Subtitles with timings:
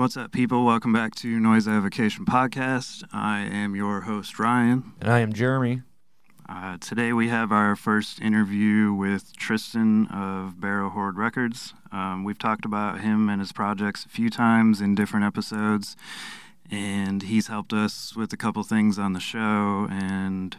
[0.00, 0.64] What's up, people?
[0.64, 3.04] Welcome back to Noise Avocation Podcast.
[3.12, 4.94] I am your host, Ryan.
[4.98, 5.82] And I am Jeremy.
[6.48, 11.74] Uh, today we have our first interview with Tristan of Barrow Hoard Records.
[11.92, 15.96] Um, we've talked about him and his projects a few times in different episodes,
[16.70, 20.56] and he's helped us with a couple things on the show and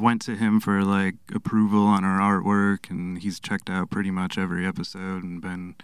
[0.00, 4.38] went to him for like approval on our artwork, and he's checked out pretty much
[4.38, 5.74] every episode and been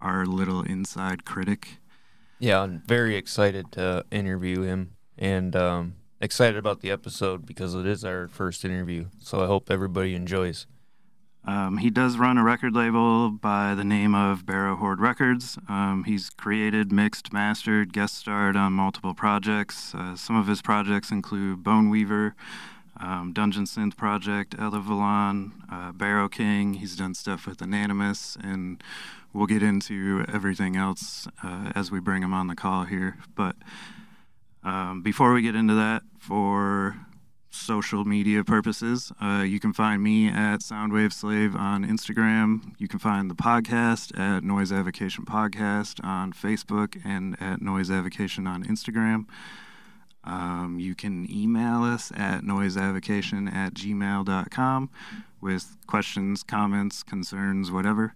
[0.00, 1.76] our little inside critic.
[2.40, 7.84] Yeah, I'm very excited to interview him and um, excited about the episode because it
[7.84, 9.06] is our first interview.
[9.20, 10.66] So I hope everybody enjoys.
[11.44, 15.58] Um, he does run a record label by the name of Barrow Hoard Records.
[15.68, 19.94] Um, he's created, mixed, mastered, guest starred on multiple projects.
[19.94, 22.36] Uh, some of his projects include Bone Weaver,
[22.98, 26.74] um, Dungeon Synth Project, Elyvilon, uh, Barrow King.
[26.74, 28.82] He's done stuff with Anonymous, and
[29.32, 33.18] we'll get into everything else uh, as we bring him on the call here.
[33.34, 33.56] But
[34.64, 36.96] um, before we get into that, for
[37.50, 42.74] social media purposes, uh, you can find me at Soundwave Slave on Instagram.
[42.78, 48.46] You can find the podcast at Noise Avocation Podcast on Facebook and at Noise Avocation
[48.46, 49.26] on Instagram.
[50.24, 54.90] Um, you can email us at noiseavocation at gmail.com
[55.40, 58.14] with questions, comments, concerns, whatever.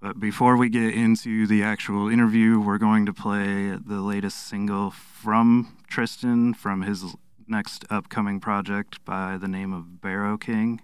[0.00, 4.90] But before we get into the actual interview, we're going to play the latest single
[4.90, 7.16] from Tristan from his
[7.48, 10.80] next upcoming project by the name of Barrow King.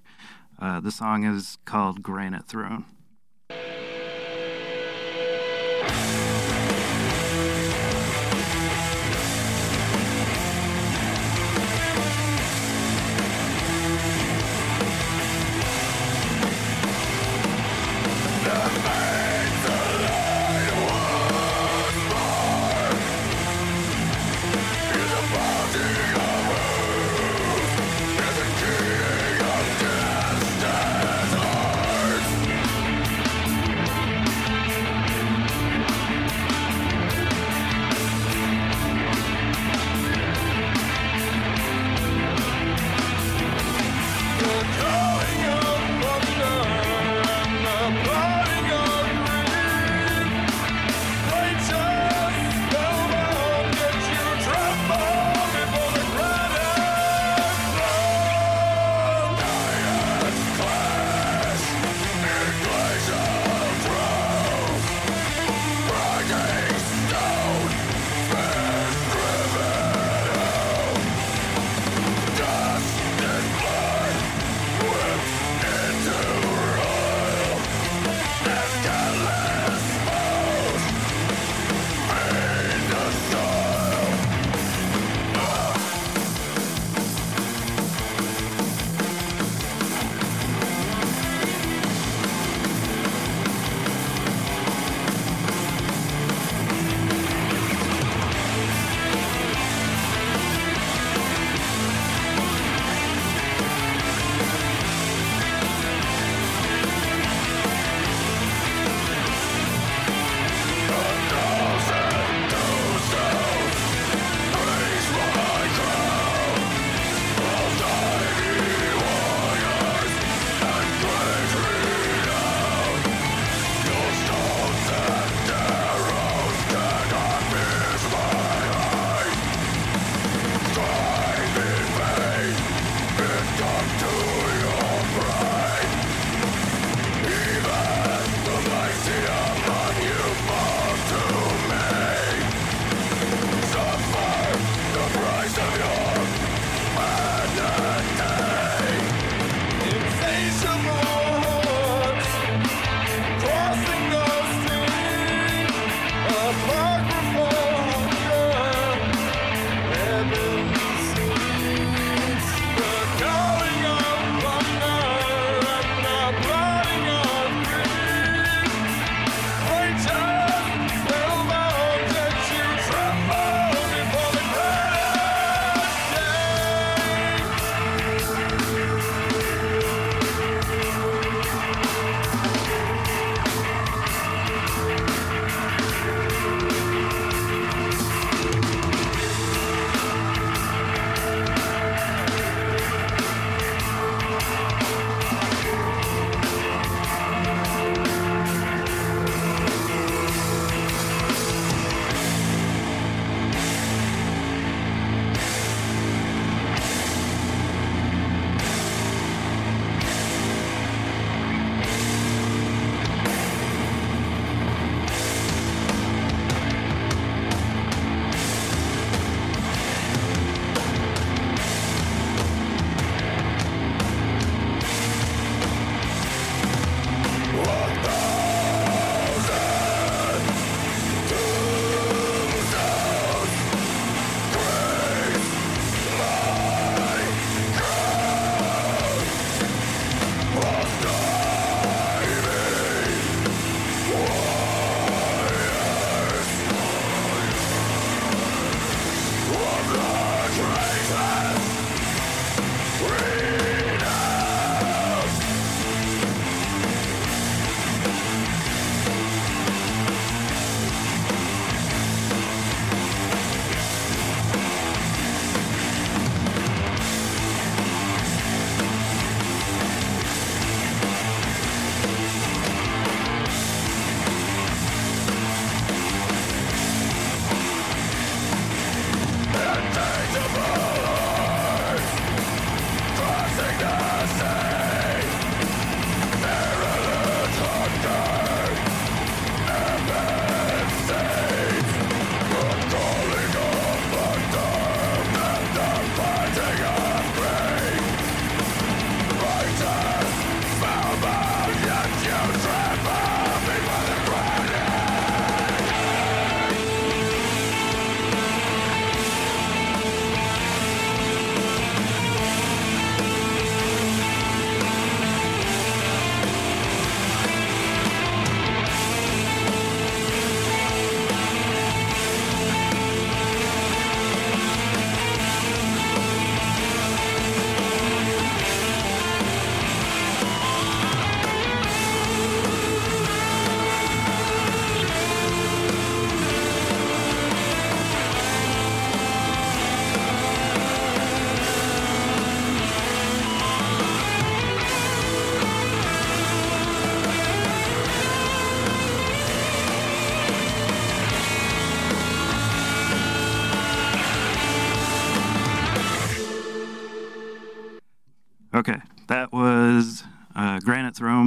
[0.60, 2.84] Uh, the song is called Granite Throne.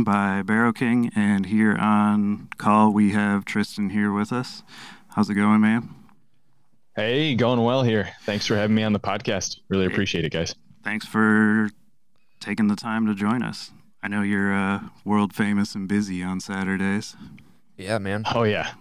[0.04, 4.64] Granite by Barrow King, and here on call we have Tristan here with us.
[5.10, 5.90] How's it going, man?
[6.96, 8.10] Hey, going well here.
[8.24, 9.60] Thanks for having me on the podcast.
[9.70, 10.56] Really appreciate it, guys.
[10.84, 11.70] Thanks for
[12.40, 13.72] taking the time to join us.
[14.02, 17.16] I know you're uh, world famous and busy on Saturdays.
[17.78, 18.24] Yeah, man.
[18.34, 18.72] Oh yeah,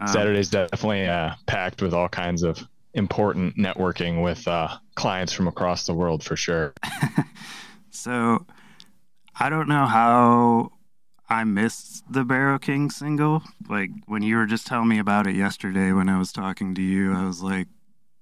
[0.00, 5.48] um, Saturday's definitely uh, packed with all kinds of important networking with uh, clients from
[5.48, 6.74] across the world for sure.
[7.90, 8.46] so,
[9.40, 10.72] I don't know how
[11.28, 13.42] I missed the Barrow King single.
[13.68, 16.82] Like when you were just telling me about it yesterday when I was talking to
[16.82, 17.68] you, I was like,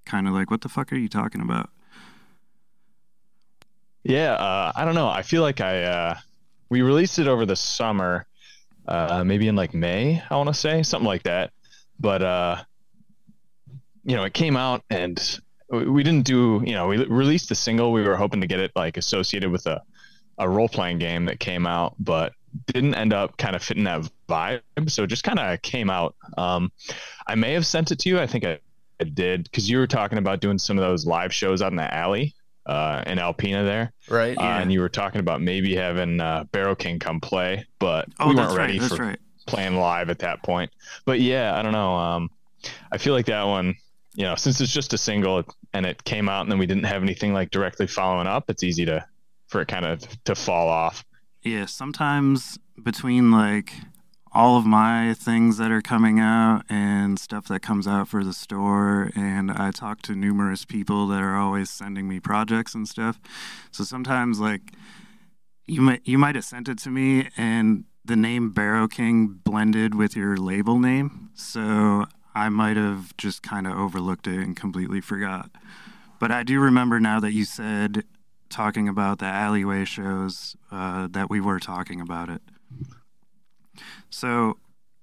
[0.04, 1.70] kind of like, what the fuck are you talking about?
[4.04, 5.08] Yeah, uh, I don't know.
[5.08, 6.14] I feel like I uh,
[6.68, 8.26] we released it over the summer,
[8.86, 10.22] uh, maybe in like May.
[10.30, 11.50] I want to say something like that.
[11.98, 12.62] But uh,
[14.04, 15.40] you know, it came out and
[15.70, 16.62] we didn't do.
[16.64, 17.90] You know, we released the single.
[17.90, 19.82] We were hoping to get it like associated with a
[20.38, 22.32] a role playing game that came out, but
[22.66, 24.60] didn't end up kind of fitting that vibe.
[24.88, 26.14] So it just kind of came out.
[26.36, 26.72] Um,
[27.26, 28.18] I may have sent it to you.
[28.18, 28.58] I think I,
[29.00, 31.76] I did because you were talking about doing some of those live shows out in
[31.76, 32.34] the alley
[32.66, 33.92] uh, in Alpena there.
[34.08, 34.36] Right.
[34.36, 34.42] Uh.
[34.42, 38.34] And you were talking about maybe having uh, Barrow King come play, but oh, we
[38.34, 39.18] weren't ready right, for right.
[39.46, 40.70] playing live at that point.
[41.04, 41.94] But yeah, I don't know.
[41.94, 42.30] Um,
[42.90, 43.76] I feel like that one,
[44.14, 46.84] you know, since it's just a single and it came out and then we didn't
[46.84, 49.04] have anything like directly following up, it's easy to
[49.46, 51.04] for it kind of to fall off.
[51.42, 53.72] Yeah, sometimes between like
[54.32, 58.34] all of my things that are coming out and stuff that comes out for the
[58.34, 63.18] store and I talk to numerous people that are always sending me projects and stuff.
[63.70, 64.72] So sometimes like
[65.66, 69.94] you might you might have sent it to me and the name Barrow King blended
[69.94, 71.30] with your label name.
[71.34, 75.50] So I might have just kind of overlooked it and completely forgot.
[76.20, 78.04] But I do remember now that you said
[78.56, 82.40] talking about the alleyway shows uh, that we were talking about it.
[84.08, 84.56] So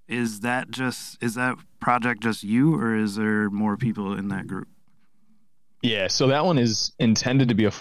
[0.07, 4.47] is that just is that project just you or is there more people in that
[4.47, 4.67] group?
[5.83, 7.71] Yeah, so that one is intended to be a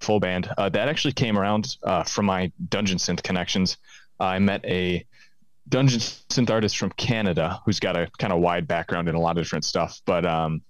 [0.00, 0.50] full band.
[0.58, 3.76] Uh, that actually came around uh, from my Dungeon Synth connections.
[4.18, 5.06] I met a
[5.68, 9.38] Dungeon Synth artist from Canada who's got a kind of wide background in a lot
[9.38, 10.62] of different stuff, but um,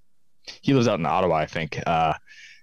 [0.61, 1.81] he lives out in Ottawa, I think.
[1.87, 2.12] Uh,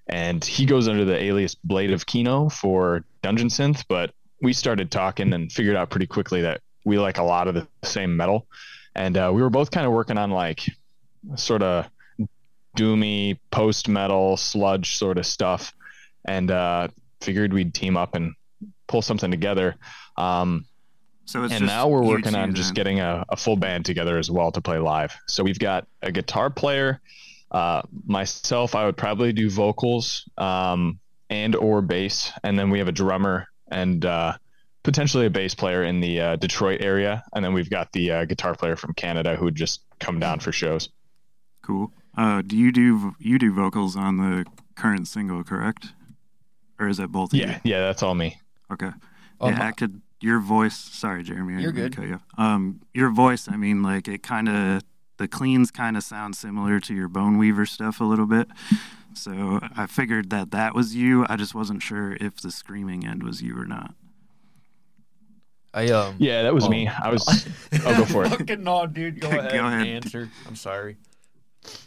[0.07, 3.85] and he goes under the alias Blade of Kino for Dungeon Synth.
[3.87, 7.55] But we started talking and figured out pretty quickly that we like a lot of
[7.55, 8.47] the same metal,
[8.95, 10.65] and uh, we were both kind of working on like
[11.35, 11.89] sort of
[12.77, 15.73] doomy post metal sludge sort of stuff,
[16.25, 16.87] and uh,
[17.21, 18.33] figured we'd team up and
[18.87, 19.75] pull something together.
[20.17, 20.65] Um,
[21.25, 22.55] so and now we're working on then.
[22.55, 25.15] just getting a, a, full band together as well to play live.
[25.27, 27.01] So we've got a guitar player.
[27.53, 32.87] Uh, myself, I would probably do vocals um, and or bass, and then we have
[32.87, 34.33] a drummer and uh,
[34.81, 38.25] potentially a bass player in the uh, Detroit area, and then we've got the uh,
[38.25, 40.89] guitar player from Canada who would just come down for shows.
[41.61, 41.91] Cool.
[42.17, 44.45] Uh, do you do you do vocals on the
[44.75, 45.93] current single, correct?
[46.79, 47.33] Or is that both?
[47.33, 48.37] Yeah, yeah, that's all me.
[48.71, 48.91] Okay.
[49.39, 50.01] Um, yeah, I could.
[50.21, 50.75] Your voice.
[50.75, 51.61] Sorry, Jeremy.
[51.61, 51.95] You're good.
[51.97, 52.19] You.
[52.37, 53.47] Um, your voice.
[53.49, 54.83] I mean, like it kind of
[55.17, 58.47] the cleans kind of sound similar to your bone weaver stuff a little bit.
[59.13, 61.25] So I figured that that was you.
[61.29, 63.93] I just wasn't sure if the screaming end was you or not.
[65.73, 66.87] I um yeah, that was me.
[66.87, 67.47] I was.
[67.85, 68.29] I'll go for it.
[68.37, 69.19] Fucking no, dude.
[69.19, 69.51] Go ahead.
[69.51, 69.87] go ahead.
[69.87, 70.29] Answer.
[70.47, 70.97] I'm sorry.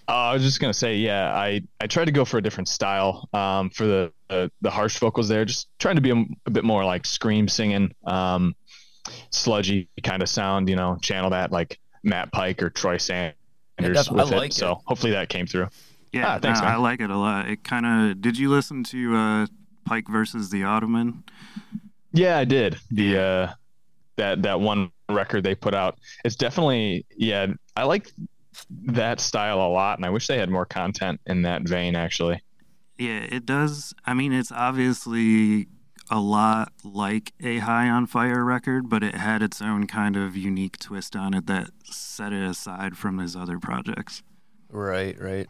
[0.09, 2.69] Uh, I was just gonna say, yeah, I I tried to go for a different
[2.69, 6.51] style um, for the, the, the harsh vocals there, just trying to be a, a
[6.51, 8.57] bit more like scream singing, um,
[9.31, 13.35] sludgy kind of sound, you know, channel that like Matt Pike or Troy Sanders
[13.81, 14.45] yeah, with like it.
[14.47, 14.55] it.
[14.55, 15.69] So hopefully that came through.
[16.13, 17.49] Yeah, ah, thanks, I like it a lot.
[17.49, 18.23] It kind of.
[18.23, 19.47] Did you listen to uh,
[19.85, 21.25] Pike versus the Automaton?
[22.13, 22.79] Yeah, I did.
[22.91, 23.53] The uh,
[24.17, 25.99] that that one record they put out.
[26.25, 27.49] It's definitely yeah.
[27.77, 28.11] I like
[28.85, 31.97] that style a lot, and I wish they had more content in that vein.
[31.97, 32.41] Actually,
[32.99, 33.93] yeah, it does.
[34.07, 35.69] I mean, it's obviously
[36.11, 40.37] a lot like a High on Fire record, but it had its own kind of
[40.37, 44.23] unique twist on it that set it aside from his other projects.
[44.71, 45.49] Right, right.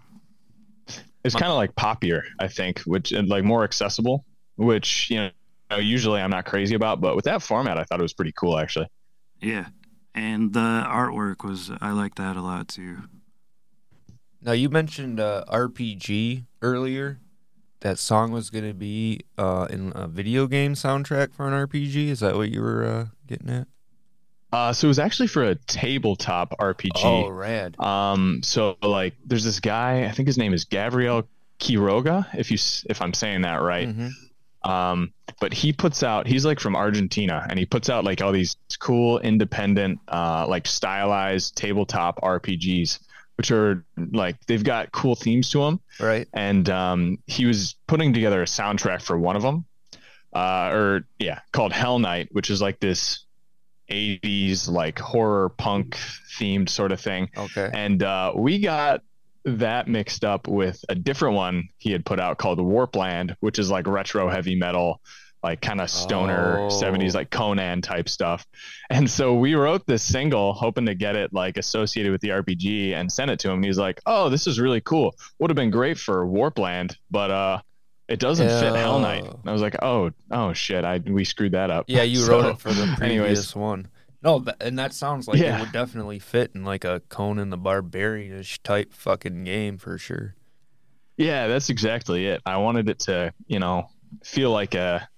[1.25, 4.25] It's kind of like poppier, I think, which like more accessible,
[4.57, 5.31] which you know
[5.71, 8.33] know, usually I'm not crazy about, but with that format, I thought it was pretty
[8.33, 8.89] cool actually.
[9.41, 9.67] Yeah,
[10.15, 12.99] and the artwork was I like that a lot too.
[14.41, 17.19] Now you mentioned uh, RPG earlier.
[17.81, 22.09] That song was going to be uh, in a video game soundtrack for an RPG.
[22.09, 23.69] Is that what you were uh, getting at?
[24.53, 27.05] Uh, so it was actually for a tabletop RPG.
[27.05, 27.79] Oh, rad.
[27.79, 30.05] Um, so like, there's this guy.
[30.05, 31.29] I think his name is Gabriel
[31.61, 32.27] Quiroga.
[32.35, 33.89] If you if I'm saying that right.
[33.89, 34.09] Mm-hmm
[34.71, 38.33] Um, but he puts out he's like from Argentina and he puts out like all
[38.33, 42.99] these cool independent uh, like stylized tabletop RPGs
[43.37, 46.29] which are like they've got cool themes to them right.
[46.33, 49.65] And um, he was putting together a soundtrack for one of them
[50.33, 53.27] uh, or yeah called Hell Night which is like this
[53.91, 55.97] 80s like horror punk
[56.39, 57.31] themed sort of thing.
[57.37, 57.71] Okay.
[57.73, 59.03] And uh, we got
[59.45, 63.71] that mixed up with a different one he had put out called Warpland, which is
[63.71, 65.01] like retro heavy metal,
[65.47, 66.69] like kind of stoner Oh.
[66.69, 68.45] 70s, like Conan type stuff.
[68.91, 72.93] And so we wrote this single hoping to get it like associated with the RPG
[72.95, 73.57] and sent it to him.
[73.57, 75.15] And he's like, Oh, this is really cool.
[75.39, 77.59] Would have been great for Warpland, but uh
[78.09, 79.25] it doesn't fit Hell Night.
[79.27, 79.39] Oh.
[79.41, 81.85] And I was like, Oh, oh shit, I we screwed that up.
[81.89, 83.57] yeah you So, wrote it for the previous anyways.
[83.57, 83.89] one
[84.23, 85.57] no th- and that sounds like Yeah.
[85.57, 90.35] it would definitely fit in like a conan the barbarianish type fucking game for sure
[91.19, 92.43] Yeah, that's exactly it.
[92.45, 93.89] I wanted it to, you know,
[94.23, 95.09] feel like a,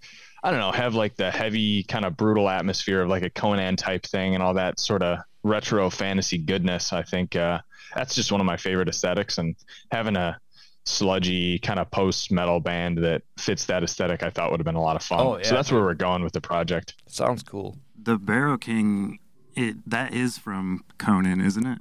[0.43, 3.77] I don't know, have like the heavy kind of brutal atmosphere of like a Conan
[3.77, 6.93] type thing and all that sort of retro fantasy goodness.
[6.93, 7.61] I think uh,
[7.95, 9.57] that's just one of my favorite aesthetics, and
[9.91, 10.39] having a
[10.85, 14.75] sludgy kind of post metal band that fits that aesthetic, I thought would have been
[14.75, 15.21] a lot of fun.
[15.21, 16.95] Oh, yeah, so that's where we're going with the project.
[17.07, 19.19] sounds cool The Barrow King,
[19.55, 21.79] it that is from Conan, isn't it?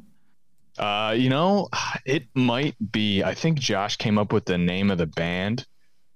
[0.77, 1.69] Uh, you know,
[2.05, 3.23] it might be.
[3.23, 5.65] I think Josh came up with the name of the band,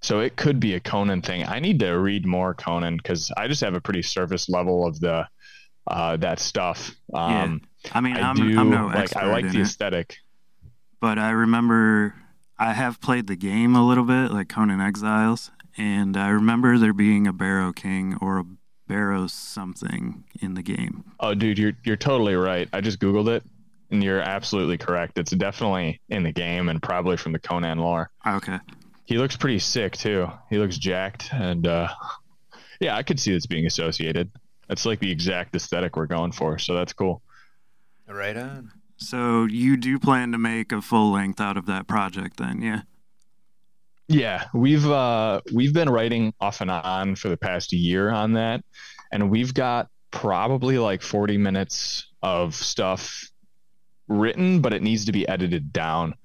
[0.01, 1.45] so it could be a Conan thing.
[1.45, 4.99] I need to read more Conan because I just have a pretty surface level of
[4.99, 5.27] the
[5.87, 6.95] uh, that stuff.
[7.13, 9.15] Um, I mean, I I'm, do I'm no like.
[9.15, 10.17] I like the it, aesthetic.
[10.99, 12.15] but I remember
[12.57, 16.93] I have played the game a little bit, like Conan Exiles, and I remember there
[16.93, 18.45] being a Barrow King or a
[18.87, 21.05] Barrow something in the game.
[21.19, 22.67] Oh, dude, you're you're totally right.
[22.73, 23.43] I just googled it,
[23.89, 25.17] and you're absolutely correct.
[25.17, 28.09] It's definitely in the game and probably from the Conan lore.
[28.27, 28.59] Okay.
[29.05, 30.27] He looks pretty sick too.
[30.49, 31.89] He looks jacked, and uh,
[32.79, 34.31] yeah, I could see this being associated.
[34.67, 37.21] That's like the exact aesthetic we're going for, so that's cool.
[38.07, 42.37] right on So you do plan to make a full length out of that project
[42.37, 42.81] then, yeah?
[44.07, 48.63] Yeah, we've uh, we've been writing off and on for the past year on that,
[49.11, 53.29] and we've got probably like 40 minutes of stuff
[54.07, 56.15] written, but it needs to be edited down.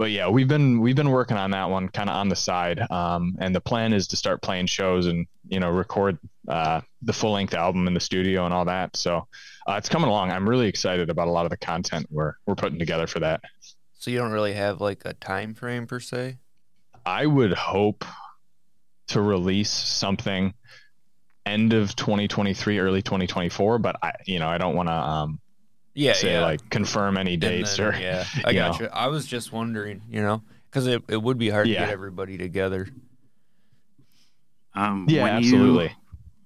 [0.00, 2.80] But yeah, we've been we've been working on that one kind of on the side,
[2.90, 7.12] um, and the plan is to start playing shows and you know record uh, the
[7.12, 8.96] full length album in the studio and all that.
[8.96, 9.28] So
[9.68, 10.30] uh, it's coming along.
[10.30, 13.42] I'm really excited about a lot of the content we're we're putting together for that.
[13.92, 16.38] so you don't really have like a time frame per se
[17.04, 18.06] I would hope
[19.08, 20.54] to release something
[21.44, 25.40] end of 2023, early 2024, but I, you know, I don't want to um,
[26.00, 28.86] yeah say yeah like confirm any dates then- or yeah i you got know.
[28.86, 31.90] you i was just wondering you know because it, it would be hard to get
[31.90, 32.88] everybody together
[34.74, 35.84] Um, yeah, when absolutely.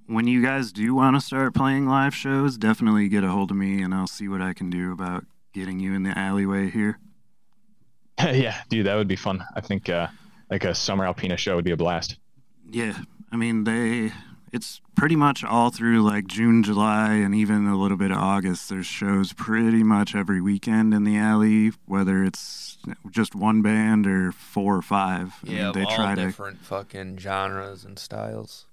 [0.08, 3.50] You, when you guys do want to start playing live shows, definitely get a hold
[3.50, 6.70] of me and I'll see what I can do about getting you in the alleyway
[6.70, 6.98] here.
[8.18, 9.44] yeah, dude, that would be fun.
[9.54, 10.08] I think uh,
[10.50, 12.16] like a summer Alpena show would be a blast.
[12.70, 12.96] Yeah,
[13.30, 14.10] I mean they.
[14.54, 18.68] It's pretty much all through like June, July, and even a little bit of August.
[18.68, 22.78] There's shows pretty much every weekend in the alley, whether it's
[23.10, 25.32] just one band or four or five.
[25.42, 26.26] Yeah they all try to.
[26.26, 28.66] different fucking genres and styles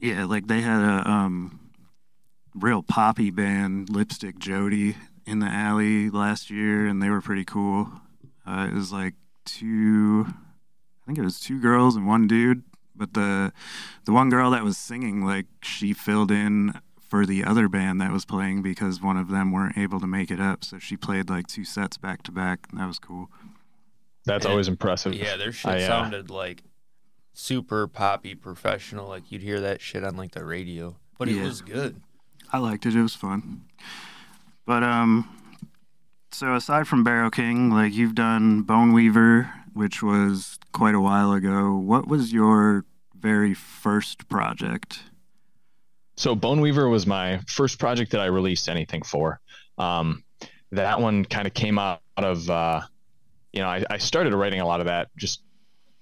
[0.00, 1.70] Yeah, like they had a um,
[2.52, 7.88] real poppy band, Lipstick Jody, in the alley last year, and they were pretty cool.
[8.44, 9.14] Uh, it was like
[9.44, 12.64] two, I think it was two girls and one dude,
[12.98, 13.52] but the
[14.04, 18.12] the one girl that was singing, like she filled in for the other band that
[18.12, 21.30] was playing because one of them weren't able to make it up, so she played
[21.30, 22.66] like two sets back to back.
[22.70, 23.30] and That was cool.
[24.26, 25.14] That's And- always impressive.
[25.14, 26.62] Yeah, their shit I, uh, sounded like
[27.32, 29.08] super poppy professional.
[29.08, 31.44] Like you'd hear that shit on like the radio, but it Yeah.
[31.44, 32.02] was good.
[32.52, 32.94] I liked it.
[32.94, 33.62] It was fun.
[34.66, 35.28] But um,
[36.30, 41.32] so aside from Barrow King, like you've done Bone Weaver, which was quite a while
[41.32, 41.74] ago.
[41.76, 42.84] What was your
[43.20, 45.00] very first project?
[46.16, 49.40] So Bone Weaver was my first project that I released anything for.
[49.78, 50.24] Um,
[50.72, 52.80] that one kind of came out of, uh,
[53.52, 55.42] you know, I, I started writing a lot of that just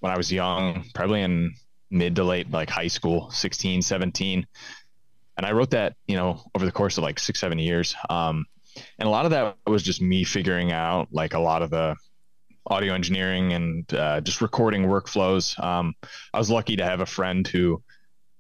[0.01, 1.55] when I was young, probably in
[1.91, 4.47] mid to late like high school, 16, 17.
[5.37, 7.95] And I wrote that, you know, over the course of like six, seven years.
[8.09, 8.47] Um,
[8.99, 11.97] and a lot of that was just me figuring out like a lot of the
[12.67, 15.63] audio engineering and uh, just recording workflows.
[15.63, 15.95] Um,
[16.33, 17.83] I was lucky to have a friend who,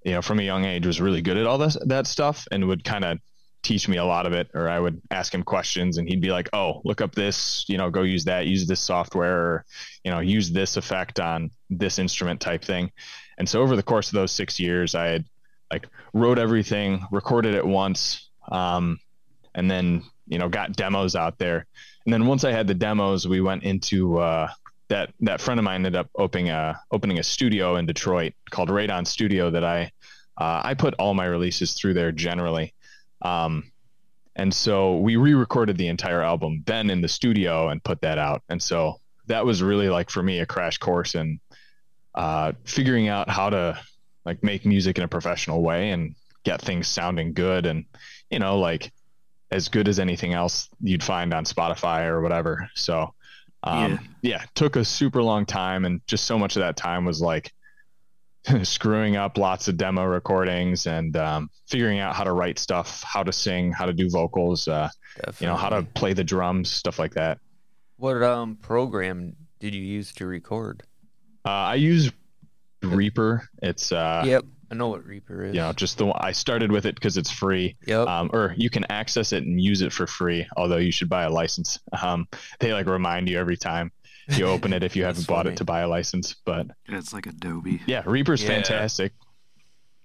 [0.04, 2.66] you know, from a young age was really good at all this that stuff and
[2.66, 3.18] would kind of
[3.62, 6.30] teach me a lot of it, or I would ask him questions, and he'd be
[6.30, 9.64] like, "Oh, look up this, you know, go use that, use this software, or
[10.04, 12.92] you know, use this effect on this instrument type thing."
[13.38, 15.24] And so over the course of those six years, I had
[15.72, 18.98] like wrote everything, recorded it once, um,
[19.57, 21.66] and then you know got demos out there.
[22.05, 24.49] And then once I had the demos, we went into uh,
[24.88, 28.69] that that friend of mine ended up opening a opening a studio in Detroit called
[28.69, 29.90] Radon Studio that I
[30.38, 32.75] uh, I put all my releases through there generally.
[33.23, 33.73] Um,
[34.37, 38.42] and so we re-recorded the entire album then in the studio and put that out.
[38.51, 41.40] And so that was really like for me a crash course in
[42.14, 43.81] uh, figuring out how to
[44.27, 46.14] like make music in a professional way and
[46.45, 47.85] get things sounding good and
[48.31, 48.92] you know like
[49.50, 52.68] as good as anything else you'd find on Spotify or whatever.
[52.74, 53.14] So
[53.62, 53.98] um, yeah.
[54.22, 57.52] yeah, took a super long time and just so much of that time was like
[58.62, 63.22] screwing up lots of demo recordings and um, figuring out how to write stuff, how
[63.22, 64.88] to sing, how to do vocals, uh,
[65.40, 67.38] you know, how to play the drums, stuff like that.
[67.96, 70.82] What um, program did you use to record?
[71.44, 72.12] Uh, I use
[72.82, 73.48] Reaper.
[73.62, 74.44] It's uh, yep.
[74.70, 75.55] I know what Reaper is.
[75.55, 77.76] Yeah, just the one I started with it because it's free.
[77.87, 78.09] Yep.
[78.09, 80.46] Um, or you can access it and use it for free.
[80.57, 81.79] Although you should buy a license.
[82.02, 82.26] Um,
[82.59, 83.92] they like remind you every time
[84.29, 86.35] you open it if you haven't bought it to buy a license.
[86.44, 87.81] But it's like Adobe.
[87.87, 88.48] Yeah, Reaper's yeah.
[88.48, 89.12] fantastic.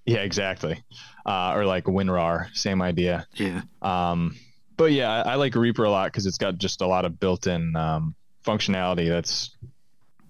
[0.06, 0.84] Yeah, exactly.
[1.26, 3.28] Uh, or like WinRAR, same idea.
[3.36, 3.62] Yeah.
[3.82, 4.36] Um,
[4.78, 7.20] but yeah, I, I like Reaper a lot because it's got just a lot of
[7.20, 9.56] built-in um, functionality that's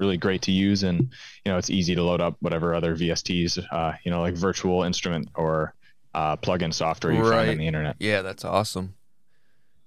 [0.01, 0.99] really great to use, and
[1.45, 4.83] you know it's easy to load up whatever other VSTs, uh, you know, like virtual
[4.83, 5.73] instrument or
[6.13, 7.37] uh, plug-in software you right.
[7.37, 7.95] find on the internet.
[7.99, 8.95] Yeah, that's awesome.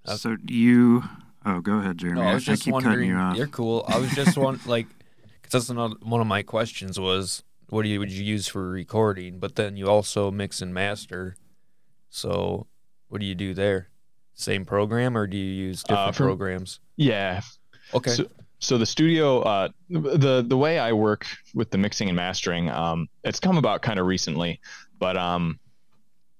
[0.06, 1.02] so you
[1.46, 2.20] Oh, go ahead, Jeremy.
[2.20, 3.10] No, I was just I wondering.
[3.10, 3.84] You are cool.
[3.86, 4.86] I was just one like,
[5.42, 8.70] because that's another one of my questions was, what do you would you use for
[8.70, 9.38] recording?
[9.38, 11.36] But then you also mix and master.
[12.08, 12.66] So,
[13.08, 13.88] what do you do there?
[14.34, 16.80] Same program, or do you use uh, different uh, for, programs?
[16.96, 17.42] Yeah.
[17.92, 18.12] Okay.
[18.12, 18.26] So,
[18.64, 23.08] so the studio, uh, the the way I work with the mixing and mastering, um,
[23.22, 24.60] it's come about kind of recently,
[24.98, 25.58] but um,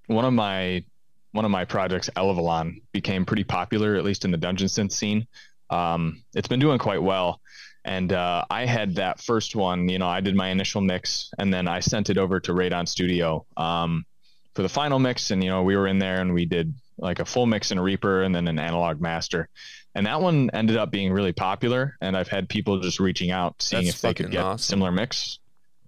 [0.07, 0.85] one of my
[1.33, 5.27] one of my projects, Elyvilon, became pretty popular, at least in the dungeon synth scene.
[5.69, 7.41] Um, it's been doing quite well.
[7.85, 11.53] And uh, I had that first one, you know, I did my initial mix and
[11.53, 14.07] then I sent it over to Radon Studio um,
[14.55, 15.31] for the final mix.
[15.33, 17.81] And, you know, we were in there and we did like a full mix in
[17.81, 19.49] Reaper and then an analog master.
[19.95, 21.97] And that one ended up being really popular.
[22.01, 24.59] And I've had people just reaching out, seeing That's if they could get awesome.
[24.59, 25.39] similar mix.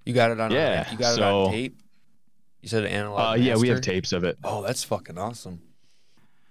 [0.04, 1.78] You got it on, yeah, you got so, it on tape?
[2.62, 3.20] You said analog.
[3.20, 4.38] Uh, yeah, we have tapes of it.
[4.42, 5.60] Oh, that's fucking awesome.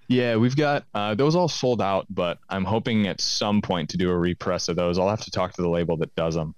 [0.08, 3.98] Yeah, we've got uh, those all sold out, but I'm hoping at some point to
[3.98, 5.00] do a repress of those.
[5.00, 6.54] I'll have to talk to the label that does them.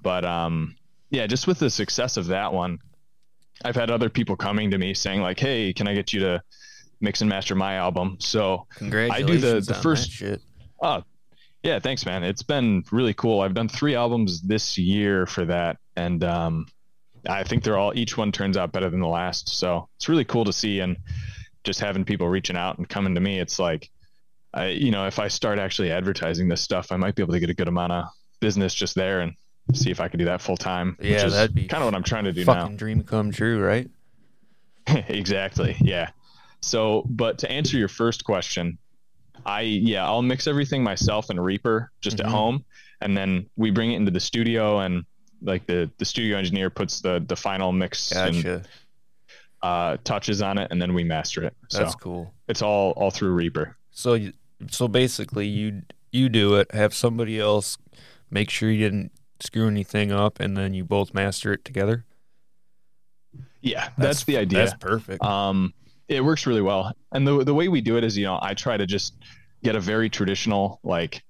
[0.00, 0.76] But um,
[1.10, 2.78] yeah, just with the success of that one,
[3.64, 6.42] I've had other people coming to me saying like, "Hey, can I get you to
[7.00, 10.40] mix and master my album?" So I do the the first shit.
[10.82, 11.02] Oh,
[11.62, 12.22] yeah, thanks, man.
[12.22, 13.40] It's been really cool.
[13.40, 16.66] I've done three albums this year for that, and um,
[17.28, 19.48] I think they're all each one turns out better than the last.
[19.48, 20.96] So it's really cool to see and
[21.64, 23.40] just having people reaching out and coming to me.
[23.40, 23.90] It's like,
[24.54, 27.40] I, you know, if I start actually advertising this stuff, I might be able to
[27.40, 28.04] get a good amount of
[28.40, 29.34] business just there and
[29.74, 30.96] see if I can do that full time.
[31.00, 32.78] Yeah, that'd be kind of what I'm trying to do fucking now.
[32.78, 33.90] Dream come true, right?
[34.86, 35.76] exactly.
[35.80, 36.10] Yeah.
[36.60, 38.78] So, but to answer your first question,
[39.46, 42.26] I yeah, I'll mix everything myself in Reaper just mm-hmm.
[42.26, 42.64] at home,
[43.00, 45.04] and then we bring it into the studio and
[45.42, 48.54] like the the studio engineer puts the the final mix gotcha.
[48.56, 48.68] and
[49.62, 51.54] uh, touches on it, and then we master it.
[51.70, 52.34] That's so cool.
[52.48, 53.76] It's all all through Reaper.
[53.90, 54.18] So
[54.70, 57.78] so basically, you you do it, have somebody else
[58.30, 62.04] make sure you didn't screw anything up, and then you both master it together.
[63.60, 64.58] Yeah, that's, that's the idea.
[64.60, 65.22] That's perfect.
[65.22, 65.74] Um,
[66.08, 68.54] it works really well, and the the way we do it is, you know, I
[68.54, 69.14] try to just
[69.62, 71.22] get a very traditional like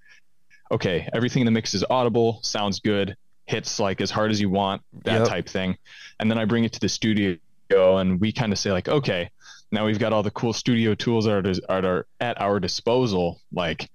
[0.71, 3.17] okay, everything in the mix is audible, sounds good
[3.49, 5.29] hits like as hard as you want, that yep.
[5.29, 5.77] type thing.
[6.21, 7.39] And then I bring it to the studio
[7.71, 9.31] and we kind of say like, okay,
[9.73, 13.41] now we've got all the cool studio tools at our, at our disposal.
[13.51, 13.91] Like,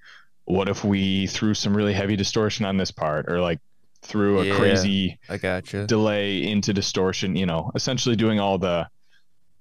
[0.45, 3.59] what if we threw some really heavy distortion on this part or like
[4.01, 5.85] threw a yeah, crazy I gotcha.
[5.85, 8.87] delay into distortion, you know, essentially doing all the,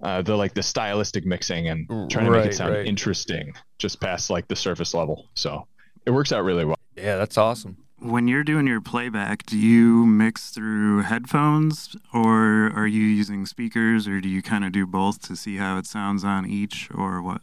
[0.01, 2.85] uh, the like the stylistic mixing and trying to right, make it sound right.
[2.85, 5.29] interesting just past like the surface level.
[5.35, 5.67] So
[6.05, 6.77] it works out really well.
[6.95, 12.87] Yeah, that's awesome when you're doing your playback, do you mix through headphones or are
[12.87, 16.23] you using speakers or do you kind of do both to see how it sounds
[16.23, 17.41] on each or what?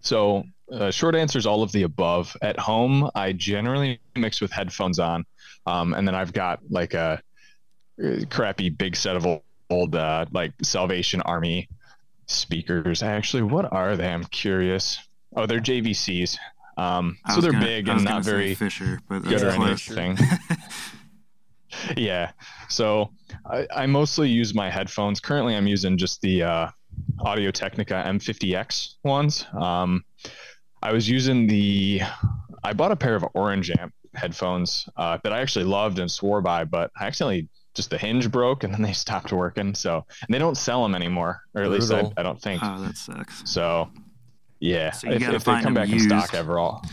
[0.00, 2.36] So, uh, short answer is all of the above.
[2.42, 5.24] At home, I generally mix with headphones on.
[5.66, 7.20] Um, and then I've got like a
[8.02, 9.26] uh, crappy big set of
[9.70, 11.68] old, uh, like Salvation Army
[12.26, 13.02] speakers.
[13.02, 14.08] Actually, what are they?
[14.08, 14.98] I'm curious.
[15.36, 16.36] Oh, they're JVCs.
[16.76, 19.90] Um, so they're gonna- big and not very Fisher, but good or close.
[19.90, 20.16] anything.
[21.96, 22.30] yeah.
[22.68, 23.10] So
[23.50, 25.20] I, I mostly use my headphones.
[25.20, 26.68] Currently, I'm using just the uh,
[27.20, 29.46] Audio Technica M50X ones.
[29.58, 30.04] Um,
[30.82, 32.02] I was using the.
[32.64, 36.40] I bought a pair of Orange Amp headphones uh, that I actually loved and swore
[36.40, 39.74] by, but I accidentally just the hinge broke and then they stopped working.
[39.74, 42.60] So and they don't sell them anymore, or at least I, I don't think.
[42.62, 43.50] Oh, that sucks.
[43.50, 43.88] So,
[44.60, 46.34] yeah, So if, if they come them back in stock used.
[46.34, 46.84] ever, all.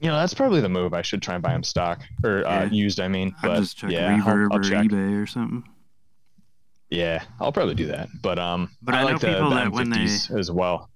[0.00, 0.94] You know, that's probably the move.
[0.94, 3.00] I should try and buy them stock or uh, used.
[3.00, 4.86] I mean, I'd but just check yeah, I'll- I'll or check.
[4.86, 5.64] eBay or something.
[6.90, 8.08] Yeah, I'll probably do that.
[8.22, 10.04] But um, But I, I know like the, people the that when they-
[10.38, 10.88] as well.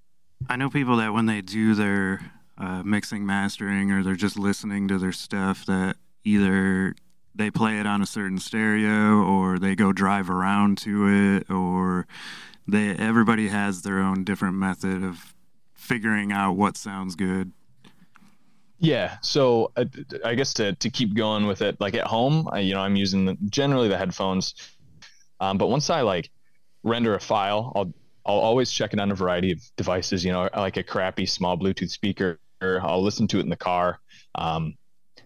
[0.49, 2.19] I know people that when they do their
[2.57, 6.95] uh, mixing, mastering, or they're just listening to their stuff, that either
[7.35, 12.07] they play it on a certain stereo, or they go drive around to it, or
[12.67, 15.35] they everybody has their own different method of
[15.73, 17.51] figuring out what sounds good.
[18.79, 19.85] Yeah, so uh,
[20.23, 22.95] I guess to, to keep going with it, like at home, I, you know, I'm
[22.95, 24.53] using the, generally the headphones,
[25.39, 26.29] um, but once I like
[26.83, 27.93] render a file, I'll
[28.25, 30.25] I'll always check it on a variety of devices.
[30.25, 32.39] You know, like a crappy small Bluetooth speaker.
[32.61, 33.99] I'll listen to it in the car,
[34.33, 34.75] um,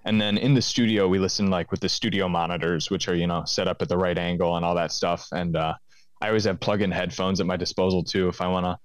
[0.06, 3.28] and then in the studio we listen like with the studio monitors, which are you
[3.28, 5.28] know set up at the right angle and all that stuff.
[5.32, 5.74] And uh,
[6.22, 8.78] I always have plug-in headphones at my disposal too if I want to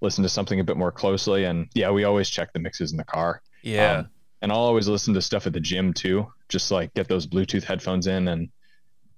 [0.00, 1.44] listen to something a bit more closely.
[1.44, 3.42] And yeah, we always check the mixes in the car.
[3.62, 3.98] Yeah.
[3.98, 4.08] Um,
[4.42, 7.64] and I'll always listen to stuff at the gym too, just like get those Bluetooth
[7.64, 8.48] headphones in and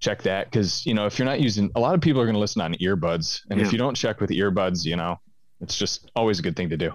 [0.01, 0.51] check that.
[0.51, 2.61] Cause, you know, if you're not using, a lot of people are going to listen
[2.61, 3.43] on earbuds.
[3.49, 3.67] And Yeah.
[3.67, 5.21] if you don't check with earbuds, you know,
[5.61, 6.91] it's just always a good thing to do.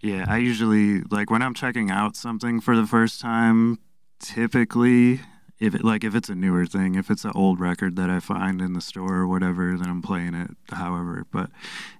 [0.00, 3.78] Yeah, I usually like when I'm checking out something for the first time.
[4.22, 5.20] Typically,
[5.60, 8.20] if it like if it's a newer thing, if it's an old record that I
[8.20, 11.26] find in the store or whatever, then I'm playing it however.
[11.30, 11.50] But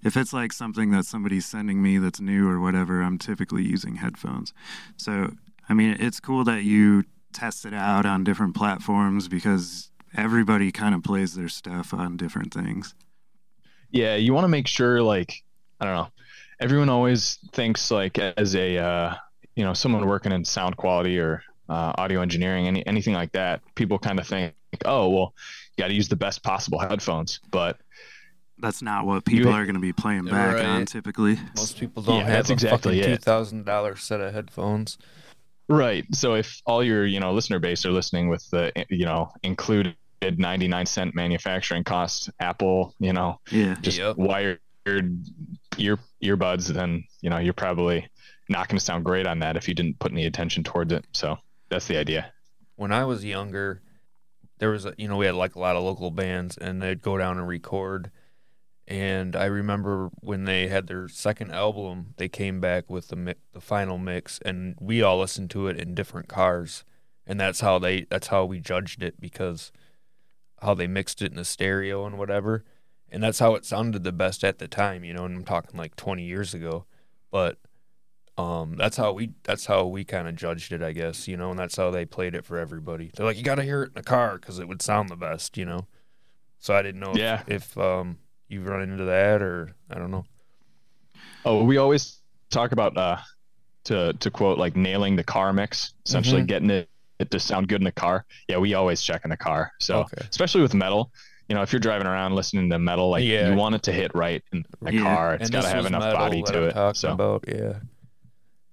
[0.03, 3.97] if it's like something that somebody's sending me that's new or whatever, I'm typically using
[3.97, 4.55] headphones.
[4.97, 5.33] So
[5.69, 10.95] I mean, it's cool that you test it out on different platforms because everybody kind
[10.95, 12.95] of plays their stuff on different things.
[13.91, 14.17] Yeah.
[14.17, 15.43] You want to make sure, like,
[15.81, 16.09] I don't know,
[16.61, 19.15] everyone always thinks like as a, uh,
[19.57, 23.61] you know, someone working in sound quality or uh, audio engineering, any, anything like that,
[23.75, 25.35] people kind of think, oh, well,
[25.77, 27.41] you got to use the best possible headphones.
[27.51, 27.79] But
[28.59, 31.39] That's not what people You- are going to be playing back on typically.
[31.57, 33.23] Most people don't Yeah, have that's a exactly fucking two it.
[33.23, 34.99] thousand dollar set of headphones.
[35.69, 36.05] Right.
[36.15, 39.95] So if all your, you know, listener base are listening with the, you know, included
[40.23, 43.77] 99 cent manufacturing costs, Apple, you know, Yeah.
[43.81, 44.17] just Yep.
[44.17, 48.07] wired ear earbuds, then, you know, you're probably
[48.49, 51.07] not going to sound great on that if you didn't put any attention towards it.
[51.13, 51.39] So
[51.73, 52.33] that's the idea.
[52.77, 53.81] When I was younger,
[54.59, 57.01] there was a, you know we had like a lot of local bands and they'd
[57.01, 58.11] go down and record.
[58.87, 63.35] And I remember when they had their second album, they came back with the mi-
[63.53, 66.85] the final mix, and we all listened to it in different cars,
[67.27, 69.73] and that's how they that's how we judged it because
[70.61, 72.65] how they mixed it in the stereo and whatever,
[73.11, 75.25] and that's how it sounded the best at the time, you know.
[75.25, 76.85] And I'm talking like 20 years ago,
[77.31, 77.57] but
[78.39, 81.51] um, that's how we that's how we kind of judged it, I guess, you know,
[81.51, 83.11] and that's how they played it for everybody.
[83.15, 85.17] They're like, you got to hear it in the car because it would sound the
[85.17, 85.87] best, you know.
[86.59, 87.43] So I didn't know Yeah.
[87.47, 88.19] if, if um
[88.49, 90.25] you've run into that or I don't know.
[91.45, 93.17] Oh, we always talk about, uh,
[93.85, 96.47] to, to quote, like nailing the car mix, essentially Mhm.
[96.47, 98.25] getting it, it to sound good in the car.
[98.49, 98.59] Yeah.
[98.59, 99.73] We always check in the car.
[99.81, 100.27] So Okay.
[100.31, 101.11] especially with metal,
[101.49, 103.51] you know, if you're driving around listening to metal, like Yeah.
[103.51, 105.03] you want it to hit right in the Yeah.
[105.03, 105.35] car.
[105.35, 106.97] It's got to have enough body to it.
[106.97, 107.81] So about yeah,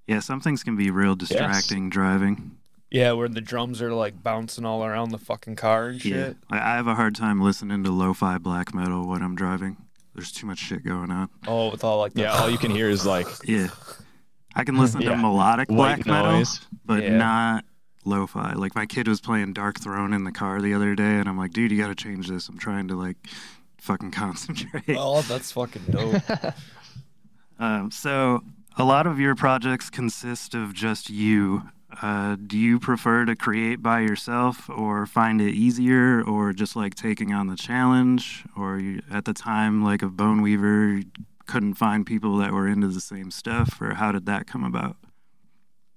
[0.09, 2.57] Yeah, some things can be real distracting driving.
[2.91, 6.11] yeah, where the drums are like bouncing all around the fucking car and shit.
[6.11, 6.33] Yeah.
[6.49, 9.77] I I have a hard time listening to lo-fi black metal when I'm driving.
[10.15, 11.29] There's too much shit going on.
[11.47, 13.67] Oh, with all like the yeah, all you can hear is like Yeah.
[14.55, 15.11] I can listen Yeah.
[15.11, 16.43] to melodic black white metal,
[16.83, 17.15] but Yeah.
[17.17, 17.65] not
[18.03, 18.53] lo-fi.
[18.53, 21.53] Like my kid was playing Darkthrone in the car the other day and I'm like,
[21.53, 22.49] "Dude, you got to change this.
[22.49, 23.17] I'm trying to like
[23.77, 26.23] fucking concentrate." Oh, that's fucking dope.
[27.59, 28.41] Um, so
[28.77, 31.63] a lot of your projects consist of just you.
[32.01, 36.95] Uh, do you prefer to create by yourself or find it easier or just like
[36.95, 38.45] taking on the challenge?
[38.55, 41.01] Or you, at the time like of bone weaver
[41.47, 43.81] couldn't find people that were into the same stuff?
[43.81, 44.97] Or how did that come about?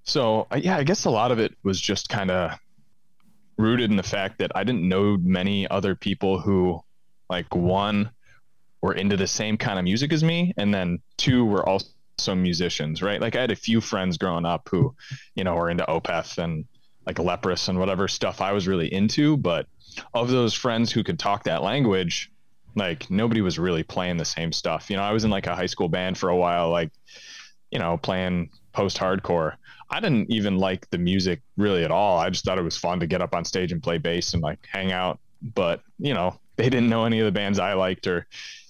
[0.05, 2.59] So yeah, I guess a lot of it was just kind of
[3.59, 6.81] rooted in the fact that I didn't know many other people who,
[7.31, 8.11] like, one
[8.81, 11.87] were into the same kind of music as me, and then two were also
[12.29, 13.21] musicians, right?
[13.21, 14.95] Like I had a few friends growing up who,
[15.35, 16.65] you know, were into Opeth and
[17.07, 19.67] like Leprous and whatever stuff I was really into, but
[20.15, 22.31] of those friends who could talk that language,
[22.75, 24.91] Like nobody was really playing the same stuff.
[24.91, 26.91] You know, I was in like a high school band for a while, like,
[27.71, 29.55] you know, playing post hardcore.
[29.91, 32.19] I didn't even like the music really at all.
[32.19, 34.43] I just thought it was fun to get up on stage and play bass and
[34.43, 35.21] like hang out.
[35.43, 38.27] But, you know, they didn't know any of the bands I liked, or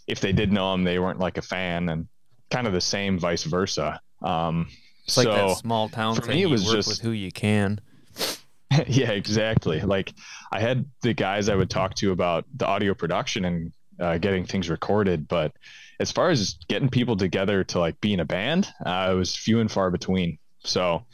[0.06, 2.08] if they did know them, they weren't like a fan, and
[2.52, 4.00] kind of the same vice versa.
[4.22, 4.68] Um,
[5.06, 6.36] It's like so, that small town for thing.
[6.36, 7.80] me, it was work just- with who you can.
[8.86, 9.80] yeah, exactly.
[9.80, 10.12] Like
[10.52, 14.44] I had the guys I would talk to about the audio production and uh, getting
[14.46, 15.52] things recorded, but
[16.00, 19.34] as far as getting people together to like be in a band, uh, it was
[19.36, 20.38] few and far between.
[20.64, 21.04] So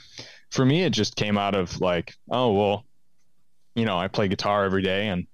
[0.50, 2.84] for me, it just came out of like, oh well,
[3.74, 5.26] you know, I play guitar every day, and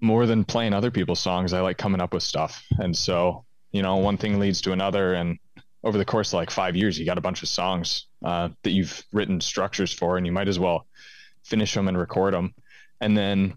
[0.00, 2.62] more than playing other people's songs, I like coming up with stuff.
[2.78, 5.38] And so you know, one thing leads to another, and
[5.82, 8.70] over the course of like five years, you got a bunch of songs uh, that
[8.70, 10.86] you've written structures for, and you might as well
[11.42, 12.54] finish them and record them.
[13.00, 13.56] And then,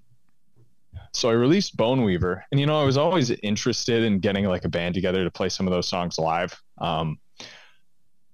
[1.14, 4.66] so I released Bone Weaver, and you know, I was always interested in getting like
[4.66, 6.60] a band together to play some of those songs live.
[6.80, 7.20] Um,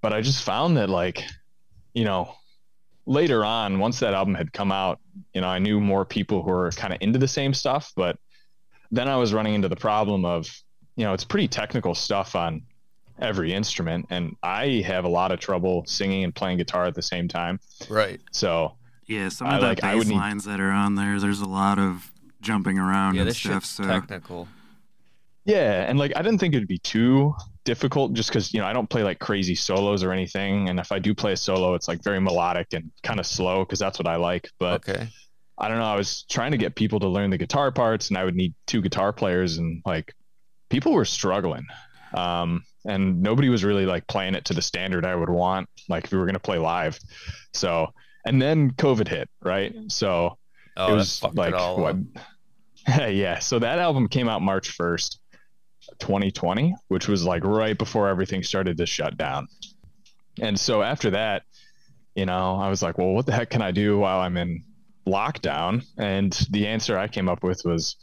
[0.02, 1.24] but I just found that like,
[1.94, 2.34] you know,
[3.06, 5.00] later on, once that album had come out,
[5.34, 8.18] you know, I knew more people who were kind of into the same stuff, but
[8.92, 10.50] then I was running into the problem of,
[10.96, 12.62] you know, it's pretty technical stuff on
[13.20, 17.02] every instrument, and I have a lot of trouble singing and playing guitar at the
[17.02, 17.60] same time.
[17.90, 18.20] Right.
[18.32, 18.74] So
[19.08, 21.20] Yeah, some I of the like- I bass would need- lines that are on there,
[21.20, 23.66] there's a lot of jumping around Yeah, and this stuff.
[23.66, 24.48] So technical.
[25.46, 28.74] Yeah, and like I didn't think it'd be too difficult just because you know I
[28.74, 31.88] don't play like crazy solos or anything, and if I do play a solo, it's
[31.88, 34.50] like very melodic and kind of slow because that's what I like.
[34.60, 35.08] But okay.
[35.58, 35.86] I don't know.
[35.86, 38.54] I was trying to get people to learn the guitar parts, and I would need
[38.68, 40.14] two guitar players, and like
[40.72, 41.68] people were struggling,
[42.16, 46.06] um, and nobody was really like playing it to the standard I would want, like
[46.06, 47.00] if we were gonna play live.
[47.54, 47.94] So,
[48.26, 49.76] and then COVID hit, right?
[49.88, 50.38] So
[50.78, 51.98] Oh, it was like it what?
[53.12, 53.40] yeah.
[53.40, 55.20] So that album came out March first,
[56.00, 59.48] 2020, which was like right before everything started to shut down.
[60.42, 61.44] And so after that,
[62.16, 64.64] you know, I was like, well, what the heck can I do while I'm in
[65.08, 65.86] lockdown?
[65.98, 67.98] And the answer I came up with was,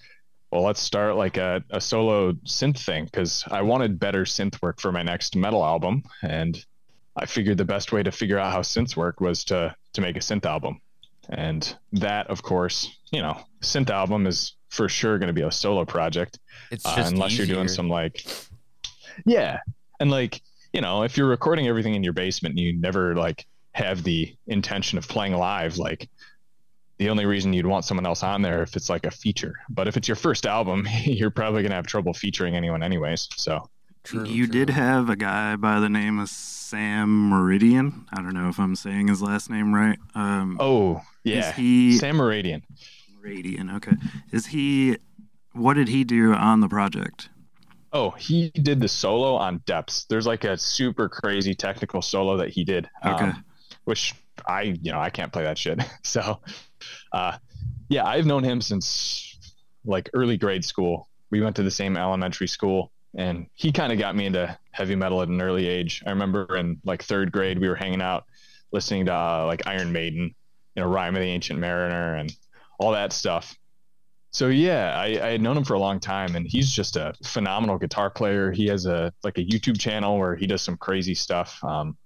[0.51, 4.81] well, let's start like a, a solo synth thing because I wanted better synth work
[4.81, 6.05] for my next metal album.
[6.23, 6.65] And
[7.17, 10.17] I figured the best way to figure out how synths work was to to make
[10.17, 10.81] a synth album.
[11.29, 15.51] And that, of course, you know, synth album is for sure going to be a
[15.51, 16.39] solo project
[16.71, 18.25] It's uh, unless you're doing some like,
[19.27, 19.61] yeah,
[20.01, 20.41] and like
[20.73, 24.35] you know, if you're recording everything in your basement, and you never like have the
[24.47, 26.09] intention of playing live, like
[26.99, 29.55] the only reason you'd want someone else on there if it's like a feature.
[29.69, 33.29] But if it's your first album, you're probably gonna have trouble featuring anyone anyways.
[33.37, 33.69] So
[34.05, 34.53] True, you true.
[34.53, 38.07] did have a guy by the name of Sam Meridian.
[38.13, 39.99] I don't know if I'm saying his last name right.
[40.15, 42.63] Um, oh yeah, Is he Sam Meridian.
[43.21, 43.71] Meridian?
[43.77, 43.93] Okay.
[44.33, 44.97] Is he?
[45.53, 47.31] What did he do on the project?
[47.93, 50.05] Oh, he did the solo on Depths.
[50.05, 52.89] There's like a super crazy technical solo that he did.
[53.05, 53.25] Okay.
[53.25, 53.45] um,
[53.85, 54.15] which
[54.47, 55.81] I, you know, I can't play that shit.
[56.05, 56.41] So,
[57.13, 57.39] uh,
[57.89, 59.39] yeah, I've known him since
[59.85, 61.09] like early grade school.
[61.31, 64.95] We went to the same elementary school, and he kind of got me into heavy
[64.95, 66.03] metal at an early age.
[66.07, 68.25] I remember in like third grade, we were hanging out,
[68.73, 70.35] listening to uh, like Iron Maiden,
[70.75, 72.35] you know, Rhyme of the Ancient Mariner, and
[72.79, 73.57] all that stuff.
[74.31, 77.15] So yeah, I, I had known him for a long time, and he's just a
[77.25, 78.53] phenomenal guitar player.
[78.53, 81.63] He has a like a YouTube channel where he does some crazy stuff.
[81.65, 81.97] Um,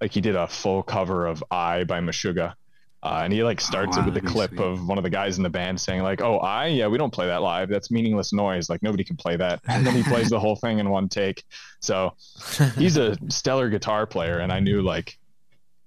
[0.00, 2.54] like he did a full cover of "I" by Meshuggah,
[3.02, 4.60] uh, and he like starts wow, it with a clip sweet.
[4.60, 7.12] of one of the guys in the band saying like, "Oh, I yeah, we don't
[7.12, 7.68] play that live.
[7.68, 8.68] That's meaningless noise.
[8.68, 11.44] Like nobody can play that." And then he plays the whole thing in one take.
[11.80, 12.12] So
[12.76, 15.18] he's a stellar guitar player, and I knew like,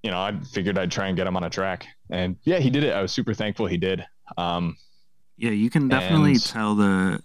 [0.01, 2.69] you know, I figured I'd try and get him on a track, and yeah, he
[2.69, 2.93] did it.
[2.93, 4.03] I was super thankful he did.
[4.37, 4.75] Um,
[5.37, 7.21] Yeah, you can definitely And- tell the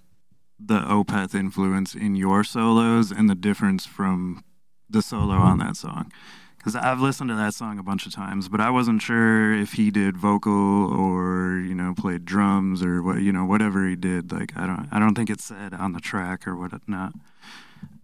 [0.61, 4.43] the Opeth influence in your solos and the difference from
[4.91, 6.11] the solo on that song.
[6.69, 9.73] Because I've listened to that song a bunch of times, but I wasn't sure if
[9.73, 10.53] he did vocal
[10.93, 14.31] or you know played drums or what you know whatever he did.
[14.31, 17.15] Like I don't I don't think it said on the track or whatnot.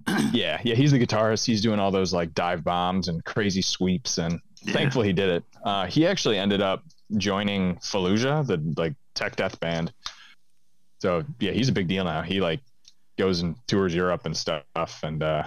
[0.32, 1.44] yeah, yeah, he's the guitarist.
[1.44, 4.72] He's doing all those like dive bombs and crazy sweeps, and Yeah.
[4.72, 5.44] thankfully he did it.
[5.62, 6.84] Uh, he actually ended up
[7.18, 9.92] joining Fallujah, the like tech death band.
[11.02, 12.22] So yeah, he's a big deal now.
[12.22, 12.60] He like
[13.18, 15.42] goes and tours Europe and stuff, and uh,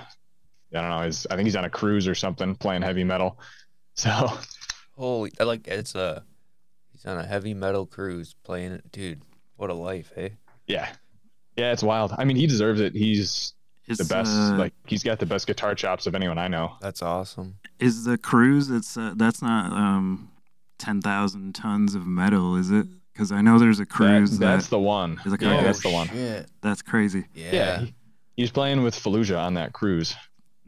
[0.73, 1.01] I don't know.
[1.05, 3.39] He's, I think he's on a cruise or something playing heavy metal.
[3.95, 4.31] So
[4.95, 6.23] Holy, I like it's a.
[6.91, 9.21] He's on a heavy metal cruise playing it, dude.
[9.55, 10.33] What a life, hey.
[10.67, 10.89] yeah,
[11.55, 12.13] yeah, it's wild.
[12.15, 12.93] I mean, he deserves it.
[12.93, 13.53] He's
[13.87, 14.31] It's the best.
[14.31, 16.73] uh, like he's got the best guitar chops of anyone I know.
[16.79, 17.55] That's awesome.
[17.79, 18.69] is the cruise?
[18.69, 20.29] It's uh, that's not um
[20.77, 22.85] ten thousand tons of metal, is it?
[23.13, 25.19] Because I know there's a That- cruise that's that, the one.
[25.25, 26.07] Is it Yeah, called- that's the one.
[26.09, 26.51] Shit.
[26.61, 27.25] that's crazy.
[27.33, 27.51] Yeah.
[27.51, 27.95] Yeah, he-
[28.35, 30.15] he's playing with Fallujah on that cruise.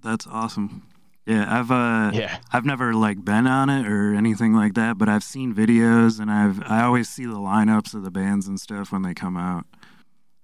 [0.04, 0.84] That's awesome.
[1.26, 5.08] Yeah, I've uh, Yeah, I've never like been on it or anything like that, but
[5.10, 8.92] I've seen videos and I've I always see the lineups of the bands and stuff
[8.92, 9.66] when they come out.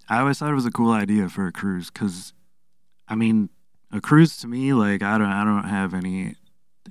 [0.08, 2.34] I always thought it was a cool idea for a cruise because,
[3.08, 3.50] I mean,
[3.92, 6.36] a cruise to me like I don't I don't have any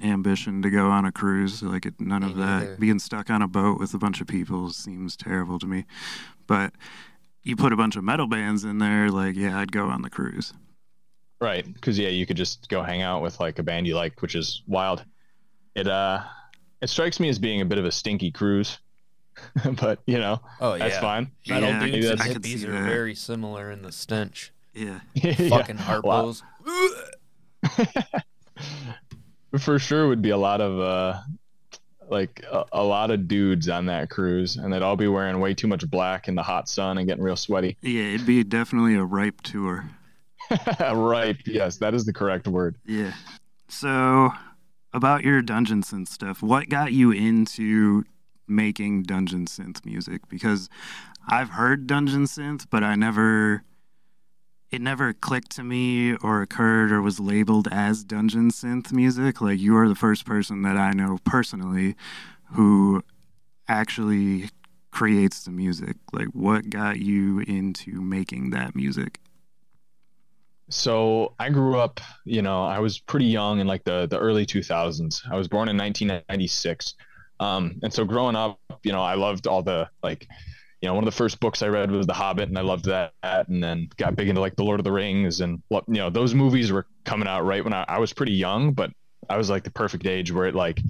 [0.03, 2.77] ambition to go on a cruise like it, none Me of that neither.
[2.77, 5.85] being stuck on a boat with a bunch of people seems terrible to me
[6.49, 6.73] but
[7.45, 10.11] you put a bunch of metal bands in there like yeah i'd go on the
[10.11, 10.53] cruise
[11.45, 11.65] right.
[11.73, 14.35] Because yeah, you could just go hang out with like a band you like, which
[14.35, 15.05] is wild.
[15.75, 16.23] It uh,
[16.81, 18.79] it strikes me as being a bit of a stinky cruise,
[19.81, 20.89] but you know Oh yeah.
[20.89, 21.31] that's fine.
[21.49, 22.85] Metal Yeah, dudes and I could see hippies are that.
[22.89, 24.53] very similar in the stench.
[24.73, 26.43] yeah Yeah, Fucking a harpos.
[29.59, 31.21] for sure would be a lot of uh
[32.11, 35.55] like a, a lot of dudes on that cruise and they'd all be wearing way
[35.55, 38.95] too much black in the hot sun and getting real sweaty yeah it'd be definitely
[38.95, 39.89] a ripe tour
[40.95, 43.13] right yes that is the correct word Yeah.
[43.69, 44.31] So,
[44.93, 48.05] about your dungeon synth stuff, what got you into
[48.47, 50.29] making dungeon synth music?
[50.29, 50.69] Because
[51.27, 53.65] I've heard dungeon synth, but I never.
[54.71, 59.41] It never clicked to me or occurred or was labeled as dungeon synth music.
[59.41, 61.95] Like, you are the first person that I know personally
[62.55, 63.05] who
[63.69, 64.51] actually
[64.91, 65.97] creates the music.
[66.13, 69.21] Like, what got you into making that music?
[70.69, 74.47] So i grew up you know i was pretty young in like the the early
[74.47, 76.95] 2000s i was born in 1996
[77.41, 80.27] um and so growing up you know i loved all the like
[80.81, 82.87] you know one of the first books i read was the hobbit and i loved
[82.87, 85.95] that and then got big into like the lord of the rings and what you
[85.95, 88.91] know those movies were coming out right when I, I was pretty young but
[89.29, 90.81] i was like the perfect age where it like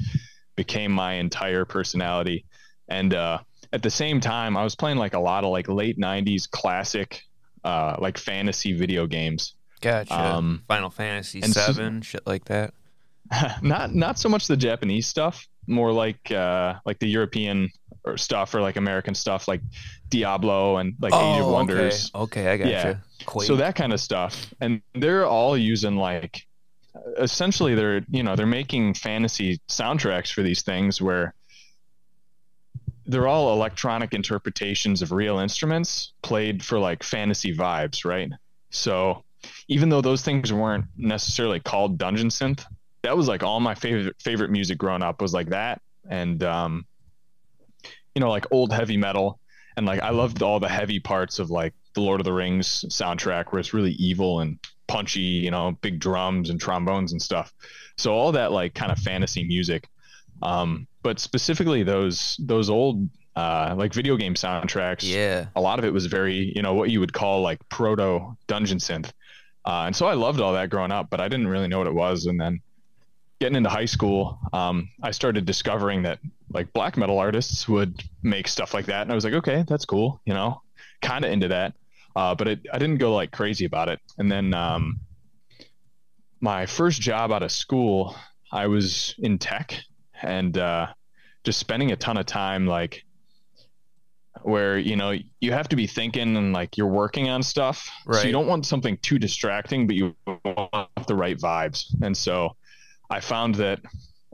[0.56, 2.44] became my entire personality.
[2.88, 3.38] And uh
[3.72, 7.22] at the same time i was playing like a lot of like late 90s classic
[7.64, 9.54] uh like fantasy video games
[9.84, 10.18] Gotcha.
[10.18, 12.72] Um, Final Fantasy and so- Seven, shit like that.
[13.62, 17.68] not not so much the Japanese stuff, more like uh like the European
[18.04, 19.60] or stuff or like American stuff like
[20.08, 22.10] Diablo and like Age of Oh, Wonders.
[22.14, 22.70] Okay, okay I gotcha.
[22.70, 23.26] Yeah.
[23.26, 23.46] Quake.
[23.46, 24.52] So that kind of stuff.
[24.60, 26.46] And they're all using like
[27.18, 31.34] essentially they're you know, they're making fantasy soundtracks for these things where
[33.06, 38.30] they're all electronic interpretations of real instruments played for like fantasy vibes, right?
[38.70, 39.24] So
[39.68, 42.64] even though those things weren't necessarily called dungeon synth,
[43.02, 46.86] that was like all my favorite favorite music growing up was like that and um
[48.14, 49.38] you know like old heavy metal
[49.76, 52.84] and like I loved all the heavy parts of like the Lord of the Rings
[52.88, 57.52] soundtrack where it's really evil and punchy, you know, big drums and trombones and stuff.
[57.96, 59.88] So all that like kind of fantasy music.
[60.42, 65.02] Um, but specifically those those old uh, like video game soundtracks.
[65.02, 65.46] yeah.
[65.56, 68.78] A lot of it was very, you know, what you would call like proto dungeon
[68.78, 69.10] synth.
[69.64, 71.86] Uh, and so I loved all that growing up, but I didn't really know what
[71.86, 72.26] it was.
[72.26, 72.60] And then
[73.40, 76.18] getting into high school, um, I started discovering that
[76.50, 79.84] like black metal artists would make stuff like that, and I was like, okay, that's
[79.84, 80.62] cool, you know,
[81.02, 81.74] kind of into that.
[82.16, 84.00] Uh, but it, I didn't go like crazy about it.
[84.18, 85.00] And then um,
[86.40, 88.14] my first job out of school,
[88.52, 89.76] I was in tech
[90.22, 90.88] and uh,
[91.42, 93.04] just spending a ton of time like
[94.44, 97.88] where you know you have to be thinking and like you're working on stuff.
[98.04, 98.26] So Right.
[98.26, 101.86] you don't want something too distracting but you want the right vibes.
[102.02, 102.56] And so
[103.10, 103.80] i found that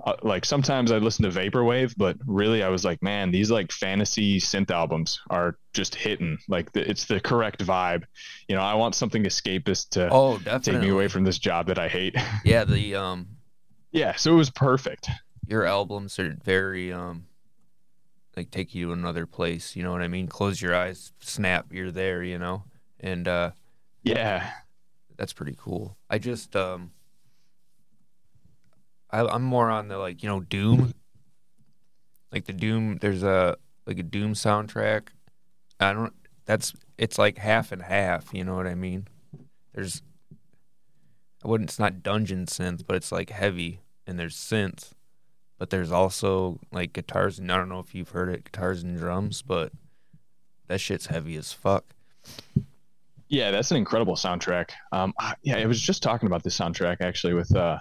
[0.07, 3.71] uh, like sometimes i listen to vaporwave but really i was like man these like
[3.73, 6.39] fantasy synth albums are just hitting.
[6.49, 8.05] Like the, it's the correct vibe.
[8.49, 10.73] You know i want something escapist to Oh, definitely.
[10.73, 12.17] take me away from this job that i hate.
[12.45, 13.29] Yeah, the um,
[13.93, 15.09] yeah so it was perfect.
[15.47, 17.27] your albums are very um,
[18.41, 19.76] like take you to another place.
[19.76, 20.26] You know what I mean?
[20.26, 22.22] Close your eyes, snap, you're there.
[22.22, 22.64] You know,
[23.01, 23.51] and uh,
[24.03, 24.51] yeah
[25.20, 25.99] that's pretty cool.
[26.09, 26.93] I just um,
[29.11, 30.95] I, I'm more on the like you know Doom,
[32.32, 32.97] like the Doom.
[33.03, 35.09] There's a like a Doom soundtrack.
[35.78, 36.14] I don't.
[36.47, 38.32] That's it's like half and half.
[38.32, 39.09] You know what I mean?
[39.74, 40.03] There's.
[41.45, 41.68] I wouldn't.
[41.68, 44.93] It's not dungeon synth, but it's like heavy, and there's synth,
[45.61, 47.39] but there's also like guitars.
[47.39, 49.71] And I don't know if you've heard it, guitars and drums, but
[50.69, 51.85] that shit's heavy as fuck.
[53.29, 54.71] Yeah, that's an incredible soundtrack.
[54.91, 57.79] Um, yeah, I was just talking about this soundtrack actually with uh,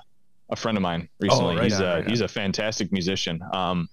[0.50, 1.56] a friend of mine recently.
[1.56, 3.42] right he's on, a right he's a fantastic musician.
[3.54, 3.88] Um,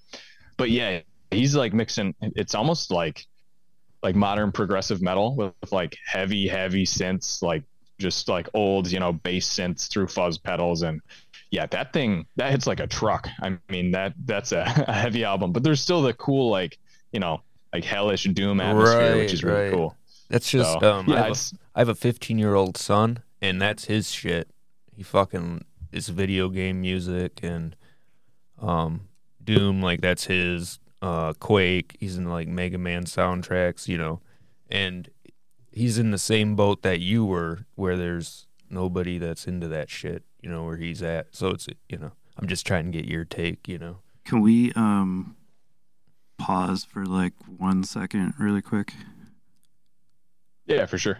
[0.57, 2.12] but yeah, he's like mixing.
[2.20, 3.24] It's almost like
[4.03, 7.62] like modern progressive metal with, with like heavy, heavy synths, like
[7.99, 11.01] just like old, you know, bass synths through fuzz pedals and
[11.51, 13.28] yeah, that thing that hits like a truck.
[13.42, 16.78] I mean that that's a, a heavy album, but there's still the cool like
[17.12, 17.40] you know
[17.72, 19.97] like hellish doom atmosphere, which is really Right, cool.
[20.28, 21.07] That's just So, um.
[21.09, 24.49] yeah, I, have a, I have a 15 year old son, and that's his shit.
[24.94, 27.76] He fucking is video game music and
[28.61, 29.09] um
[29.42, 30.78] Doom like that's his.
[31.03, 31.94] Uh, Quake.
[32.01, 34.20] He's in like Mega Man soundtracks, you know,
[34.70, 35.09] and
[35.70, 40.24] he's in the same boat that you were, where there's nobody that's into that shit,
[40.47, 41.26] you know, where he's at.
[41.32, 43.99] So it's you know, I'm just trying to get your take, you know.
[44.24, 45.36] Can we um
[46.38, 48.92] pause for like one second, really quick?
[50.66, 51.18] Yeah, for sure.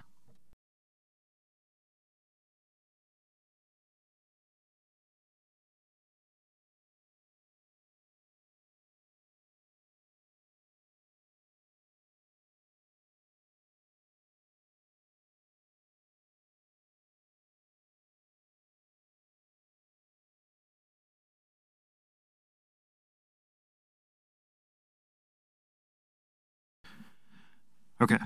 [28.01, 28.19] Okay,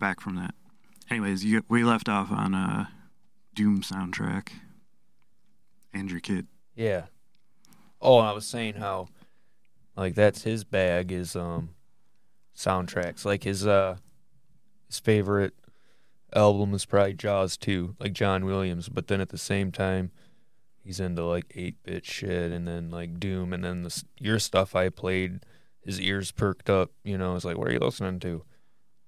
[0.00, 0.54] back from that.
[1.10, 2.90] Anyways, you, we left off on a
[3.54, 4.48] Doom soundtrack.
[5.92, 6.46] And your kid.
[6.74, 7.06] Yeah.
[8.00, 9.08] Oh, I was saying how,
[9.94, 11.70] like, that's his bag is um,
[12.56, 13.26] soundtracks.
[13.26, 13.96] Like his uh,
[14.88, 15.52] his favorite
[16.34, 18.88] album is probably Jaws 2, like John Williams.
[18.88, 20.10] But then at the same time,
[20.82, 24.38] he's into like eight bit shit and then like Doom and then the s- your
[24.38, 25.40] stuff I played.
[25.84, 26.90] His ears perked up.
[27.04, 28.44] You know, it's like, what are you listening to?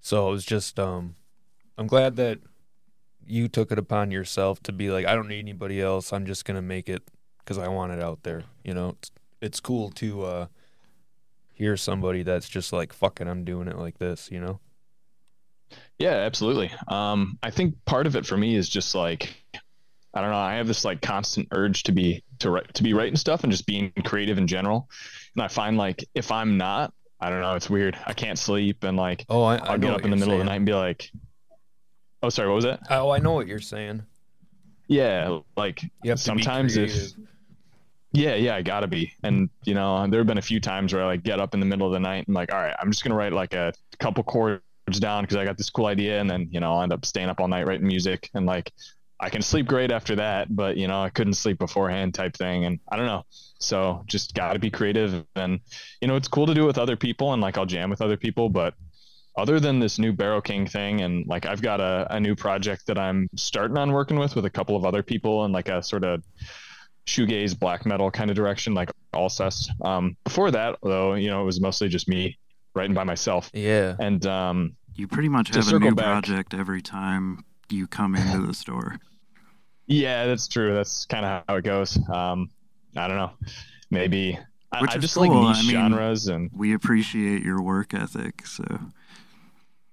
[0.05, 1.16] So it was just um,
[1.78, 2.38] I'm glad that
[3.26, 6.12] you took it upon yourself to be like, I don't need anybody else.
[6.12, 7.02] I'm just gonna make it
[7.38, 8.44] because I want it out there.
[8.64, 10.46] You know, it's, it's cool to uh,
[11.55, 14.30] hear somebody that's just like, fucking, I'm doing it like this.
[14.30, 14.61] You know?
[15.98, 16.70] Yeah, absolutely.
[16.86, 19.34] Um, I think part of it for me is just like
[20.12, 20.36] I don't know.
[20.36, 23.50] I have this like constant urge to be to write to be writing stuff and
[23.50, 24.90] just being creative in general.
[25.34, 27.55] And I find like if I'm not, I don't know.
[27.55, 27.97] It's weird.
[28.07, 30.39] I can't sleep and like Oh, I, I I'll get up in the middle of
[30.39, 31.11] the night and be like,
[32.23, 34.03] "Oh, sorry, what was that?" Oh, I know what you're saying.
[34.89, 37.12] Yeah, like You have to be sometimes if
[38.15, 39.12] yeah, yeah, I gotta be.
[39.25, 41.61] And you know, there have been a few times where I like get up in
[41.61, 43.73] the middle of the night and like, all right, I'm just gonna write like a
[43.99, 44.62] couple chords
[45.01, 47.29] down because I got this cool idea, and then you know, I'll end up staying
[47.29, 48.73] up all night writing music, and like,
[49.25, 52.66] I can sleep great after that, but you know, I couldn't sleep beforehand, type thing,
[52.66, 53.25] and I don't know.
[53.59, 55.61] So just gotta be creative, and
[56.03, 58.03] you know, it's cool to do it with other people, and like I'll jam with
[58.03, 58.75] other people, but
[59.37, 62.99] other than this new Barrowking thing, and like I've got a, a new project that
[62.99, 66.05] I'm starting on working with with a couple of other people, and like a sort
[66.05, 66.22] of
[67.07, 69.70] shoegaze black metal kind of direction, like Alcest.
[69.85, 72.39] Um, before that, though, you know, it was mostly just me
[72.75, 73.51] writing by myself.
[73.55, 73.97] Yeah.
[73.99, 78.47] And um, You pretty much have a new back- project every time you come into
[78.47, 78.99] the store.
[79.87, 80.74] Yeah, that's true.
[80.74, 81.99] That's kind of how it goes.
[82.09, 82.51] Um,
[82.97, 83.32] I don't know.
[83.91, 84.39] Maybe
[84.72, 85.28] I, I just cool.
[85.28, 88.64] like I niche mean- genres and We appreciate your work ethic, so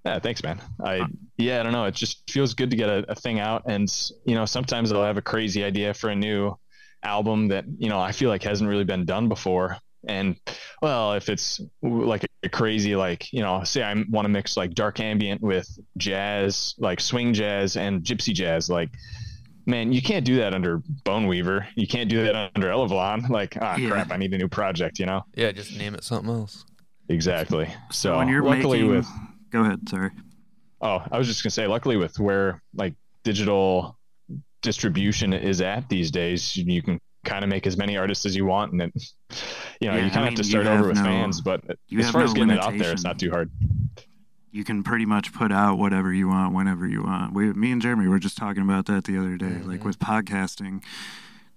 [0.04, 0.60] Yeah, thanks, man.
[0.84, 1.02] I
[1.36, 1.84] yeah, I don't know.
[1.84, 3.88] It just feels good to get a, a thing out, and
[4.24, 6.56] you know, sometimes I'll have a crazy idea for a new
[7.04, 9.78] album that you know I feel like hasn't really been done before.
[10.08, 10.36] And
[10.80, 14.74] well, if it's like a crazy, like you know, say I want to mix like
[14.74, 18.90] dark ambient with jazz, like swing jazz and gypsy jazz, like
[19.66, 21.66] man, you can't do that under Bone Weaver.
[21.76, 23.28] You can't do that under Elyvilon.
[23.28, 23.90] Like, ah, Yeah.
[23.90, 24.98] crap, I need a new project.
[24.98, 26.64] You know, Yeah, just name it something else.
[27.08, 27.68] exactly.
[27.90, 29.08] So, when you're luckily making, with
[29.50, 29.88] go ahead.
[29.88, 30.10] Sorry.
[30.80, 32.94] Oh, I was just gonna say, luckily with where like
[33.24, 33.96] digital
[34.62, 38.44] distribution is at these days, you can kind of make as many artists as you
[38.46, 38.90] want, and then
[39.80, 41.40] you know Yeah, you kind of have mean, to start have over with no- fans.
[41.40, 41.62] But
[41.96, 43.50] as far no as getting it out there, it's not too hard.
[44.52, 47.32] You can pretty much put out whatever you want whenever you want.
[47.32, 49.60] We, me and Jeremy were just talking about that the other day.
[49.64, 49.84] Like Mhm.
[49.84, 50.82] with podcasting,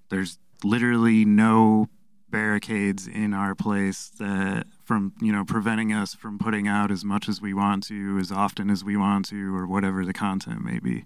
[0.10, 1.90] there's literally no
[2.30, 7.28] barricades in our place that from you know preventing us from putting out as much
[7.30, 10.80] as we want to, as often as we want to, or whatever the content may
[10.80, 11.06] be.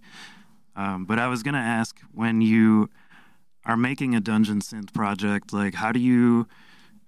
[0.75, 2.89] Um, but I was gonna ask when you
[3.65, 6.47] are making a dungeon synth project, like how do you?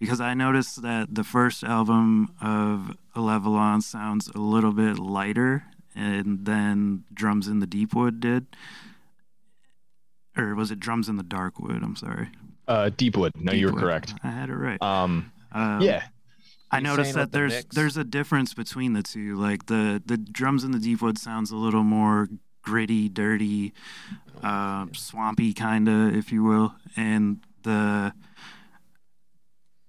[0.02, 5.64] Because I noticed that the first album of Elyvilon sounds a little bit lighter,
[5.96, 8.48] and then Drums in the Deepwood did,
[10.36, 11.84] or was it Drums in the Darkwood?
[11.84, 12.30] I'm sorry.
[12.68, 14.16] Uh, Deepwood, no, you were correct.
[14.24, 14.82] I had it right.
[14.82, 16.04] Um, Um, yeah,
[16.72, 19.36] I You noticed that with the there's there's a difference between the two.
[19.36, 22.28] Like the the drums in the Deepwood sounds a little more
[22.64, 23.74] gritty, dirty,
[24.42, 28.14] uh, swampy kind of, if you will, and the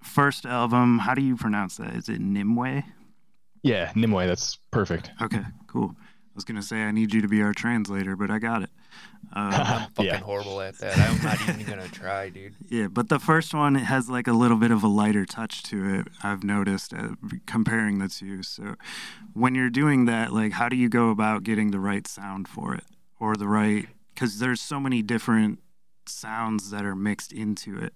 [0.03, 0.99] first album.
[1.01, 1.95] How do you pronounce that?
[1.95, 2.83] Is it Nimue?
[3.63, 5.11] yeah, Nimue, that's perfect.
[5.21, 5.95] Okay, cool.
[5.99, 8.71] I was gonna say I need you to be our translator, but I got it.
[9.35, 10.17] I'm Uh, fucking Yeah.
[10.19, 10.99] horrible at that.
[10.99, 12.55] I'm not even gonna try, dude.
[12.69, 15.63] yeah, but the first one it has like a little bit of a lighter touch
[15.65, 16.09] to it.
[16.23, 17.11] I've noticed uh,
[17.47, 18.43] comparing the two.
[18.43, 18.75] So
[19.35, 22.75] when you're doing that, like, how do you go about getting the right sound for
[22.75, 22.85] it
[23.21, 23.87] or the right?
[24.15, 25.61] Because there's so many different
[26.07, 27.93] sounds that are mixed into it.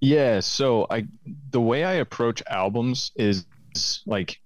[0.00, 1.06] Yeah, so I
[1.50, 3.46] the way I approach albums is
[4.06, 4.40] like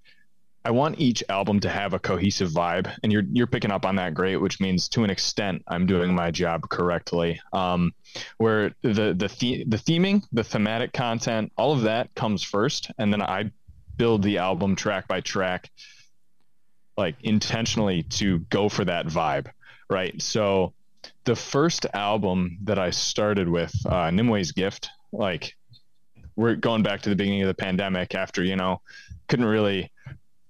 [0.65, 3.97] I want each album to have a cohesive vibe, and you're you're picking up on
[3.97, 7.41] that great, which means to an extent I'm doing my job correctly.
[7.53, 7.93] Um,
[8.39, 13.13] where the the the, the theming, the thematic content, all of that comes first, and
[13.13, 13.51] then I
[13.97, 15.71] build the album track by track,
[16.97, 19.51] like intentionally to go for that vibe,
[19.91, 20.21] right?
[20.23, 20.73] So
[21.25, 25.55] the first album that I started with, uh, Nimue's Gift, like
[26.37, 28.81] we're going back to the beginning of the pandemic after you know
[29.29, 29.91] couldn't really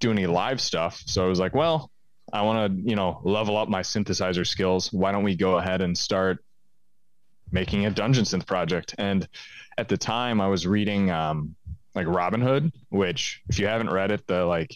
[0.01, 1.03] do any live stuff.
[1.07, 1.91] So i was like well
[2.33, 4.93] i want to you know level up my synthesizer skills.
[4.93, 6.45] Why don't we go ahead and start
[7.51, 8.95] making a dungeon synth project?
[8.99, 9.29] And
[9.79, 11.55] at the time i was reading um
[11.95, 14.75] like robin hood which if you haven't read it the like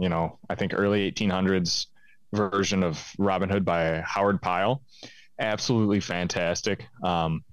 [0.00, 1.86] you know i think early 1800s
[2.32, 4.82] version of robin hood by howard pyle.
[5.38, 6.86] Absolutely fantastic.
[7.02, 7.44] Um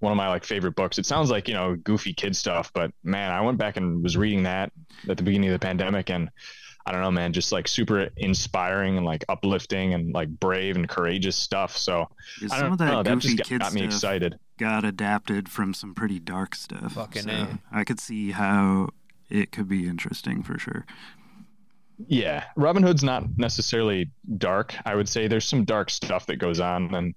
[0.00, 0.98] one of my like favorite books.
[0.98, 4.16] It sounds like you know goofy kid stuff, but man, I went back and was
[4.16, 4.72] reading that
[5.08, 6.30] at the beginning of the pandemic, and
[6.86, 10.88] I don't know, man, just like super inspiring and like uplifting and like brave and
[10.88, 11.76] courageous stuff.
[11.76, 12.08] So
[12.40, 14.38] Yeah, I some don't of that know, that goofy just kid got me stuff excited.
[14.58, 16.92] got adapted from some pretty dark stuff.
[16.94, 17.58] Fucking so A.
[17.70, 18.88] I could see how
[19.28, 20.86] it could be interesting for sure.
[22.06, 24.74] Yeah, Robin Hood's not necessarily dark.
[24.86, 27.14] I would say there's some dark stuff that goes on, and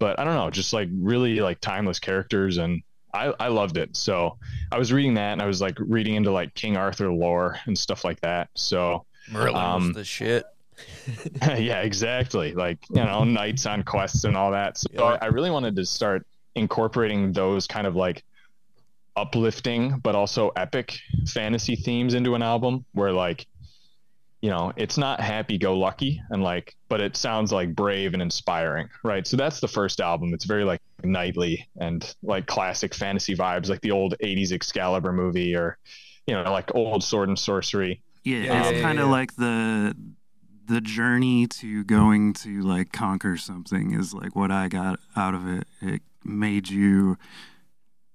[0.00, 2.82] but I don't know, just like really like timeless characters, and
[3.14, 3.96] I I loved it.
[3.96, 4.38] So
[4.72, 7.78] I was reading that, and I was like reading into like King Arthur lore and
[7.78, 8.48] stuff like that.
[8.54, 10.44] So Merlin Um, the shit.
[11.42, 12.54] yeah, exactly.
[12.54, 14.78] Like you know, knights on quests and all that.
[14.78, 15.18] So Yeah.
[15.20, 16.26] I really wanted to start
[16.56, 18.24] incorporating those kind of like
[19.16, 23.46] uplifting but also epic fantasy themes into an album where like
[24.42, 28.22] you know it's not happy go lucky and like but it sounds like brave and
[28.22, 33.34] inspiring right so that's the first album it's very like knightly and like classic fantasy
[33.36, 35.76] vibes like the old 80s excalibur movie or
[36.26, 39.12] you know like old sword and sorcery Yeah, Yeah, it's yeah, kind of yeah.
[39.12, 39.94] like the
[40.66, 45.48] the journey to going to like conquer something is like what I got out of
[45.48, 45.66] it.
[45.80, 47.18] It made you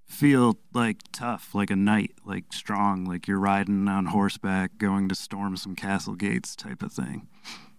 [0.06, 5.16] feel like tough, like a knight, like strong, like you're riding on horseback, going to
[5.16, 7.28] storm some castle gates type of thing.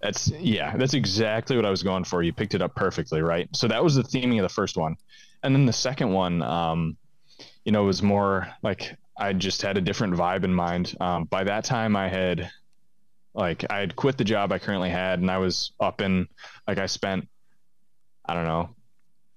[0.00, 2.22] That's yeah, that's exactly what I was going for.
[2.22, 3.48] You picked it up perfectly, right?
[3.54, 4.96] So that was the theming of the first one,
[5.42, 6.96] and then the second one, um,
[7.64, 10.94] you know, was more like I just had a different vibe in mind.
[11.00, 12.50] Um, by that time, I had
[13.34, 16.28] like I had quit the job I currently had, and I was up in
[16.68, 17.28] like I spent
[18.26, 18.75] I don't know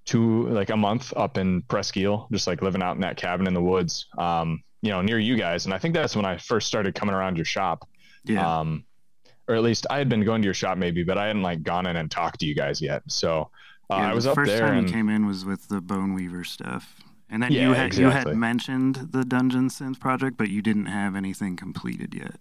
[0.10, 3.54] two like a month up in Presqu'île, just like living out in that cabin in
[3.54, 5.66] the woods, um, you know, near you guys.
[5.66, 7.88] And I think that's when I first started coming around your shop
[8.24, 8.60] Yeah.
[8.60, 8.84] um,
[9.48, 11.64] or at least I had been going to your shop maybe, but I hadn't like
[11.64, 13.02] gone in and talked to you guys yet.
[13.08, 13.50] So
[13.92, 15.68] uh, yeah, I was the up first there time and you came in was with
[15.68, 16.96] the Bone Weaver stuff.
[17.32, 20.88] And then Yeah, you had you had mentioned the Dungeon Synth project, but you didn't
[20.88, 22.38] have anything completed yet.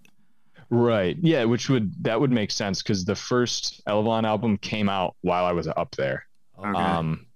[0.70, 5.16] right, yeah, which would that would make sense because the first Elyvilon album came out
[5.22, 6.24] while I was up there.
[6.58, 6.68] Okay.
[6.70, 7.26] Um,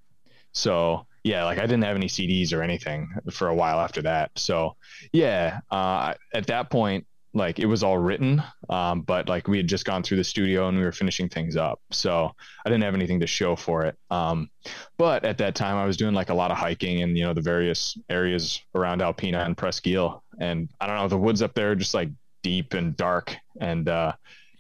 [0.52, 4.32] so yeah, like I didn't have any CDs or anything for a while after that.
[4.36, 4.76] So
[5.12, 9.66] yeah, uh, at that point, like it was all written, um, but like we had
[9.66, 11.80] just gone through the studio and we were finishing things up.
[11.90, 12.30] So
[12.66, 13.96] I didn't have anything to show for it.
[14.10, 14.50] Um,
[14.98, 17.34] but at that time, I was doing like a lot of hiking in you know
[17.34, 21.70] the various areas around Alpena and Presqu'île, and I don't know the woods up there
[21.70, 22.10] are just like
[22.42, 24.12] deep and dark and uh,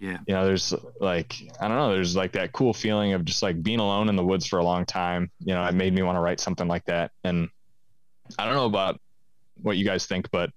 [0.02, 0.18] yeah.
[0.26, 3.62] you know there's like i don't know there's like that cool feeling of just like
[3.62, 6.16] being alone in the woods for a long time you know it made me want
[6.16, 7.48] to write something like that and
[8.38, 9.00] i don't know about
[9.62, 10.50] what you guys think but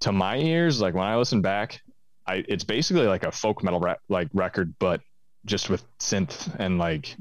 [0.00, 1.80] to my ears like when i listen back
[2.26, 5.00] i it's basically like a folk metal re- like record but
[5.46, 7.16] just with synth and like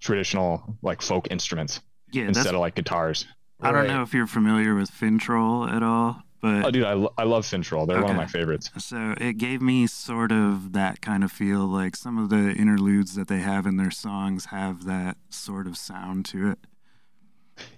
[0.00, 1.80] traditional like folk instruments
[2.12, 3.26] Yeah, instead of like guitars
[3.60, 3.88] I don't Right.
[3.88, 7.44] know if you're familiar with Fintroll at all, but oh dude i, lo- I love
[7.44, 11.32] fintroll they're one of my favorites So it gave me sort of that kind of
[11.32, 15.66] feel like some of the interludes that they have in their songs have that sort
[15.66, 16.58] of sound to it.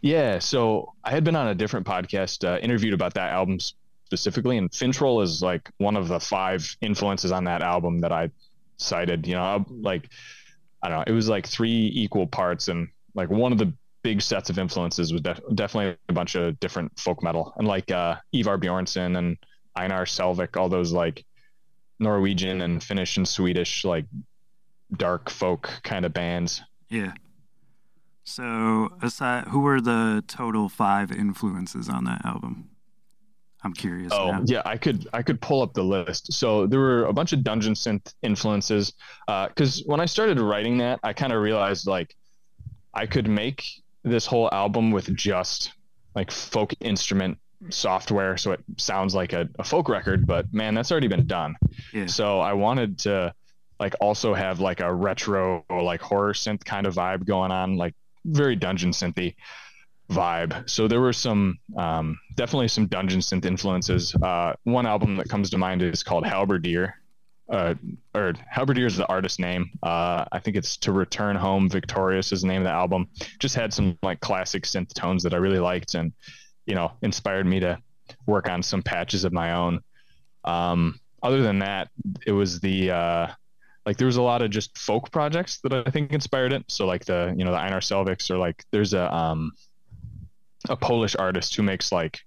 [0.02, 3.58] Yeah, so I had been on a different podcast, uh, interviewed about that album
[4.04, 8.30] specifically, and Fintroll is like one of the five influences on that album that I
[8.76, 9.26] cited.
[9.26, 10.08] You know, like
[10.82, 13.72] I don't know, it was like three equal parts, and like one of the
[14.02, 17.90] big sets of influences was def- definitely a bunch of different folk metal, and like
[17.90, 19.36] uh, Ivar Bjornson and
[19.76, 21.24] Einar Selvik, all those like
[21.98, 24.06] Norwegian and Finnish and Swedish like
[24.96, 26.62] dark folk kind of bands.
[26.88, 27.12] Yeah.
[28.24, 32.70] So, aside, who were the total five influences on that album?
[33.62, 34.12] I'm curious.
[34.12, 34.42] Oh now.
[34.46, 36.32] yeah, I could I could pull up the list.
[36.32, 38.94] So there were a bunch of dungeon synth influences.
[39.26, 42.14] Because uh, when I started writing that, I kind of realized like
[42.94, 43.64] I could make
[44.02, 45.72] this whole album with just
[46.14, 47.38] like folk instrument
[47.68, 50.26] software, so it sounds like a, a folk record.
[50.26, 51.56] But man, that's already been done.
[51.92, 52.06] Yeah.
[52.06, 53.34] So I wanted to
[53.78, 57.94] like also have like a retro like horror synth kind of vibe going on, like
[58.24, 59.34] very dungeon synthy
[60.10, 60.68] vibe.
[60.68, 64.14] So there were some um, definitely some dungeon synth influences.
[64.14, 66.92] Uh, one album that comes to mind is called Halberdier.
[67.50, 67.74] Uh,
[68.14, 69.70] or Halberdier is the artist name.
[69.82, 73.08] Uh, I think it's To Return Home Victorious is the name of the album.
[73.40, 76.12] Just had some like classic synth tones that I really liked, and
[76.66, 77.78] you know inspired me to
[78.26, 79.80] work on some patches of my own.
[80.44, 81.88] Um, other than that,
[82.24, 83.26] it was the uh,
[83.84, 86.64] like there was a lot of just folk projects that I think inspired it.
[86.68, 89.52] So like the you know the Einar Selviks or like there's a um,
[90.68, 92.20] a Polish artist who makes like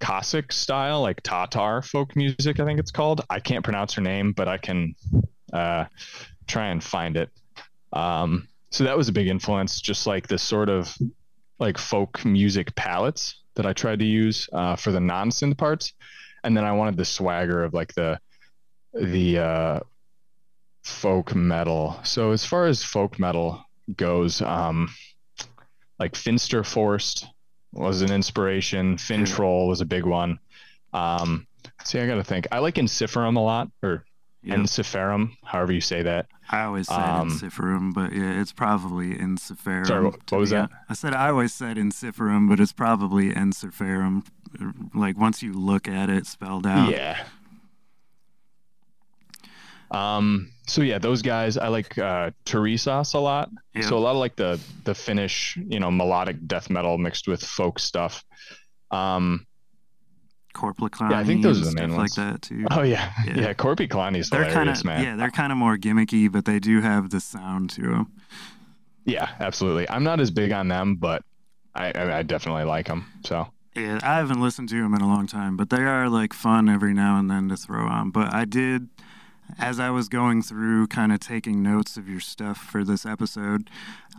[0.00, 3.22] Cossack style, like Tatar folk music, I think it's called.
[3.30, 4.94] I can't pronounce her name, but I can
[5.52, 5.84] uh,
[6.46, 7.30] try and find it.
[7.92, 10.96] Um, so that was a big influence, just like the sort of
[11.58, 15.92] like folk music palettes that I tried to use uh, for the non synth parts.
[16.42, 18.18] And then I wanted the swagger of like the
[18.94, 19.80] the uh,
[20.82, 22.00] folk metal.
[22.04, 23.62] So as far as folk metal
[23.96, 24.88] goes, um,
[25.98, 27.26] like Finsterforst
[27.72, 28.96] was an inspiration.
[28.96, 30.38] Fintroll was a big one.
[30.92, 31.46] Um,
[31.84, 32.48] see, I got to think.
[32.52, 34.04] I like Ensiferum a lot, or.
[34.46, 36.26] Ensiferum, however you say that.
[36.50, 39.86] I always said Um, but yeah, it's probably Ensiferum.
[39.86, 40.70] Sorry, what- was that?
[40.88, 44.24] I said I always said Ensiferum, but it's probably Ensiferum.
[44.94, 46.90] Like once you look at it spelled out.
[46.90, 47.22] Yeah.
[49.90, 50.52] Um.
[50.66, 51.56] So yeah, those guys.
[51.56, 53.50] I like uh, Turisas a lot.
[53.74, 53.82] Yeah.
[53.82, 57.42] So a lot of like the the Finnish, you know, melodic death metal mixed with
[57.44, 58.24] folk stuff.
[58.90, 59.46] Um.
[60.54, 62.16] Korpiklaani Yeah, I think those are the main ones.
[62.18, 62.66] like that too.
[62.72, 63.34] Oh yeah, Yeah.
[63.40, 63.52] yeah.
[63.54, 65.02] Korpiklaani's they're kinda, man.
[65.04, 68.12] yeah, they're kind of more gimmicky, but they do have the sound to them.
[69.04, 69.88] Yeah, absolutely.
[69.88, 71.22] I'm not as big on them, but
[71.74, 73.06] I I, I definitely like them.
[73.24, 76.32] So Yeah, I haven't listened to them in a long time, but they are like
[76.32, 78.10] fun every now and then to throw on.
[78.10, 78.88] But I did,
[79.58, 83.70] as I was going through, kind of taking notes of your stuff for this episode.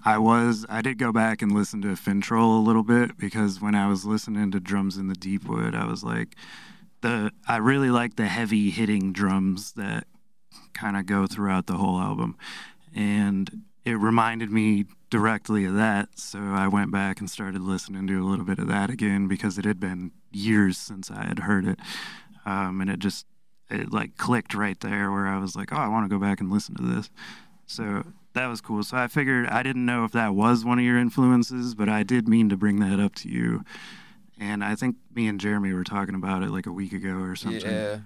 [0.06, 3.76] I was, I did go back and listen to Fintroll a little bit because when
[3.76, 6.36] I was listening to Drums in the Deepwood, I was like,
[7.02, 10.06] the I really like the heavy hitting drums that
[10.74, 12.38] kind of go throughout the whole album,
[12.96, 16.10] and it reminded me directly of that.
[16.16, 19.58] So I went back and started listening to a little bit of that again because
[19.58, 21.80] it had been years since I had heard it.
[22.46, 23.26] Um, and it just,
[23.72, 26.40] it like clicked right there where I was like, oh, I want to go back
[26.40, 27.10] and listen to this.
[27.66, 28.04] So
[28.34, 28.84] that was cool.
[28.84, 32.04] So I figured I didn't know if that was one of your influences, but I
[32.04, 33.64] did mean to bring that up to you.
[34.40, 37.36] And I think me and Jeremy were talking about it like a week ago or
[37.36, 37.72] something.
[37.72, 38.00] Yeah.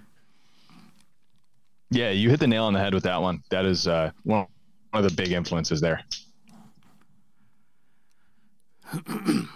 [1.90, 3.42] yeah, you hit the nail on the head with that one.
[3.50, 4.46] That is uh, one
[4.90, 6.02] one of the big influences there.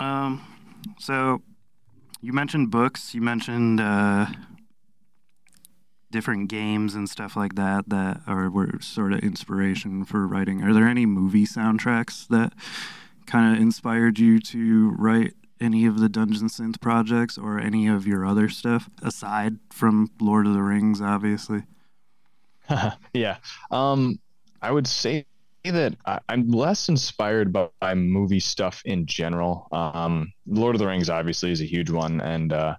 [0.00, 0.40] Um,
[0.98, 1.42] so
[2.20, 3.14] you mentioned books.
[3.14, 4.26] You mentioned uh,
[6.10, 10.62] different games and stuff like that that are were sort of inspiration for writing.
[10.62, 12.52] Are there any movie soundtracks that
[13.26, 18.06] kind of inspired you to write any of the Dungeon Synth projects or any of
[18.06, 21.64] your other stuff aside from Lord of the Rings, obviously?
[23.12, 23.36] yeah.
[23.70, 24.18] Um,
[24.62, 25.26] I would say
[25.64, 29.68] that I, I'm less inspired by, by movie stuff in general.
[29.72, 32.76] Um, Lord of the Rings obviously is a huge one, and uh,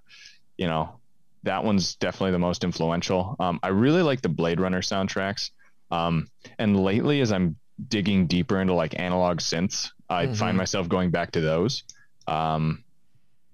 [0.58, 0.98] you know
[1.44, 3.36] that one's definitely the most influential.
[3.40, 5.50] Um, I really like the Blade Runner soundtracks.
[5.90, 6.28] Um,
[6.58, 7.56] and lately, as I'm
[7.88, 10.36] digging deeper into like analog synths, I Mhm.
[10.36, 11.82] find myself going back to those.
[12.26, 12.84] Um,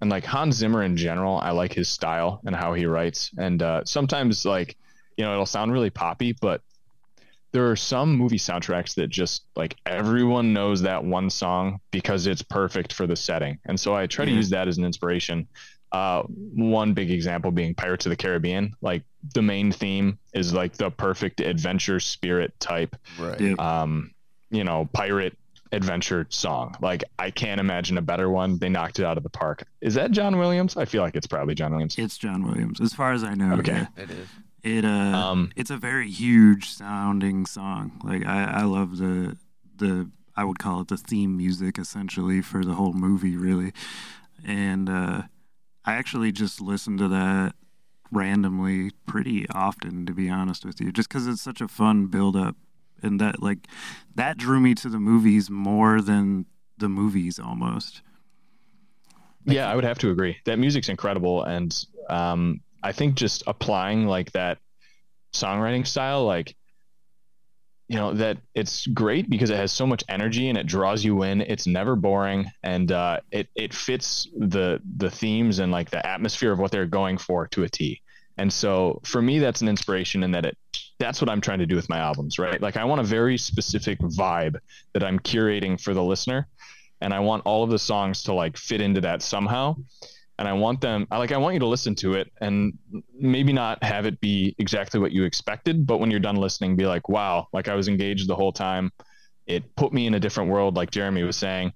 [0.00, 3.30] and like Hans Zimmer in general, I like his style and how he writes.
[3.38, 4.76] And uh, sometimes like
[5.16, 6.60] you know it'll sound really poppy, but
[7.52, 12.42] there are some movie soundtracks that just like everyone knows that one song because it's
[12.42, 13.58] perfect for the setting.
[13.64, 15.48] And so I try to use that as an inspiration.
[15.90, 18.74] Uh, one big example being Pirates of the Caribbean.
[18.82, 19.02] Like
[19.34, 23.40] the main theme is like the perfect adventure spirit type, Right.
[23.40, 23.54] Yeah.
[23.58, 24.12] um,
[24.50, 25.36] you know, pirate
[25.72, 26.74] adventure song.
[26.82, 28.58] Like I can't imagine a better one.
[28.58, 29.64] They knocked it out of the park.
[29.80, 30.76] Is that John Williams?
[30.76, 31.96] I feel like it's probably John Williams.
[31.98, 33.54] It's John Williams, as far as I know.
[33.56, 33.72] Okay.
[33.72, 33.86] yeah.
[34.02, 34.28] It is.
[34.62, 38.00] It uh, Um, it's a very huge sounding song.
[38.02, 39.36] Like I, I love the
[39.76, 43.72] the I would call it the theme music essentially for the whole movie, really.
[44.46, 45.22] And uh,
[45.84, 47.54] I actually just listen to that
[48.12, 52.36] randomly pretty often, to be honest with you, just because it's such a fun build
[52.36, 52.56] up.
[53.02, 53.66] And that, like,
[54.14, 56.46] that drew me to the movies more than
[56.78, 58.02] the movies almost.
[59.44, 60.36] yeah, I would have to agree.
[60.44, 61.42] That music's incredible.
[61.42, 64.58] And um, I think just applying like that
[65.34, 66.54] songwriting style, like,
[67.88, 71.22] you know that it's great because it has so much energy and it draws you
[71.22, 71.40] in.
[71.40, 76.52] It's never boring and uh, it, it fits the the themes and like the atmosphere
[76.52, 78.02] of what they're going for to a t.
[78.36, 80.58] And so for me that's an inspiration in that it
[80.98, 82.60] that's what i'm trying to do with my albums right?
[82.60, 84.58] Like i want a very specific vibe
[84.94, 86.46] that i'm curating for the listener
[87.00, 89.76] and i want all of the songs to like fit into that somehow
[90.38, 92.78] and I want them I like I want you to listen to it and
[93.12, 96.86] maybe not have it be exactly what you expected, but when you're done listening, be
[96.86, 98.90] like, wow, like I was engaged the whole time.
[99.46, 101.72] It put me in a different world, like Jeremy was saying,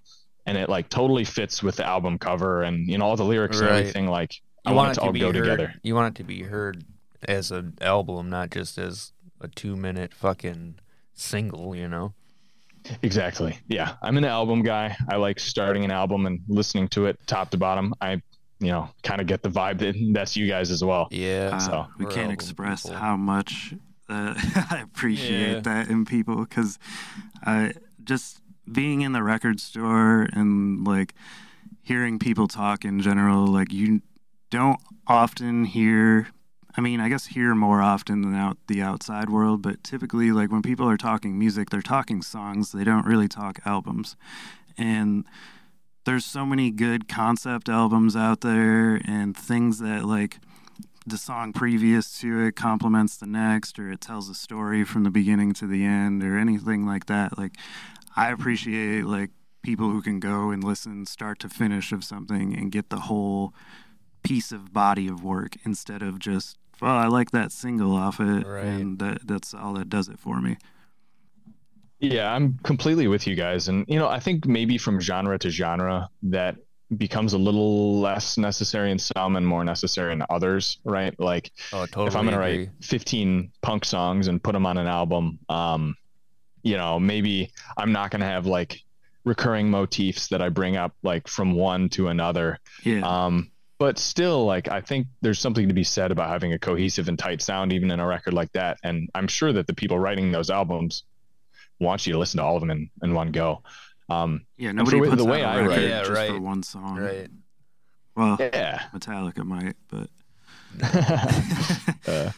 [0.46, 3.60] and it like totally fits with the album cover and you know all the lyrics
[3.60, 3.68] Right.
[3.68, 4.06] and everything.
[4.08, 4.34] Like
[4.66, 5.74] You I want it to all go heard, together.
[5.82, 6.84] You want it to be heard
[7.28, 10.76] as an album, not just as a two minute fucking
[11.14, 12.14] single, you know?
[13.02, 13.58] Exactly.
[13.68, 14.96] Yeah, I'm an album guy.
[15.08, 17.94] I like starting an album and listening to it top to bottom.
[18.00, 18.20] I
[18.62, 21.08] you know kind of get the vibe that that's you guys as well.
[21.10, 21.50] Yeah.
[21.52, 22.96] Uh, So, we we're can't express people.
[22.98, 23.74] how much
[24.08, 24.34] uh,
[24.70, 25.60] I appreciate Yeah.
[25.60, 26.78] that in people because
[27.44, 27.72] I
[28.04, 28.40] just
[28.70, 31.14] being in the record store and like
[31.82, 34.00] hearing people talk in general, like you
[34.50, 36.28] don't often hear.
[36.74, 40.50] I mean, I guess hear more often than out the outside world, but typically, like
[40.50, 42.72] when people are talking music, they're talking songs.
[42.72, 44.16] They don't really talk albums,
[44.78, 45.24] and
[46.04, 50.38] there's so many good concept albums out there and things that like
[51.06, 55.10] the song previous to it complements the next or it tells a story from the
[55.10, 57.56] beginning to the end or anything like that like
[58.16, 59.30] i appreciate like
[59.62, 63.52] people who can go and listen start to finish of something and get the whole
[64.22, 68.46] piece of body of work instead of just well i like that single off it
[68.46, 68.64] Right.
[68.64, 70.56] and that, that's all that does it for me
[72.02, 73.68] Yeah, I'm completely with you guys.
[73.68, 76.56] And, you know, I think maybe from genre to genre, that
[76.96, 81.18] becomes a little less necessary in some and more necessary in others, right?
[81.18, 82.08] Like, Oh, totally.
[82.08, 85.96] if I'm going to write 15 punk songs and put them on an album, um,
[86.64, 88.80] you know, maybe I'm not going to have like
[89.24, 92.58] recurring motifs that I bring up like from one to another.
[92.84, 96.58] yeah Um, but still, like, I think there's something to be said about having a
[96.58, 98.78] cohesive and tight sound, even in a record like that.
[98.82, 101.04] And I'm sure that the people writing those albums
[101.82, 103.62] want you to listen to all of them in, in one go.
[104.08, 106.40] Um, yeah nobody the way- puts the way out I a write- Yeah, just for
[106.40, 107.28] one song Right.
[108.16, 108.82] well yeah.
[108.94, 110.08] metallica might but
[112.08, 112.30] uh,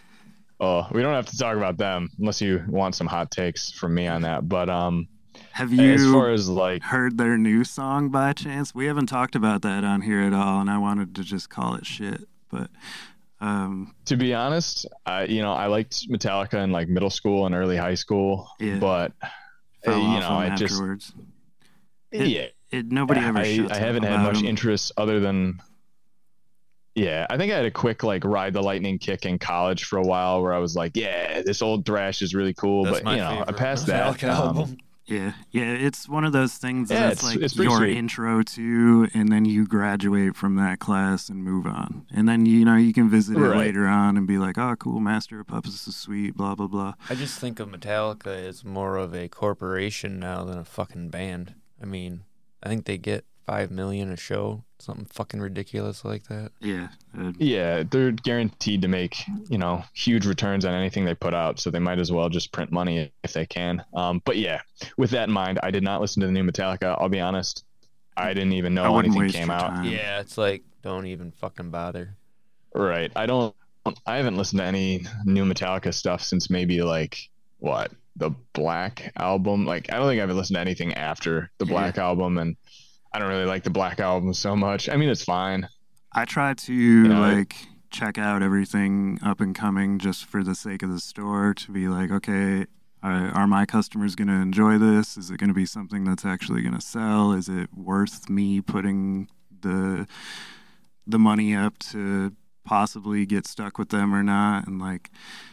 [0.61, 3.95] oh, we don't have to talk about them unless you want some hot takes from
[3.95, 4.49] me on that.
[4.49, 5.09] But um,
[5.53, 8.75] have you as far as like, heard their new song by chance?
[8.75, 11.75] We haven't talked about that on here at all, and I wanted to just call
[11.77, 12.27] it shit.
[12.51, 12.71] But
[13.45, 17.55] um, to be honest, I you know I liked Metallica in like middle school and
[17.55, 18.79] early high school, Yeah.
[18.79, 19.13] but
[19.87, 21.13] uh, you know them I just afterwards.
[22.11, 22.47] It- yeah.
[22.71, 23.39] It, nobody ever.
[23.39, 24.47] I, I haven't had much them.
[24.47, 25.61] interest other than
[26.97, 29.97] yeah i think i had a quick like ride the lightning kick in college for
[29.99, 33.05] a while where i was like yeah this old thrash is really cool That's but
[33.05, 34.77] my you know i favorite passed that Metallica um, album.
[35.07, 35.65] Yeah, yeah.
[35.73, 37.97] It's one of those things Yeah, that's it's- like it's your sweet.
[37.97, 42.65] intro to, and then you graduate from that class and move on, and then you
[42.65, 45.87] know you can visit it later on and be like, oh, cool, Master of Puppets
[45.87, 46.95] is sweet, blah blah blah.
[47.11, 51.55] I just think of Metallica as more of a corporation now than a fucking band.
[51.83, 52.25] I mean,
[52.63, 56.53] I think they get five million a show, something fucking ridiculous like that.
[56.61, 56.89] Yeah,
[57.19, 59.17] uh, yeah they're guaranteed to make
[59.49, 62.53] you know huge returns on anything they put out so they might as well just
[62.53, 64.61] print money if they can um, but yeah
[64.97, 67.65] with that in mind i did not listen to the new metallica i'll be honest
[68.17, 69.85] i didn't even know anything came out time.
[69.85, 72.17] Yeah, it's like don't even fucking bother.
[72.75, 73.11] Right.
[73.17, 73.55] I don't.
[74.07, 79.65] I haven't listened to any new Metallica stuff since maybe like what the Black album.
[79.65, 81.71] Like I don't think I've listened to anything after the Yeah.
[81.73, 82.57] Black album, and
[83.15, 84.89] I don't really like the Black album so much.
[84.89, 85.69] I mean, it's fine.
[86.13, 87.55] I try to know, like
[87.91, 91.87] check out everything up and coming just for the sake of the store to be
[91.87, 92.67] like, okay,
[93.05, 95.17] uh, are my customers going to enjoy this?
[95.17, 97.33] Is it going to be something that's actually going to sell?
[97.33, 99.29] Is it worth me putting
[99.61, 100.09] the
[101.07, 102.33] the money up to
[102.65, 104.67] possibly get stuck with them or not?
[104.67, 105.13] And like,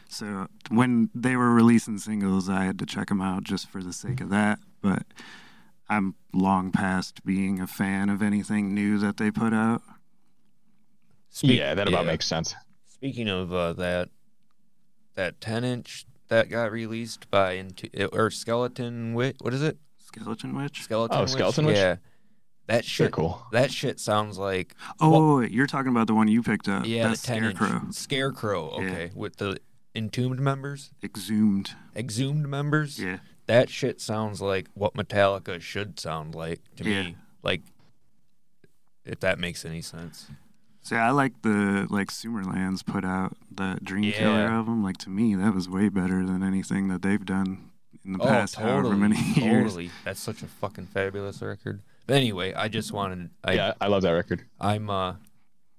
[0.09, 3.93] so when they were releasing singles, I had to check them out just for the
[3.93, 4.57] sake of that.
[4.81, 5.03] But
[5.91, 9.81] I'm long past being a fan of anything new that they put out.
[11.29, 12.11] Speak- yeah, that about yeah.
[12.11, 12.55] makes sense.
[12.87, 14.09] Speaking of uh, that,
[15.15, 19.35] that ten inch that got released by into or skeleton witch.
[19.41, 19.77] What is it?
[19.99, 20.83] Skeleton Witch?
[20.83, 21.17] Skeleton.
[21.17, 21.29] Oh, Witch?
[21.31, 21.77] Skeleton Witch?
[21.77, 21.95] Yeah,
[22.67, 23.11] That shit.
[23.13, 23.45] cool.
[23.53, 26.85] That shit sounds like Oh, Well- wait, you're talking about the one you picked up.
[26.85, 27.81] yeah, That's the ten Scarecrow.
[27.85, 28.69] inch scarecrow.
[28.71, 29.57] Okay, with the
[29.95, 31.71] entombed members, Exhumed.
[31.95, 32.99] exhumed members.
[32.99, 33.19] Yeah.
[33.47, 37.03] That shit sounds like what Metallica should sound like to Yeah.
[37.03, 37.15] me.
[37.43, 37.61] Like,
[39.03, 40.27] if that makes any sense.
[40.83, 44.11] See, I like the like Sumerlands put out the Dream Yeah.
[44.19, 44.83] Killer album.
[44.83, 47.71] Like to me, that was way better than anything that they've done
[48.05, 49.63] in the Oh, past however many years.
[49.65, 49.91] Totally.
[50.05, 51.81] That's such a fucking fabulous record.
[52.07, 53.29] But anyway, I just wanted.
[53.43, 54.43] I, yeah, I love that record.
[54.59, 54.89] I'm.
[54.89, 55.15] Uh,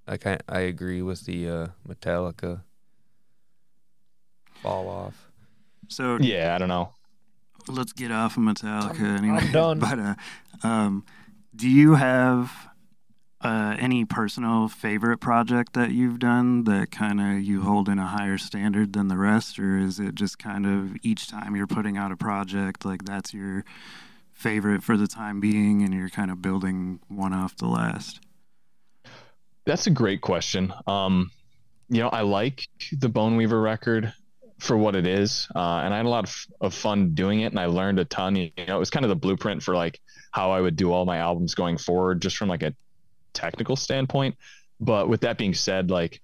[0.07, 0.43] I kind.
[0.49, 2.63] I agree with the uh, Metallica
[4.63, 5.31] fall off.
[5.89, 6.91] So Yeah, I don't know.
[7.69, 9.39] Let's get off of Metallica I'm- anyway.
[9.41, 9.79] I'm done.
[9.79, 10.15] But uh,
[10.63, 11.05] um,
[11.55, 12.53] do you have
[13.41, 18.07] uh, any personal favorite project that you've done that kind of you hold in a
[18.07, 21.97] higher standard than the rest, or is it just kind of each time you're putting
[21.97, 23.65] out a project like that's your
[24.31, 28.21] favorite for the time being, and you're kind of building one off the last?
[29.67, 30.73] That's a great question.
[30.87, 31.31] Um,
[31.89, 34.13] you know, I like the Bone Weaver record
[34.63, 37.47] for what it is, uh, and I had a lot of, of fun doing it,
[37.47, 38.37] and I learned a ton.
[38.37, 40.01] You know, it was kind of the blueprint for like
[40.31, 42.73] how I would do all my albums going forward, just from like a
[43.33, 44.37] technical standpoint.
[44.79, 46.23] But with that being said, like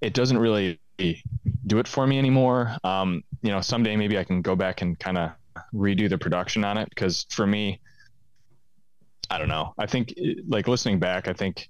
[0.00, 2.76] it doesn't really do it for me anymore.
[2.84, 5.32] Um, you know, someday maybe I can go back and kind of
[5.74, 7.80] redo the production on it because for me,
[9.28, 9.74] I don't know.
[9.76, 10.14] I think
[10.46, 11.68] like listening back, I think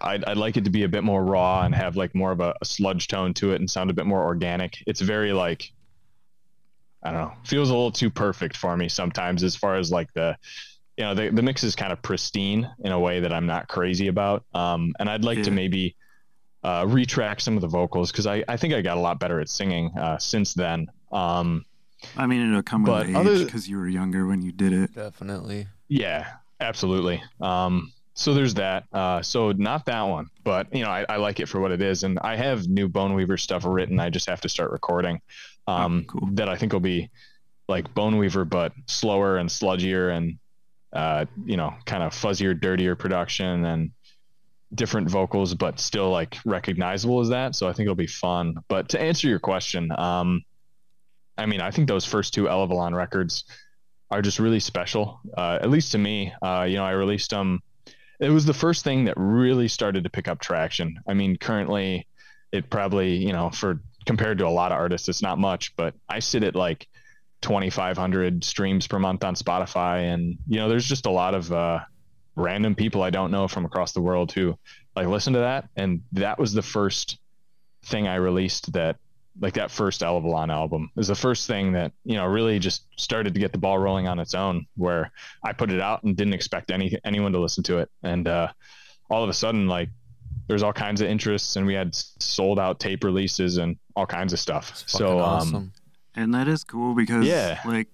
[0.00, 2.40] I'd, I'd like it to be a bit more raw and have like more of
[2.40, 4.82] a, a sludge tone to it and sound a bit more organic.
[4.86, 5.72] It's very like,
[7.02, 10.12] I don't know, feels a little too perfect for me sometimes as far as like
[10.14, 10.36] the,
[10.96, 13.68] you know, the, the mix is kind of pristine in a way that I'm not
[13.68, 14.44] crazy about.
[14.52, 15.94] Um, and I'd like to maybe
[16.64, 19.40] uh, retrack some of the vocals because I, I think I got a lot better
[19.40, 20.88] at singing uh, since then.
[21.12, 21.64] Um,
[22.16, 24.94] I mean, it'll come But with age because you were younger when you did it.
[24.94, 25.68] Definitely.
[25.88, 26.26] Yeah,
[26.60, 27.22] absolutely.
[27.40, 28.84] Um, so there's that.
[28.92, 31.80] Uh, so not that one, but you know, I, I like it for what it
[31.80, 34.00] is, and I have new Bone Weaver stuff written.
[34.00, 35.20] I just have to start recording.
[35.68, 36.28] Um, Oh, cool.
[36.32, 37.10] That I think will be
[37.68, 40.36] like Bone Weaver, but slower and sludgier, and
[40.92, 43.92] uh, you know, kind of fuzzier, dirtier production and
[44.74, 47.54] different vocals, but still like recognizable as that.
[47.54, 48.56] So I think it'll be fun.
[48.66, 50.42] But to answer your question, um,
[51.36, 53.44] I mean, I think those first two Elyvilon records
[54.10, 55.20] are just really special.
[55.36, 57.60] Uh, at least to me, uh, you know, I released them.
[58.20, 60.98] It was the first thing that really started to pick up traction.
[61.06, 62.06] I mean, currently,
[62.52, 65.94] it probably, you know, for compared to a lot of artists, it's not much, but
[66.08, 66.88] I sit at like
[67.42, 71.80] 2,500 streams per month on Spotify, and you know, there's just a lot of uh,
[72.34, 74.58] random people I don't know from across the world who
[74.96, 77.18] like listen to that, and that was the first
[77.84, 78.96] thing I released that
[79.40, 83.34] like that first Elyvilon album is the first thing that you know really just started
[83.34, 85.10] to get the ball rolling on its own where
[85.44, 88.48] I put it out and didn't expect any anyone to listen to it and uh,
[89.10, 89.88] all of a sudden like
[90.48, 94.32] there's all kinds of interests and we had sold out tape releases and all kinds
[94.32, 95.72] of stuff It's fucking so um awesome.
[96.14, 97.60] And that is cool because, Yeah.
[97.64, 97.86] like,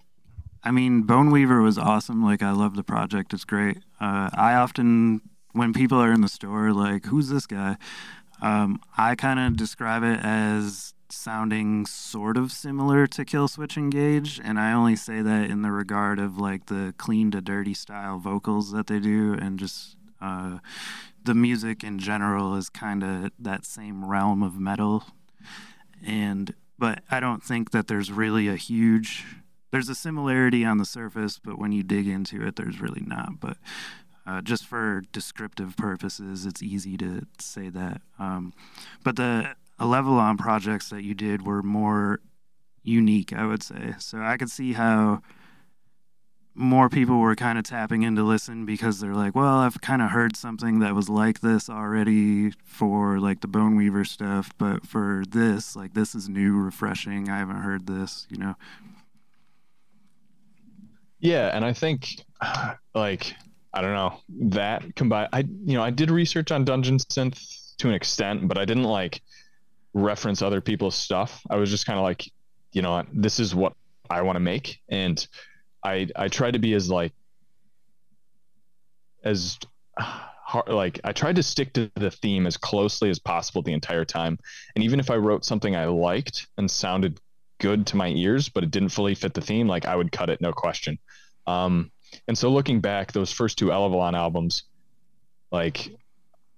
[0.63, 2.25] I mean, Bone Weaver was awesome.
[2.25, 3.35] Like, I love the project.
[3.35, 3.79] It's great.
[4.01, 5.21] Uh, I often,
[5.53, 7.77] when people are in the store, like, who's this guy?
[8.41, 14.59] Um, I kind of describe it as sounding sort of similar to Killswitch Engage, and
[14.59, 18.73] I only say that in the regard of like the clean to dirty style vocals
[18.73, 20.59] that they do, and just uh,
[21.23, 25.05] the music in general is kind of that same realm of metal.
[26.05, 29.25] And but I don't think that there's really a huge
[29.71, 33.41] there's a similarity on the surface, but when you dig into it, there's really not.
[33.41, 33.57] But
[34.27, 38.01] uh, just for descriptive purposes, it's easy to say that.
[38.19, 38.53] Um,
[39.03, 42.21] but the Elyvilon projects that you did were more
[42.83, 43.95] unique, I would say.
[43.99, 45.21] So I could see how
[46.55, 50.01] more people were kind of tapping in to listen because they're like, well, I've kind
[50.01, 54.87] of heard something that was like this already for like the Bone Weaver stuff, but
[54.87, 57.29] for this, like this is new, refreshing.
[57.29, 58.55] I haven't heard this, you know.
[61.19, 62.25] Yeah, and I think
[62.95, 63.35] like
[63.73, 64.21] I don't know
[64.51, 65.31] that combined.
[65.33, 68.85] I you know I did research on Dungeon Synth to an extent, but I didn't
[68.85, 69.21] like
[69.95, 71.41] reference other people's stuff.
[71.49, 72.31] I was just kind of like,
[72.73, 73.75] you know, this is what
[74.11, 75.27] I want to make, and
[75.83, 77.13] I I tried to be as like
[79.23, 79.59] as
[79.99, 84.05] hard, like I tried to stick to the theme as closely as possible the entire
[84.05, 84.39] time.
[84.75, 87.21] And even if I wrote something I liked and sounded
[87.59, 90.29] good to my ears, but it didn't fully fit the theme, like I would cut
[90.29, 90.99] it, no question.
[91.47, 91.91] Um,
[92.29, 94.65] and so looking back, those first two Elyvilon albums,
[95.51, 95.97] like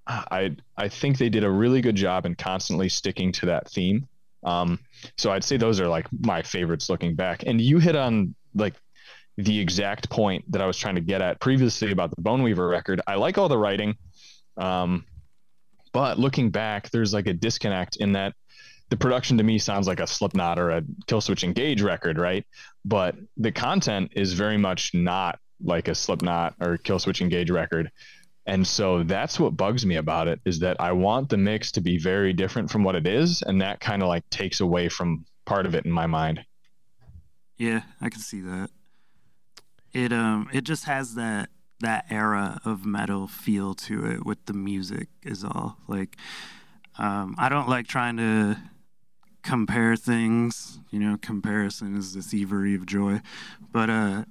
[0.06, 4.06] I I think they did a really good job in constantly sticking to that theme.
[4.44, 4.78] Um,
[5.16, 7.42] so I'd say those are like my favorites looking back.
[7.44, 8.74] And you hit on like
[9.36, 12.66] the exact point that I was trying to get at previously about the Bone Weaver
[12.66, 13.00] record.
[13.06, 13.96] I like all the writing,
[14.56, 15.04] um,
[15.92, 18.34] but looking back, there's like a disconnect in that
[18.88, 22.46] the production to me sounds like a Slipknot or a Killswitch Engage record, right?
[22.84, 27.90] But the content is very much not like a Slipknot or Killswitch Engage record.
[28.46, 31.80] And so that's what bugs me about it is that I want the mix to
[31.80, 35.24] be very different from what it is, and that kind of like takes away from
[35.44, 36.44] part of it in my mind.
[37.58, 38.70] Yeah, I can see that.
[39.92, 41.48] It um it just has that
[41.80, 45.78] that era of metal feel to it with the music is all.
[45.88, 46.16] Like
[46.98, 48.58] um I don't like trying to
[49.42, 53.22] compare things, you know, comparison is the thievery of joy.
[53.72, 54.24] But uh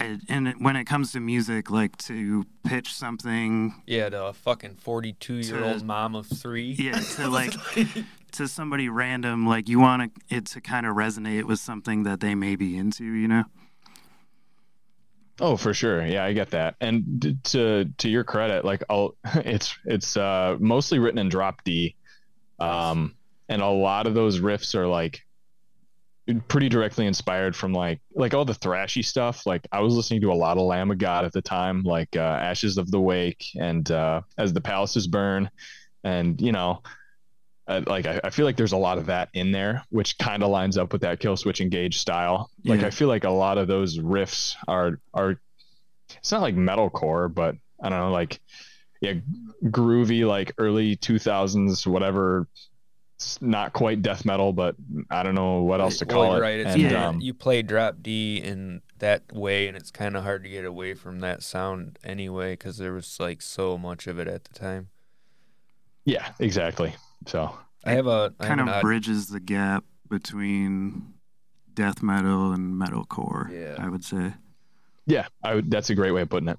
[0.00, 4.76] and it, when it comes to music, like to pitch something, yeah, to a fucking
[4.76, 7.52] forty-two-year-old mom of three, yeah, to like
[8.32, 12.34] to somebody random, like you want it to kind of resonate with something that they
[12.34, 13.44] may be into, you know?
[15.40, 16.04] Oh, for sure.
[16.04, 16.76] Yeah, I get that.
[16.80, 21.96] And to to your credit, like I'll, it's it's uh, mostly written in drop D,
[22.58, 23.16] um,
[23.48, 25.22] and a lot of those riffs are like
[26.48, 29.46] pretty directly inspired from like like all the thrashy stuff.
[29.46, 32.16] Like I was listening to a lot of Lamb of God at the time, like
[32.16, 35.50] uh, Ashes of the Wake and uh, As the Palaces Burn,
[36.04, 36.82] and you know.
[37.68, 40.42] Uh, like I, I feel like there's a lot of that in there, which kind
[40.42, 42.50] of lines up with that Killswitch Engage style.
[42.64, 42.88] Like Yeah.
[42.88, 45.40] I feel like a lot of those riffs are are
[46.18, 48.40] it's not like metalcore, but I don't know, like
[49.00, 49.14] yeah,
[49.64, 52.48] groovy, like early two thousands, whatever.
[53.20, 54.76] It's not quite death metal, but
[55.10, 56.40] I don't know what else to Well, call you're it.
[56.40, 56.60] right.
[56.60, 57.08] It's And, Yeah.
[57.08, 60.64] um, you play drop D in that way, and it's kind of hard to get
[60.64, 64.54] away from that sound anyway, because there was like so much of it at the
[64.58, 64.88] time.
[66.06, 66.94] yeah, exactly.
[67.26, 67.54] So
[67.84, 71.12] I have a I have kind an of odd- bridges the gap between
[71.74, 73.50] death metal and metalcore.
[73.52, 73.76] Yeah.
[73.84, 74.32] I would say.
[75.04, 76.58] yeah, I would, that's a great way of putting it.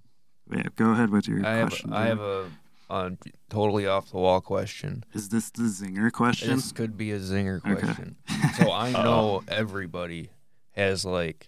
[0.56, 1.92] Yeah, go ahead with your I have question.
[1.92, 2.46] I have a,
[2.92, 3.12] a
[3.50, 5.04] totally off the wall question.
[5.14, 6.56] Is this the zinger question?
[6.56, 7.82] This could be a zinger Okay.
[7.86, 8.18] question.
[8.56, 10.30] So I know everybody
[10.72, 11.48] has like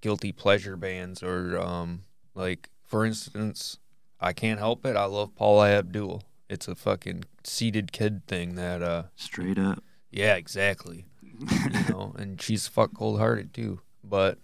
[0.00, 2.02] guilty pleasure bands or um
[2.34, 3.78] like for instance,
[4.20, 4.96] I can't help it.
[4.96, 6.22] I love Paula Abdul.
[6.48, 9.82] It's a fucking seated kid thing that uh Straight up.
[10.10, 11.06] yeah, exactly.
[11.72, 13.80] You know, and she's fuck cold hearted too.
[14.04, 14.38] But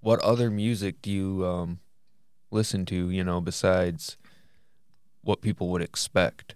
[0.00, 1.80] what other music do you um
[2.50, 4.16] listen to, you know, besides
[5.26, 6.54] what people would expect?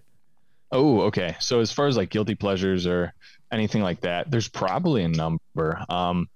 [0.71, 1.35] Oh, okay.
[1.39, 3.13] So as far as like guilty pleasures or
[3.51, 5.83] anything like that, there's probably a number.
[5.89, 6.29] Um,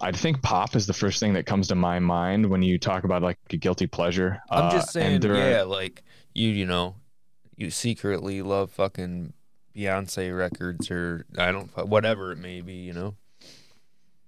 [0.00, 3.04] I think pop is the first thing that comes to my mind when you talk
[3.04, 4.40] about like a guilty pleasure.
[4.50, 6.02] I'm Uh, just saying, there are- yeah, like
[6.34, 6.96] you, you know,
[7.56, 9.32] you secretly love fucking
[9.76, 13.16] Beyonce records or I don't, whatever it may be, you know.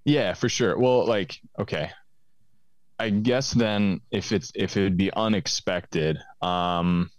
[0.04, 0.76] Yeah, for sure.
[0.78, 1.92] Well, like, okay.
[3.01, 7.11] I guess then if it's if it would be unexpected, um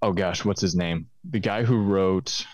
[0.00, 1.08] oh gosh, what's his name?
[1.30, 2.46] The guy who wrote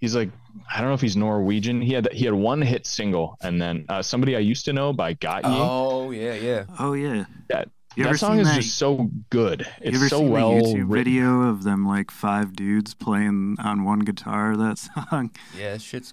[0.00, 0.30] he's like
[0.72, 1.80] I don't know if he's Norwegian.
[1.80, 4.92] He had he had one hit single and then uh, somebody I used to know
[4.92, 5.40] by Gotye.
[5.44, 6.64] Oh yeah, yeah.
[6.78, 7.24] Oh yeah.
[7.48, 8.56] That- You that song is that?
[8.60, 9.60] just so good.
[9.60, 10.88] you It's ever so seen well the YouTube written.
[10.88, 14.56] video of them like five dudes playing on one guitar?
[14.56, 14.78] That
[15.10, 15.30] song.
[15.56, 16.12] Yeah, shit's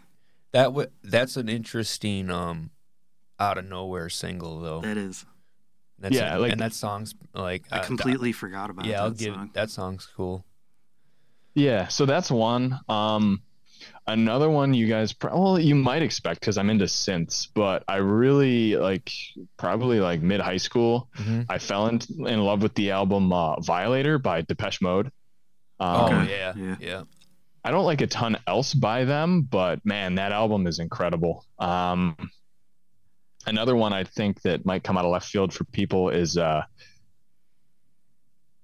[0.54, 2.70] that w- that's an interesting um
[3.40, 4.82] out of nowhere single though.
[4.82, 5.26] That is.
[6.02, 9.04] That's Yeah, a- like- and that song's like I uh, completely forgot about yeah, that
[9.04, 9.50] I'll give song.
[9.54, 10.46] that song's cool.
[11.54, 12.80] Yeah, so that's one.
[12.88, 13.42] Um,
[14.08, 17.98] another one you guys, pro- well, you might expect because I'm into synths, but I
[17.98, 19.12] really like
[19.58, 21.10] probably like mid high school.
[21.18, 21.46] Mhm.
[21.50, 25.08] I fell in, in love with the album uh, Violator by Depeche Mode.
[25.80, 26.76] Um, Oh yeah, Yeah.
[26.80, 27.04] yeah.
[27.64, 31.46] I don't like a ton else by them, but man, that album is incredible.
[31.60, 32.16] Um,
[33.48, 36.64] another one I think that might come out of left field for people is uh,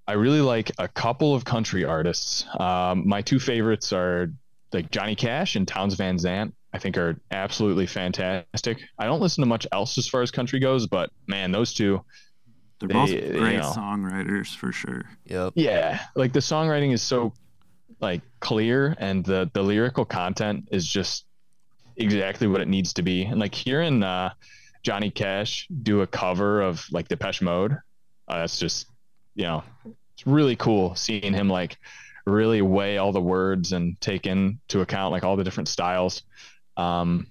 [0.07, 2.45] I really like a couple of country artists.
[2.59, 4.31] Um, my two favorites are
[4.71, 6.53] like Johnny Cash and Townes Van Zandt.
[6.73, 8.79] I think are absolutely fantastic.
[8.99, 12.01] I don't listen to much else as far as country goes, but man, those two,
[12.79, 13.73] They're both They- you great know.
[13.75, 15.01] songwriters for sure.
[15.25, 15.53] Yep.
[15.55, 17.33] yeah, like the songwriting is so
[17.99, 21.25] like clear and the the lyrical content is just
[21.95, 23.23] exactly what it needs to be.
[23.23, 24.33] And like hearing uh,
[24.83, 27.73] Johnny Cash do a cover of like Depeche Mode,
[28.27, 28.87] uh, that's just
[29.35, 29.63] you know
[30.13, 31.77] it's really cool seeing him like
[32.25, 36.23] really weigh all the words and take into account like all the different styles.
[36.75, 37.27] Um,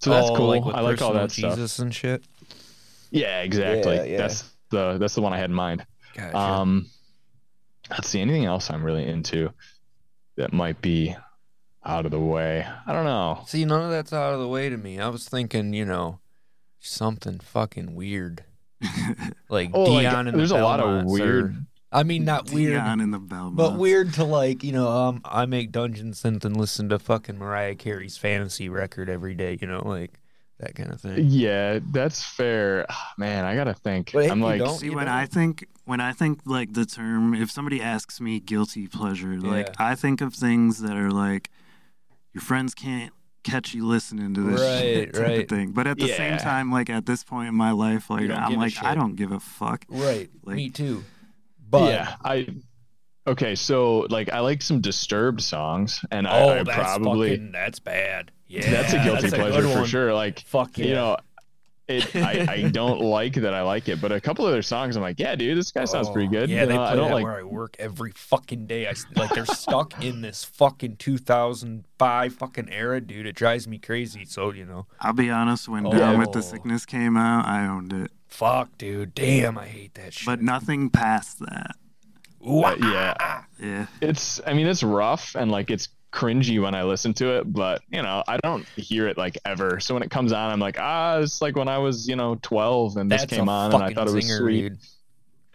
[0.00, 0.48] so that's Oh, cool.
[0.48, 1.54] Like I like all Personal that stuff.
[1.54, 2.22] Jesus and shit.
[3.10, 3.96] Yeah, exactly.
[3.96, 4.16] Yeah, yeah.
[4.18, 5.84] That's the that's the one I had in mind.
[6.14, 6.36] Gotcha.
[6.36, 6.86] Um,
[7.90, 9.52] let's see anything else I'm really into
[10.36, 11.16] that might be
[11.84, 12.64] out of the way.
[12.86, 13.42] I don't know.
[13.46, 15.00] See, none of that's out of the way to me.
[15.00, 16.19] I was thinking, you know,
[16.80, 18.44] something fucking weird.
[19.48, 21.54] Like Oh, like, Dion and there's the a lot of weird- or-
[21.92, 23.56] I mean, not weird, Dion in the Belmonts.
[23.56, 24.88] but weird to like you know.
[24.88, 29.58] Um, I make Dungeon Synth and listen to fucking Mariah Carey's fantasy record every day.
[29.60, 30.20] You know, like
[30.60, 31.24] that kind of thing.
[31.26, 32.86] Yeah, that's fair.
[32.88, 34.12] Ah, Man, I gotta think.
[34.12, 35.12] But I'm like, don't- See, you when know?
[35.14, 39.66] I think when I think like the term, if somebody asks me guilty pleasure, like
[39.66, 39.72] Yeah.
[39.80, 41.50] I think of things that are like
[42.32, 43.12] your friends can't
[43.50, 45.40] catch you listening to this Right, shit type right.
[45.42, 45.70] of thing.
[45.72, 48.82] But at the same time, like at this point in my life, like I'm like
[48.82, 49.84] I don't give a fuck.
[49.88, 50.30] Right.
[50.44, 51.04] Like- Me too.
[51.68, 52.48] But yeah, I.
[53.26, 57.52] Okay, so like I like some Disturbed songs, and oh, I, I that's probably fucking
[57.52, 58.32] that's bad.
[58.48, 59.86] Yeah, that's a guilty that's pleasure good for one.
[59.88, 60.14] sure.
[60.14, 60.86] Like Fuck yeah.
[60.86, 61.16] you know,
[61.90, 65.02] it I, I don't like that I like it, but a couple other songs I'm
[65.02, 66.50] like, yeah, dude, this guy sounds pretty Oh, good.
[66.50, 68.86] Yeah, You they know, play I don't that like where I work every fucking day.
[68.88, 73.26] I like they're stuck in this fucking 2005 fucking era, dude.
[73.26, 74.24] It drives me crazy.
[74.24, 75.90] So you know, I'll be honest, when Oh.
[75.92, 78.10] Down with the Sickness came out, I owned it.
[78.28, 79.14] fuck, dude.
[79.14, 80.26] Damn, I hate that shit.
[80.26, 81.76] But nothing past that.
[82.46, 83.14] Ooh, uh, yeah.
[83.18, 83.46] Ah, ah, ah.
[83.58, 83.86] Yeah.
[84.00, 87.82] It's I mean it's rough and like it's cringy when I listen to it, but
[87.90, 89.80] you know, I don't hear it like ever.
[89.80, 92.36] So when it comes on, I'm like, ah, it's like when I was, you know,
[92.42, 94.60] 12 and this came on and I thought it was zinger, sweet.
[94.70, 94.78] dude.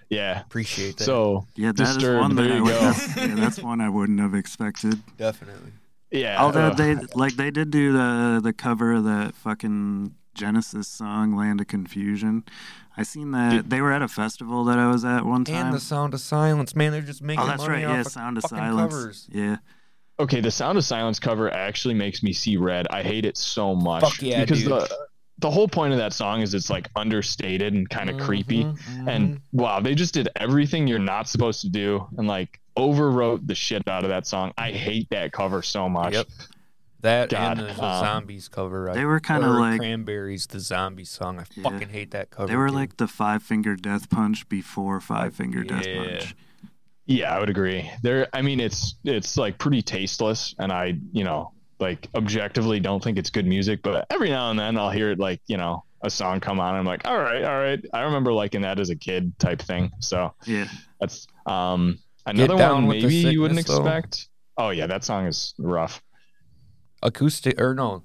[0.10, 0.42] Yeah.
[0.42, 1.04] Appreciate that.
[1.04, 2.80] So Yeah, that is Disturbed, one that there I you would go.
[2.80, 5.02] have, yeah, that's one I wouldn't have expected.
[5.18, 5.72] definitely.
[6.12, 6.42] yeah.
[6.42, 6.78] Although ugh.
[6.78, 11.68] they like they did do the the cover of that fucking Genesis song "Land of
[11.68, 12.44] Confusion."
[12.98, 13.70] I seen that Dude.
[13.70, 15.66] they were at a festival that I was at one time.
[15.68, 16.92] And the Sound of Silence, man.
[16.94, 17.86] They're just making oh, that's money right.
[17.86, 18.94] off Yeah, of Sound of fucking Silence.
[18.94, 19.28] covers.
[19.32, 19.58] Yeah,
[20.20, 22.88] Okay, the Sound of Silence cover actually makes me see red.
[22.90, 24.02] I hate it so much.
[24.04, 24.72] Fuck yeah, because dude.
[24.72, 24.98] the
[25.40, 28.64] the whole point of that song is it's like understated and kind of creepy.
[28.64, 29.08] Mhm, mhm.
[29.14, 33.56] And wow, they just did everything you're not supposed to do and like overwrote the
[33.56, 34.54] shit out of that song.
[34.58, 36.14] I hate that cover so much.
[36.14, 36.28] Yep.
[37.02, 38.90] That God, and the um, zombies cover.
[38.90, 41.40] I- they were kind of like Cranberries, the zombie song.
[41.40, 41.64] I Yeah.
[41.70, 42.48] fucking hate that cover.
[42.48, 42.74] they were too.
[42.76, 46.36] like the Five Finger Death Punch before Five Finger Death Punch.
[47.08, 47.90] Yeah, I would agree.
[48.02, 53.04] There, I mean, it's it's like pretty tasteless, and I, you know, like objectively don't
[53.04, 53.82] think it's good music.
[53.84, 56.70] But every now and then I'll hear it, like you know, a song come on.
[56.70, 57.84] And I'm like, all right, all right.
[57.94, 59.92] I remember liking that as a kid type thing.
[60.00, 60.68] So Yeah,
[61.00, 63.86] that's um another one with the maybe you wouldn't Sickness, though.
[63.86, 64.28] expect.
[64.58, 66.02] Oh yeah, that song is rough.
[67.04, 68.04] acoustic or no,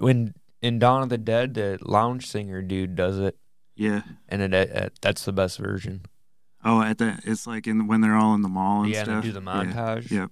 [0.00, 3.36] when in Dawn of the Dead, the lounge singer dude does it,
[3.76, 4.02] yeah.
[4.28, 6.02] and it, it that's the best version.
[6.64, 9.08] Oh, at the it's like in when they're all in the mall and yeah, and
[9.08, 9.24] they stuff.
[9.24, 9.64] do the Yeah.
[9.64, 10.10] montage.
[10.10, 10.30] Yep.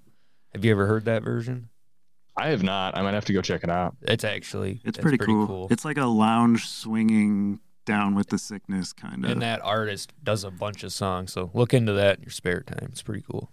[0.54, 1.68] Have you ever heard that version?
[2.36, 2.96] I have not.
[2.96, 3.94] I might have to go check it out.
[4.02, 5.68] It's actually It's pretty, cool.
[5.70, 9.30] It's like a lounge swinging down with the sickness kind of.
[9.30, 12.60] and that artist does a bunch of songs, so look into that in your spare
[12.62, 12.88] time.
[12.90, 13.50] It's pretty cool.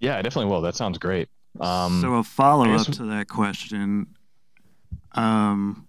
[0.00, 0.60] Yeah, I definitely will.
[0.60, 1.28] That sounds great.
[1.60, 4.08] Um, so a follow up guess- to that question,
[5.12, 5.86] um,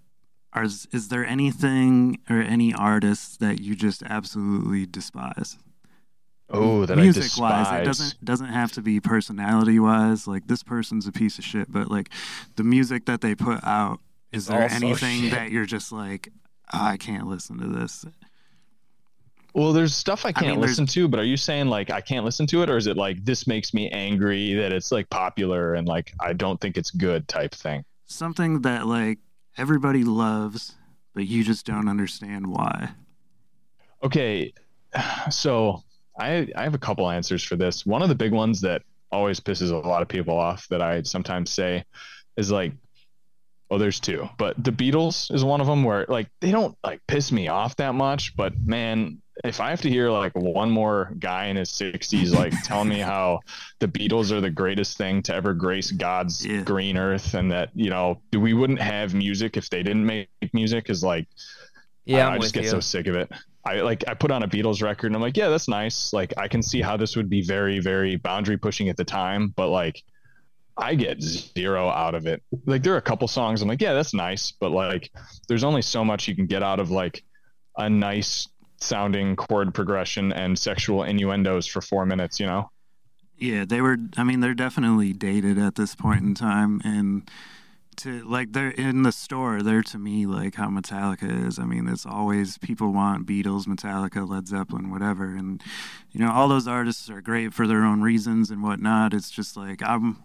[0.53, 5.57] are, is there anything or any artists that you just absolutely despise?
[6.49, 10.27] Oh, that music I wise, it doesn't doesn't have to be personality wise.
[10.27, 12.09] Like this person's a piece of shit, but like
[12.55, 13.99] the music that they put out,
[14.31, 15.31] is It's there anything shit.
[15.31, 16.29] that you're just like,
[16.73, 18.05] "Oh, I can't listen to this?
[19.53, 22.25] Well, there's stuff I can't mean, listen to, but are you saying like I can't
[22.25, 25.75] listen to it, or is it like this makes me angry that it's like popular
[25.75, 27.85] and like I don't think it's good type thing?
[28.05, 29.19] Something that like
[29.57, 30.75] everybody loves,
[31.13, 32.89] but you just don't understand why.
[34.03, 34.51] Okay,
[35.29, 35.84] so
[36.19, 37.85] I I have a couple answers for this.
[37.85, 38.81] One of the big ones that
[39.11, 41.83] always pisses a lot of people off that I sometimes say
[42.37, 42.73] is like,
[43.71, 47.01] oh, there's two, but the Beatles is one of them where like they don't like
[47.07, 51.11] piss me off that much, but man, if I have to hear like one more
[51.19, 53.39] guy in his 60s like telling me how
[53.79, 56.61] the Beatles are the greatest thing to ever grace God's Yeah.
[56.61, 60.89] green earth and that you know we wouldn't have music if they didn't make music
[60.89, 61.27] is like
[62.05, 62.69] Yeah, I, I just get you.
[62.69, 63.29] so sick of it.
[63.65, 66.13] I like I put on a Beatles record and I'm like, yeah, that's nice.
[66.13, 69.53] Like I can see how this would be very, very boundary pushing at the time,
[69.55, 70.03] but like
[70.77, 72.43] I get zero out of it.
[72.65, 75.11] Like there are a couple songs I'm like, yeah, that's nice, but like
[75.47, 77.23] there's only so much you can get out of like
[77.77, 78.47] a nice
[78.77, 82.69] sounding chord progression and sexual innuendos for four minutes, you know?
[83.37, 83.97] Yeah, they were.
[84.15, 87.29] I mean, they're definitely dated at this point in time, and
[87.97, 89.61] to like they're in the store.
[89.61, 91.59] They're to me like how Metallica is.
[91.59, 95.61] I mean, it's always people want Beatles, Metallica, Led Zeppelin, whatever, and
[96.11, 99.13] you know all those artists are great for their own reasons and whatnot.
[99.13, 100.17] It's just like I'm.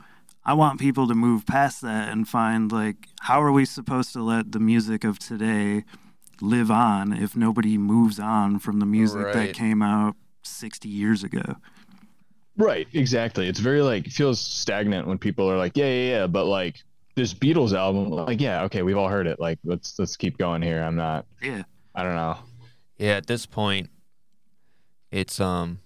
[0.42, 4.22] I want people to move past that and find like how are we supposed to
[4.22, 5.84] let the music of today
[6.40, 9.34] live on if nobody moves on from the music Right.
[9.34, 11.56] that came out 60 years ago.
[12.56, 13.48] Right, exactly.
[13.48, 16.82] It's very like it feels stagnant when people are like, yeah, yeah, yeah, but like
[17.20, 19.38] this Beatles album, like, yeah, okay, we've all heard it.
[19.38, 20.82] Like, let's let's keep going here.
[20.82, 21.26] I'm not.
[21.42, 21.62] Yeah.
[21.94, 22.38] I don't know.
[22.96, 23.90] Yeah, at this point,
[25.10, 25.80] it's um,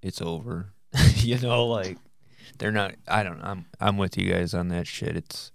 [0.00, 0.72] it's over.
[1.16, 1.98] you know, like
[2.58, 2.94] they're not.
[3.08, 3.40] I don't.
[3.42, 5.16] I'm I'm with you guys on that shit.
[5.16, 5.50] It's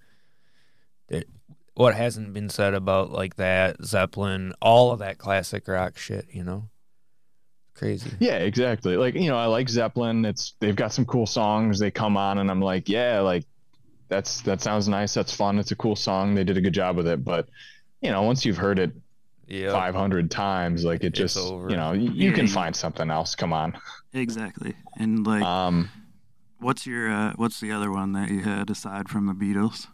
[1.08, 1.30] it,
[1.76, 6.28] what hasn't been said about like that Zeppelin, all of that classic rock shit.
[6.32, 6.70] You know,
[7.74, 8.12] crazy.
[8.20, 8.98] Yeah, exactly.
[8.98, 10.26] Like you know, I like Zeppelin.
[10.26, 11.80] It's they've got some cool songs.
[11.80, 13.46] They come on, and I'm like, yeah, like
[14.10, 15.14] that's that sounds nice.
[15.14, 15.60] That's fun.
[15.60, 16.36] It's a cool song.
[16.36, 17.24] They did a good job with it.
[17.24, 17.48] But
[18.02, 18.92] you know, once you've heard it
[19.48, 19.72] Yeah.
[19.72, 21.70] 500 times, like it It's just over.
[21.70, 23.36] you know, you, you Yeah, can you- find something else.
[23.36, 23.78] Come on.
[24.14, 24.74] Exactly.
[24.98, 25.90] And like, Um,
[26.60, 29.88] what's your uh, what's the other one that you had aside from the Beatles?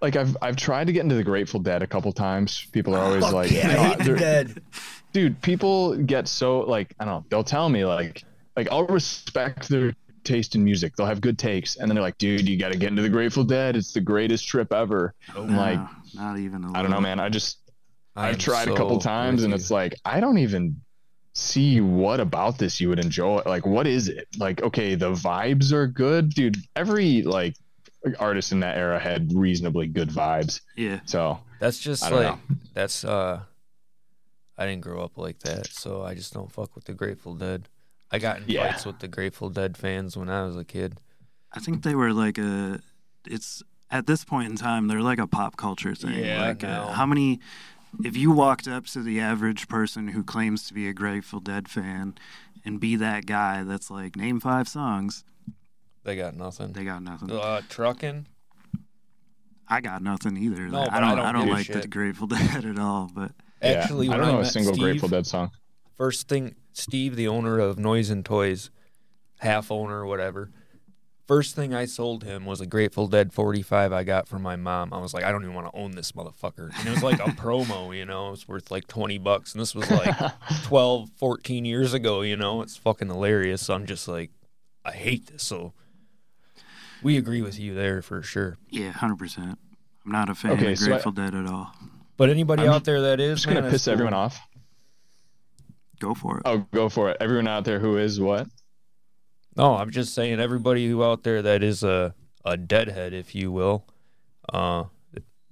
[0.00, 2.64] like I've I've tried to get into the Grateful Dead a couple times.
[2.72, 4.62] People are always Fuck like, yeah, I "Oh, hate the dead.
[5.12, 7.24] dude, people get so like I don't know.
[7.28, 8.22] They'll tell me like
[8.56, 9.94] like I'll respect their
[10.28, 10.94] taste in music.
[10.94, 13.08] They'll have good takes, and then they're like, dude, you got to get into the
[13.08, 13.74] Grateful Dead.
[13.76, 15.14] It's the greatest trip ever.
[15.34, 15.80] I'm like,
[16.14, 16.64] not even.
[16.64, 17.18] a I don't know, man.
[17.18, 17.58] I just
[18.14, 19.56] I I've am tried a couple times, and you.
[19.56, 20.80] it's like I don't even
[21.34, 23.42] see what about this you would enjoy.
[23.46, 24.26] Like, what is it?
[24.38, 26.56] Like, okay, the vibes are good, dude.
[26.76, 27.54] Every like
[28.18, 30.60] artist in that era had reasonably good vibes.
[30.76, 31.00] Yeah.
[31.04, 32.38] So That's just I don't like
[32.74, 33.40] that's uh
[34.56, 37.68] I didn't grow up like that, so I just don't fuck with the Grateful Dead.
[38.10, 38.70] I got in Yeah.
[38.72, 41.00] fights with the Grateful Dead fans when I was a kid.
[41.52, 42.80] I think they were like a.
[43.26, 46.24] It's at this point in time they're like a pop culture thing.
[46.24, 46.68] Yeah, like no.
[46.68, 47.40] uh, how many?
[48.04, 51.68] If you walked up to the average person who claims to be a Grateful Dead
[51.68, 52.14] fan,
[52.64, 55.24] and be that guy that's like name five songs,
[56.04, 56.72] They got nothing.
[56.72, 57.30] they got nothing.
[57.32, 58.26] Uh, trucking.
[59.68, 60.66] I got nothing either.
[60.68, 61.10] No, Like, I don't.
[61.10, 61.88] I don't I don't give a like the.
[61.88, 63.10] Grateful Dead at all.
[63.14, 63.32] But
[63.62, 65.50] yeah, Actually, I don't know a single Steve, Grateful Dead song.
[65.98, 68.70] First thing, Steve, the owner of Noise and Toys,
[69.40, 70.50] half owner, or whatever.
[71.26, 74.94] First thing I sold him was a Grateful Dead 45 I got from my mom.
[74.94, 76.70] I was like, I don't even want to own this motherfucker.
[76.78, 79.52] And it was like a promo, you know, it was worth like 20 bucks.
[79.52, 80.16] And this was like
[80.64, 83.66] 12, 14 years ago, you know, it's fucking hilarious.
[83.66, 84.30] So I'm just like,
[84.86, 85.42] I hate this.
[85.42, 85.74] So
[87.02, 88.56] we agree with you there for sure.
[88.70, 89.58] yeah, hundred percent.
[90.06, 91.72] I'm not a fan Okay, of so I- Grateful Dead at all.
[92.16, 94.40] But anybody I'm out there that is, just gonna piss that's everyone off.
[95.98, 96.42] Go for it.
[96.44, 97.16] Oh, go for it.
[97.20, 98.46] Everyone out there who is what?
[99.56, 102.14] No, I'm just saying everybody who out there that is a
[102.44, 103.84] a deadhead, if you will,
[104.52, 104.84] uh,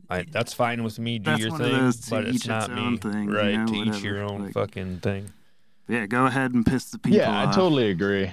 [0.09, 1.19] I, that's fine with me.
[1.19, 2.99] Do That's your thing, but each it's its not own me.
[2.99, 3.55] thing, you right?
[3.57, 5.31] know, to each your own Like- fucking thing.
[5.89, 7.49] Yeah, go ahead and piss the people yeah, off.
[7.49, 8.31] I totally agree.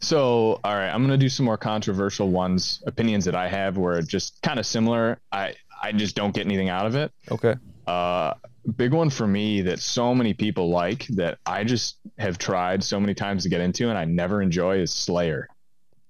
[0.00, 3.98] So, all right, I'm gonna do some more controversial ones, opinions that I have where
[3.98, 5.18] it just kind of similar.
[5.32, 7.12] I I just don't get anything out of it.
[7.30, 7.54] Okay.
[7.86, 8.34] Uh,
[8.76, 12.98] big one for me that so many people like that I just have tried so
[12.98, 15.48] many times to get into and I never enjoy is Slayer.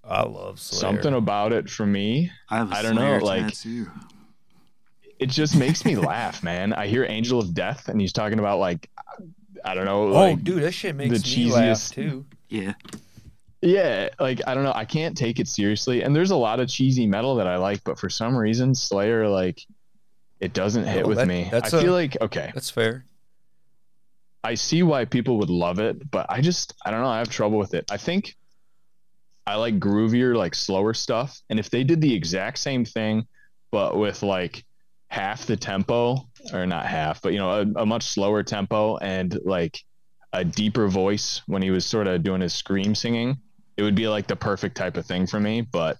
[0.02, 0.80] I love Slayer.
[0.80, 3.90] Something about it for me, I have a I don't know, like- tattoo.
[5.18, 6.72] it just makes me laugh, man.
[6.72, 8.88] I hear Angel of Death and he's talking about like
[9.64, 12.24] I don't know, Oh, like dude, that shit makes the me laugh too.
[12.48, 12.74] Yeah,
[13.60, 16.02] Yeah, like I don't know, I can't take it seriously.
[16.02, 19.28] And there's a lot of cheesy metal that I like, but for some reason, Slayer
[19.28, 19.60] like
[20.40, 21.48] it doesn't hit Oh, with that- me.
[21.52, 23.04] I feel a- like okay, That's fair.
[24.44, 27.28] I see why people would love it, but I just I don't know, I have
[27.28, 27.84] trouble with it.
[27.90, 28.36] I think
[29.46, 31.40] I like groovier, like slower stuff.
[31.50, 33.26] And if they did the exact same thing,
[33.70, 34.64] but with like
[35.08, 39.38] half the tempo, or not half, but you know, a, a much slower tempo and
[39.44, 39.78] like
[40.32, 43.38] a deeper voice when he was sort of doing his scream singing,
[43.76, 45.60] it would be like the perfect type of thing for me.
[45.60, 45.96] But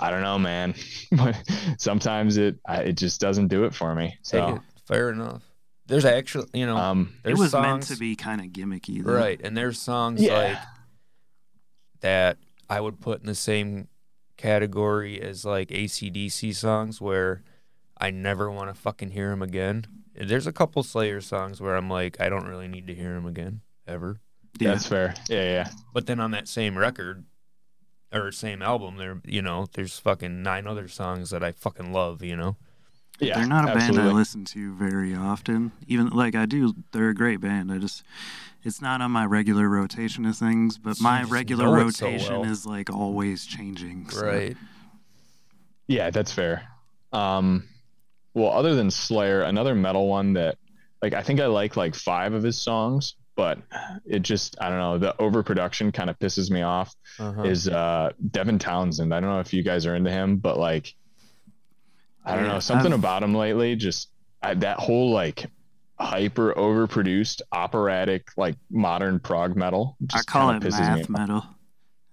[0.00, 0.74] I don't know, man.
[1.78, 4.16] Sometimes it I, it just doesn't do it for me.
[4.22, 4.60] So.
[4.86, 5.42] Fair enough.
[5.86, 9.04] There's actually, you know, um, it there's was songs, meant to be kind of gimmicky,
[9.04, 9.12] though.
[9.14, 10.34] right, and there's songs Yeah.
[10.38, 10.58] like
[12.00, 12.38] that
[12.68, 13.88] I would put in the same
[14.36, 17.42] category as like ACDC songs where
[17.98, 19.84] I never want to fucking hear them again.
[20.14, 23.26] There's a couple Slayer songs where I'm like, I don't really need to hear them
[23.26, 24.20] again ever.
[24.58, 25.14] Yeah, that's fair.
[25.28, 25.68] Yeah, yeah.
[25.92, 27.24] But then on that same record
[28.14, 32.22] or same album, there, you know, there's fucking nine other songs that I fucking love.
[32.22, 32.56] You know,
[33.18, 35.72] Yeah, they're not a band I listen to very often.
[35.86, 37.72] Even like I do, they're a great band.
[37.72, 38.02] I just,
[38.62, 40.78] it's not on my regular rotation of things.
[40.78, 42.50] But So my regular know it so rotation well.
[42.50, 44.08] is like always changing.
[44.10, 44.56] so- right?
[45.86, 46.62] Yeah, that's fair.
[47.12, 47.68] Um,
[48.32, 50.56] well, other than Slayer, another metal one that,
[51.02, 53.58] like, I think I like like five of his songs, but
[54.04, 56.94] it just I don't know the overproduction kind of pisses me off.
[57.18, 57.42] Uh-huh.
[57.42, 59.12] Is uh Devin Townsend?
[59.14, 60.94] I don't know if you guys are into him, but like,
[62.24, 63.76] I don't Yeah, know something I've- about him lately.
[63.76, 64.08] Just
[64.42, 65.46] I, that whole like
[65.98, 69.96] hyper overproduced operatic like modern prog metal.
[70.12, 71.08] I call it kinda pisses me math off.
[71.10, 71.44] metal.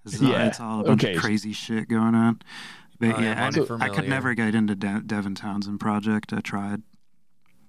[0.06, 1.15] It's, Yeah, it's all a bunch okay.
[1.15, 2.39] of crazy shit going on.
[2.99, 6.31] But I am yeah, I, I could never get into De- Devin Townsend project.
[6.34, 6.81] I tried.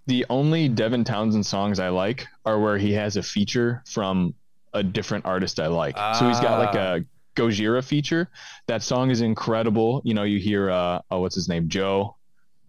[0.07, 4.35] The only Devin Townsend songs I like are where he has a feature from
[4.75, 5.97] a different artist I like.
[6.19, 6.95] So he's got like Ah.
[6.97, 7.01] a
[7.37, 8.29] Gojira feature.
[8.67, 10.03] That song is incredible.
[10.05, 11.69] You know, you hear uh oh, what's his name?
[11.69, 12.17] Joe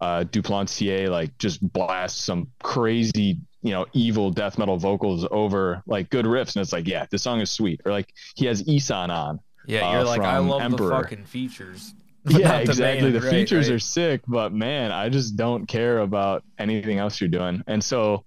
[0.00, 6.10] uh Duplantier like just blast some crazy, you know, evil death metal vocals over like
[6.10, 7.80] good riffs and it's like, yeah, this song is sweet.
[7.84, 9.40] Or like he has Ihsahn on.
[9.66, 10.88] Yeah, uh, you're like, I love Emperor.
[10.90, 11.94] the fucking features.
[12.32, 13.02] but yeah, not the exactly.
[13.02, 13.74] band, the right, features right.
[13.76, 17.62] are sick, but man, I just don't care about anything else you're doing.
[17.66, 18.24] And so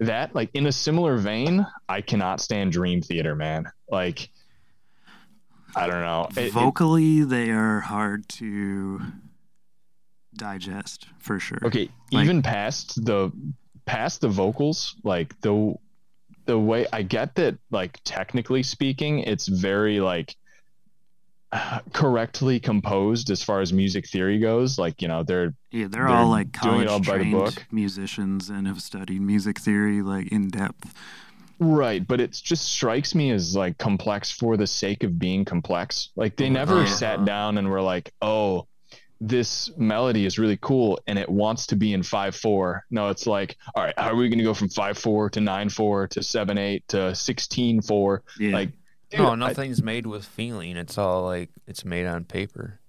[0.00, 3.66] that, like, in a similar vein, I cannot stand Dream Theater, man.
[3.90, 4.30] Like,
[5.76, 6.28] I don't know.
[6.30, 9.00] It- it- Vocally, they are hard to
[10.34, 11.58] digest for sure.
[11.64, 13.30] okay, like- even past the
[13.84, 15.74] past the vocals, like the
[16.46, 20.34] the way I get that, like technically speaking, it's very like
[21.92, 24.78] correctly composed as far as music theory goes.
[24.78, 28.82] Like, you know, they're Yeah, they're, They're all like college all trained musicians and have
[28.82, 30.94] studied music theory like in depth.
[31.60, 36.10] Right, but it just strikes me as like complex for the sake of being complex.
[36.14, 36.86] Like they never Yeah.
[36.86, 38.68] sat down and were like, "Oh,
[39.20, 43.56] this melody is really cool and it wants to be in 5/4." No, it's like,
[43.74, 46.96] "All right, how are we going to go from 5/4 to 9/4 to 7/8 to
[47.16, 48.52] 16/4?" Yeah.
[48.52, 48.70] Like
[49.10, 50.76] dude, no, I- nothing's made with feeling.
[50.76, 52.80] It's all like it's made on paper.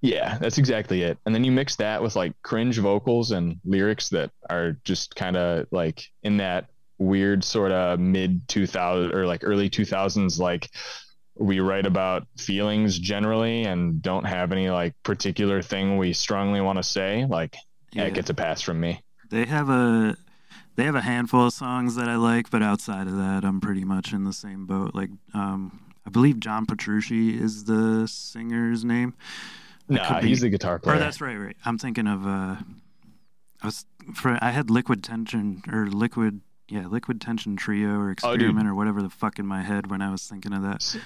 [0.00, 1.18] yeah, that's exactly it.
[1.26, 5.36] And then you mix that with like cringe vocals and lyrics that are just kind
[5.36, 6.66] of like in that
[6.98, 10.68] weird sort of mid 2000 or like early 2000s like
[11.36, 16.76] we write about feelings generally and don't have any like particular thing we strongly want
[16.76, 17.54] to say like
[17.92, 18.02] yeah.
[18.02, 18.08] Yeah.
[18.08, 19.00] it gets a pass from me
[19.30, 20.16] They have a
[20.78, 23.82] they have a handful of songs that I like, but outside of that, I'm pretty
[23.84, 24.94] much in the same boat.
[24.94, 29.14] Like, um, I believe John Petrucci is the singer's name.
[29.88, 31.56] Nah he's the guitar player Or that's right, right.
[31.64, 32.56] I'm thinking of uh,
[33.60, 38.12] I was for I had Liquid Tension or Liquid, yeah, Liquid Tension Trio or Oh.
[38.12, 40.96] Experiment or whatever the fuck in my head when I was thinking of that.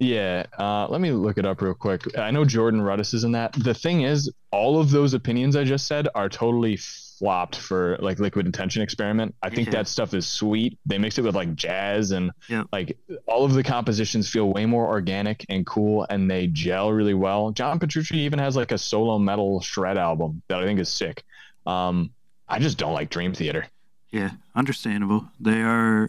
[0.00, 2.18] Yeah, uh, let me look it up real quick.
[2.18, 3.54] I know Jordan Rudess is in that.
[3.54, 6.76] The thing is, all of those opinions I just said are totally
[7.22, 9.32] flopped for like Liquid Tension Experiment.
[9.44, 9.74] I think Yeah.
[9.74, 10.76] that stuff is sweet.
[10.86, 12.66] They mix it with like jazz and Yep.
[12.72, 17.14] like all of the compositions feel way more organic and cool, and they gel really
[17.14, 17.52] well.
[17.52, 21.22] John Petrucci even has like a solo metal shred album that I think is sick.
[21.64, 22.10] Um,
[22.48, 23.66] I just don't like Dream Theater.
[24.10, 25.28] Yeah, understandable.
[25.38, 26.08] They are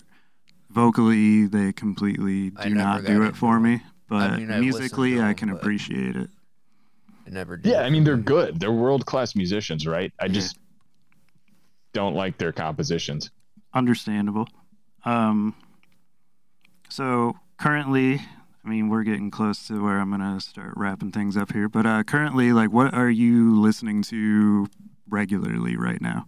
[0.72, 5.26] vocally they completely do not do it into for me, but mean, I've musically listened
[5.28, 6.30] to I can but- appreciate it.
[7.28, 7.72] I never did.
[7.72, 8.60] Yeah, I mean they're good.
[8.60, 10.12] They're world class musicians, right?
[10.20, 10.32] I Yeah.
[10.34, 10.58] just
[11.94, 13.32] don't like their compositions.
[13.74, 14.48] Understandable.
[15.06, 15.56] Um,
[16.90, 18.22] so currently,
[18.64, 21.70] I mean, we're getting close to where I'm gonna start wrapping things up here.
[21.70, 24.68] But uh, currently, like, what are you listening to
[25.10, 26.28] regularly right now?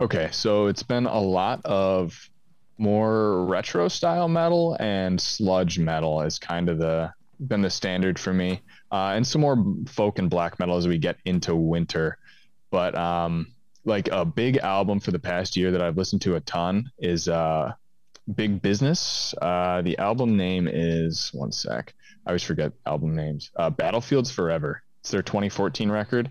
[0.00, 2.30] Okay, so it's been a lot of
[2.78, 7.12] more retro style metal and sludge metal is kind of the
[7.46, 10.98] been the standard for me, uh, and some more folk and black metal as we
[10.98, 12.18] get into winter.
[12.70, 13.48] But um,
[13.84, 17.28] like a big album for the past year that I've listened to a ton is
[17.28, 17.72] uh,
[18.34, 19.34] Big Business.
[19.40, 21.94] Uh, the album name is one sec.
[22.26, 23.50] I always forget album names.
[23.56, 24.82] Uh, Battlefields Forever.
[25.00, 26.30] It's their 2014 record.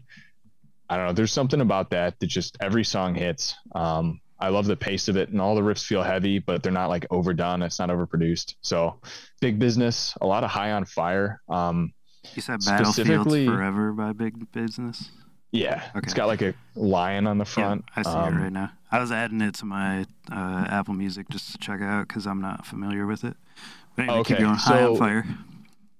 [0.89, 1.13] I don't know.
[1.13, 3.55] There's something about that that just every song hits.
[3.73, 6.71] Um, I love the pace of it, and all the riffs feel heavy, but they're
[6.71, 7.63] not like overdone.
[7.63, 8.55] It's not overproduced.
[8.61, 9.01] So,
[9.41, 10.13] big business.
[10.21, 11.41] A lot of high on fire.
[11.49, 11.93] Um,
[12.35, 15.09] You said Battlefields Forever by Big Business.
[15.51, 15.99] Yeah, Okay.
[16.03, 17.85] it's got like a lion on the front.
[17.89, 18.71] Yeah, I see Um, it right now.
[18.91, 22.41] I was adding it to my uh, Apple Music just to check out because I'm
[22.41, 23.35] not familiar with it.
[23.95, 24.55] But anyway, keep Okay, going.
[24.55, 25.25] High on so- fire.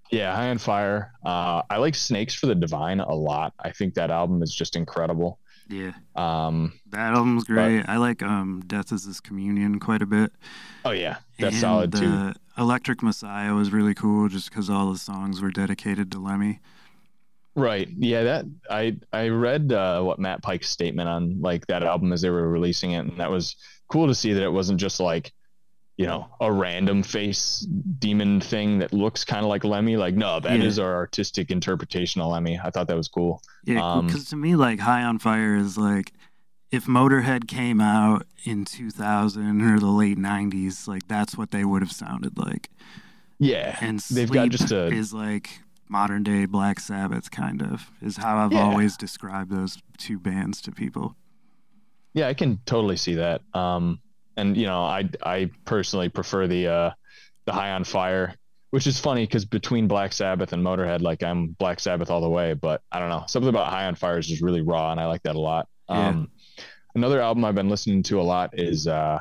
[0.09, 1.11] Yeah, High on Fire.
[1.25, 3.53] Uh, I like Snakes for the Divine a lot.
[3.59, 5.37] I think that album is just incredible.
[5.69, 7.83] Yeah, Um, that album's great.
[7.89, 10.31] I like um, Death is This Communion quite a bit.
[10.85, 12.31] oh yeah, that's And solid too.
[12.57, 16.61] Electric Messiah was really cool just because all the songs were dedicated to Lemmy.
[17.57, 17.89] Right.
[17.97, 22.21] Yeah, that I I read uh, what Matt Pike's statement on like that album as
[22.21, 23.55] they were releasing it, and that was
[23.91, 25.33] cool to see that it wasn't just like,
[25.97, 27.61] you know, a random face
[27.97, 29.97] demon thing that looks kind of like Lemmy.
[29.97, 30.83] Like, no, that is Yeah.
[30.83, 32.59] our artistic interpretation of Lemmy.
[32.63, 33.41] I thought that was cool.
[33.65, 36.13] Yeah, Um, because to me, like High on Fire is like
[36.69, 41.81] if Motorhead came out in 2000 or the late 90s, like that's what they would
[41.81, 42.69] have sounded like.
[43.39, 45.49] Yeah, And they've got just a is like
[45.89, 48.63] modern day Black Sabbath, kind of, is how I've Yeah.
[48.63, 51.15] always described those two bands to people.
[52.13, 53.41] Yeah, I can totally see that.
[53.53, 53.99] Um,
[54.35, 56.91] and you know, I I personally prefer the uh,
[57.45, 58.35] the High on Fire,
[58.71, 62.29] which is funny because between Black Sabbath and Motorhead, like I'm Black Sabbath all the
[62.29, 62.53] way.
[62.53, 65.05] But I don't know, something about High on Fire is just really raw, and I
[65.05, 65.67] like that a lot.
[65.89, 66.09] Yeah.
[66.09, 66.31] Um,
[66.95, 69.19] another album I've been listening to a lot is uh,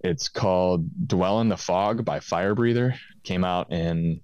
[0.00, 2.96] it's called "Dwell in the Fog" by Firebreather.
[3.22, 4.20] Came out in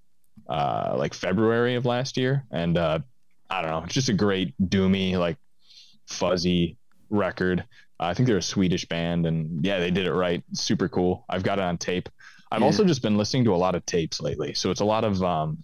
[0.51, 2.98] uh, like February of last year, and uh,
[3.48, 5.36] I don't know, it's just a great doomy, like
[6.06, 6.77] fuzzy
[7.09, 7.64] record.
[8.01, 10.43] I think they're a Swedish band, and yeah, they did it right.
[10.52, 11.24] Super cool.
[11.28, 12.09] I've got it on tape.
[12.51, 12.66] I've yeah.
[12.66, 15.22] also just been listening to a lot of tapes lately, so it's a lot of
[15.22, 15.62] um,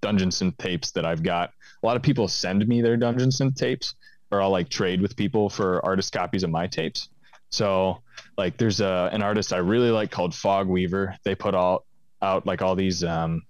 [0.00, 1.50] dungeon synth tapes that I've got.
[1.82, 3.94] A lot of people send me their dungeon synth tapes,
[4.30, 7.10] or I'll like trade with people for artist copies of my tapes.
[7.50, 8.00] So
[8.38, 11.16] like, there's a an artist I really like called Fog Weaver.
[11.24, 11.84] They put all
[12.22, 13.42] out like all these um,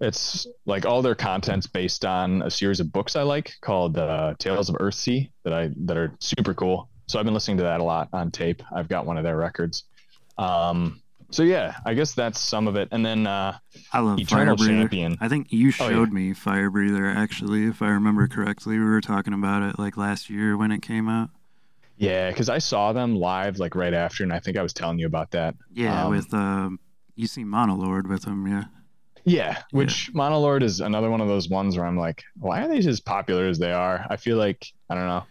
[0.00, 4.34] it's like all their content's based on a series of books I like called uh,
[4.38, 6.88] Tales of Earthsea that I that are super cool.
[7.06, 8.62] So I've been listening to that a lot on tape.
[8.72, 9.84] I've got one of their records.
[10.38, 12.88] Um, so yeah, I guess that's some of it.
[12.92, 13.58] And then uh,
[13.92, 15.16] I love Eternal Champion.
[15.20, 16.06] I think you showed oh, yeah.
[16.06, 18.78] me Fire Breather actually, if I remember correctly.
[18.78, 21.30] We were talking about it like last year when it came out.
[21.98, 24.98] Yeah, because I saw them live like right after, and I think I was telling
[24.98, 25.54] you about that.
[25.70, 26.70] Yeah, um, with uh,
[27.14, 28.64] you see Monolord with them, yeah.
[29.24, 30.18] Yeah, which yeah.
[30.18, 33.46] Monolord is another one of those ones where I'm like, why are they as popular
[33.46, 34.06] as they are?
[34.08, 35.24] I feel like I don't know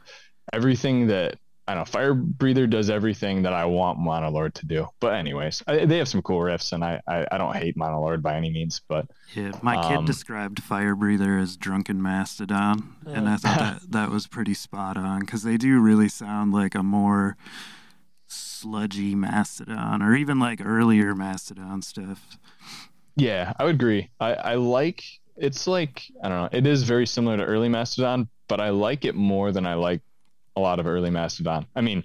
[0.53, 1.38] everything that
[1.70, 1.86] I don't know.
[1.86, 4.88] Fire Breather does everything that I want Monolord to do.
[4.99, 8.24] But anyways, I, they have some cool riffs, and I, I, I don't hate Monolord
[8.24, 8.82] by any means.
[8.88, 9.06] But
[9.36, 14.10] yeah, my um, kid described Fire Breather as drunken Mastodon, and I thought that that
[14.10, 17.38] was pretty spot on because they do really sound like a more
[18.26, 22.40] sludgy Mastodon, or even like earlier Mastodon stuff.
[23.20, 24.10] Yeah, I would agree.
[24.20, 25.04] I, I like
[25.38, 26.58] it's like I don't know.
[26.58, 30.02] It is very similar to early Mastodon, but I like it more than I like
[30.56, 31.66] a lot of early Mastodon.
[31.76, 32.04] I mean,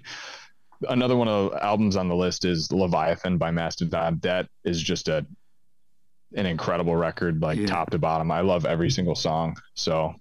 [0.87, 4.19] another one of the albums on the list is Leviathan by Mastodon.
[4.23, 5.25] That is just a
[6.35, 7.67] an incredible record, like yeah.
[7.67, 8.31] top to bottom.
[8.31, 9.57] I love every single song.
[9.73, 10.15] So,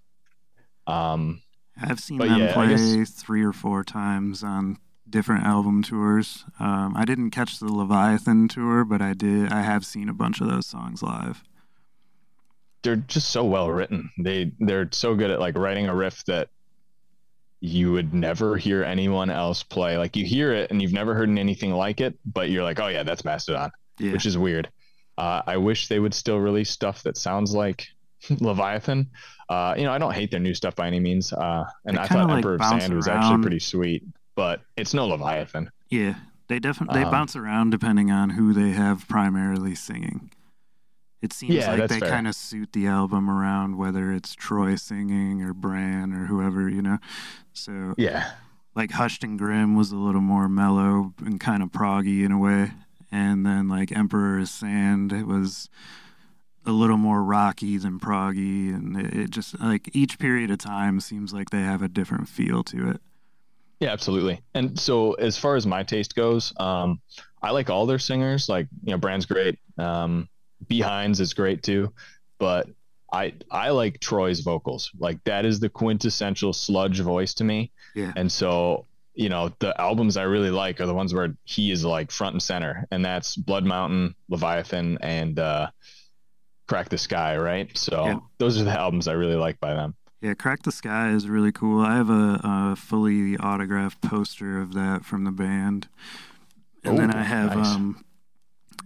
[0.86, 1.42] um,
[1.80, 4.78] I've seen them yeah, play guess, three or four times on
[5.08, 6.44] different album tours.
[6.58, 9.52] Um, I didn't catch the Leviathan tour, but I did.
[9.52, 11.42] I have seen a bunch of those songs live.
[12.82, 14.10] They're just so well written.
[14.18, 16.48] They they're so good at like writing a riff that
[17.60, 19.96] you would never hear anyone else play.
[19.96, 22.88] Like you hear it and you've never heard anything like it, but you're like, oh
[22.88, 24.12] yeah, that's Mastodon, yeah.
[24.12, 24.68] which is weird.
[25.16, 27.86] Uh, I wish they would still release stuff that sounds like
[28.40, 29.08] Leviathan.
[29.48, 31.32] Uh, you know, I don't hate their new stuff by any means.
[31.32, 32.96] Uh, and I thought like Emperor of Sand around.
[32.96, 35.70] was actually pretty sweet but it's no Leviathan.
[35.90, 36.14] Yeah,
[36.48, 40.30] they definitely they um, bounce around depending on who they have primarily singing.
[41.22, 45.42] It seems yeah, like they kind of suit the album around whether it's Troy singing
[45.42, 46.98] or Brann or whoever, you know.
[47.54, 48.32] So yeah,
[48.74, 52.38] like Hushed and Grim was a little more mellow and kind of proggy in a
[52.38, 52.72] way,
[53.10, 55.70] and then like Emperor's Sand it was
[56.66, 61.00] a little more rocky than proggy, and it, it just like each period of time
[61.00, 63.00] seems like they have a different feel to it.
[63.80, 64.40] Yeah, absolutely.
[64.54, 67.00] And so as far as my taste goes, um,
[67.42, 68.48] I like all their singers.
[68.48, 69.58] Like you know, Brann's great.
[69.78, 70.28] Um,
[70.68, 71.92] Behinds is great too,
[72.38, 72.68] but
[73.12, 74.90] I I like Troy's vocals.
[74.98, 77.72] Like that is the quintessential sludge voice to me.
[77.94, 78.12] Yeah.
[78.16, 81.84] And so you know the albums I really like are the ones where he is
[81.84, 85.70] like front and center, and that's Blood Mountain, Leviathan, and uh,
[86.66, 87.36] Crack the Skye.
[87.36, 87.76] Right.
[87.76, 88.18] So yeah.
[88.38, 89.94] those are the albums I really like by them.
[90.24, 91.82] Yeah, Crack the Skye is really cool.
[91.82, 95.86] I have a, a fully autographed poster of that from the band.
[96.82, 97.66] And then I have nice.
[97.66, 98.02] um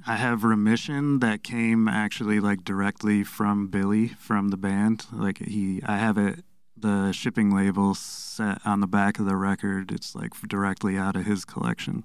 [0.05, 5.07] I have Remission that came actually like directly from Billy from the band.
[5.13, 6.41] Like he I have it
[6.77, 9.93] the shipping label set on the back of the record.
[9.93, 12.03] It's like directly out of his collection.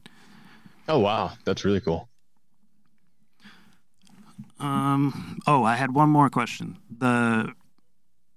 [0.88, 2.07] Oh wow, that's really cool.
[4.60, 6.77] Um oh, I had one more question.
[6.95, 7.55] The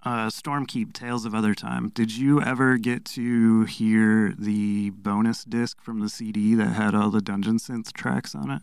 [0.07, 1.89] uh, Stormkeep Tales of Other Time.
[1.89, 7.09] Did you ever get to hear the bonus disc from the CD that had all
[7.09, 8.61] the Dungeon Synth tracks on it?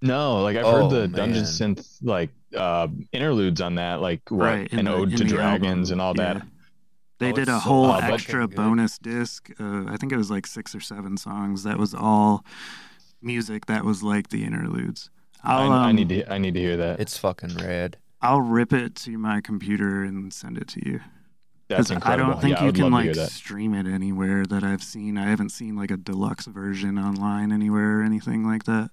[0.00, 1.32] No, like I've oh, heard the man.
[1.32, 5.90] Dungeon Synth like uh, interludes on that, like what, right, an the, ode to dragons
[5.90, 5.92] album.
[5.92, 6.34] and all yeah.
[6.34, 6.46] that.
[7.18, 9.50] They oh, did a whole so extra bonus disc.
[9.58, 11.64] Uh, I think it was like six or seven songs.
[11.64, 12.44] That was all
[13.22, 15.10] music that was like the interludes.
[15.42, 16.32] I, um, I, need to.
[16.32, 17.00] I need to hear that.
[17.00, 17.96] It's fucking rad.
[18.24, 21.00] I'll rip it to my computer and send it to you.
[21.68, 22.30] That's incredible.
[22.30, 25.18] I don't think yeah, you can like stream it anywhere that I've seen.
[25.18, 28.90] I haven't seen like a deluxe version online anywhere or anything like that.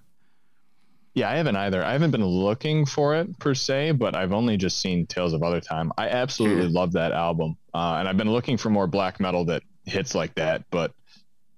[1.13, 1.83] Yeah, I haven't either.
[1.83, 5.43] I haven't been looking for it per se, but I've only just seen Tales of
[5.43, 5.91] Other Time.
[5.97, 6.79] I absolutely yeah.
[6.79, 10.35] love that album, uh, and I've been looking for more black metal that hits like
[10.35, 10.93] that, but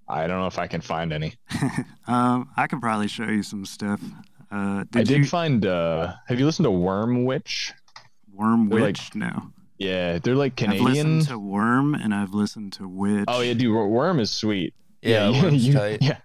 [0.08, 1.36] I don't know if I can find any.
[2.08, 4.02] um, I can probably show you some stuff.
[4.54, 5.26] Uh, did I did you...
[5.26, 5.66] find.
[5.66, 7.74] Uh, have you listened to Worm Witch?
[8.34, 9.00] Worm Witch?
[9.00, 9.52] Like, no.
[9.80, 10.86] Yeah, they're like Canadian.
[10.88, 13.26] I've listened to Worm and I've listened to Witch.
[13.28, 14.74] Oh yeah, dude, Worm is sweet.
[15.02, 16.02] Yeah, you- Worm's you- tight.
[16.02, 16.18] yeah.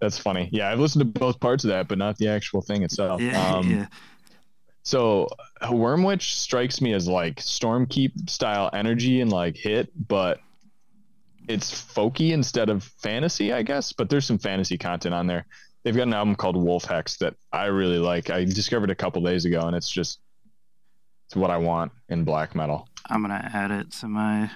[0.00, 0.48] That's funny.
[0.52, 3.20] Yeah, I've listened to both parts of that, but not the actual thing itself.
[3.22, 3.86] yeah, Um, yeah.
[4.82, 5.28] So
[5.62, 10.40] Wormwitch strikes me as like Stormkeep style energy and like hit, but
[11.48, 13.92] it's folky instead of fantasy, I guess.
[13.92, 15.46] But there's some fantasy content on there.
[15.84, 18.30] They've got an album called Wolf Hex that I really like.
[18.30, 20.18] I discovered a couple days ago, and it's just
[21.26, 22.88] it's what I want in black metal.
[23.10, 24.50] I'm gonna add it to my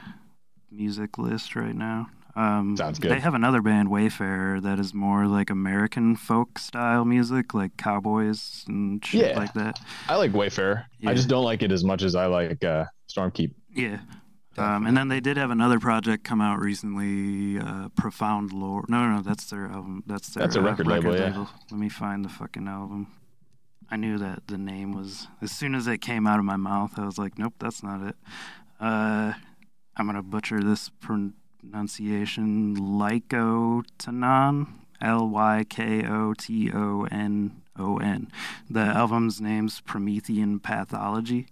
[0.70, 2.08] music list right now.
[2.34, 3.10] Um, Sounds good.
[3.10, 8.64] They have another band, Wayfarer, that is more like American folk style music, like cowboys
[8.68, 9.38] and shit Yeah.
[9.38, 9.80] like that.
[10.08, 10.86] I like Wayfarer.
[11.00, 11.10] Yeah.
[11.10, 13.54] I just don't like it as much as I like uh, Stormkeep.
[13.74, 13.98] Yeah.
[14.58, 18.84] Um, and then they did have another project come out recently, uh, Profound Lore.
[18.88, 20.02] No, no, no, that's their album.
[20.06, 21.46] That's their That's a uh, record label, yeah.
[21.70, 23.08] Let me find the fucking album.
[23.90, 25.28] I knew that the name was.
[25.40, 28.06] As soon as it came out of my mouth, I was like, nope, that's not
[28.06, 28.16] it.
[28.80, 29.32] Uh,
[29.96, 32.76] I'm gonna butcher this pronunciation.
[32.76, 34.66] Lykotonon,
[35.00, 38.30] L Y K O T O N O N.
[38.68, 41.46] The album's name's Promethean Pathology.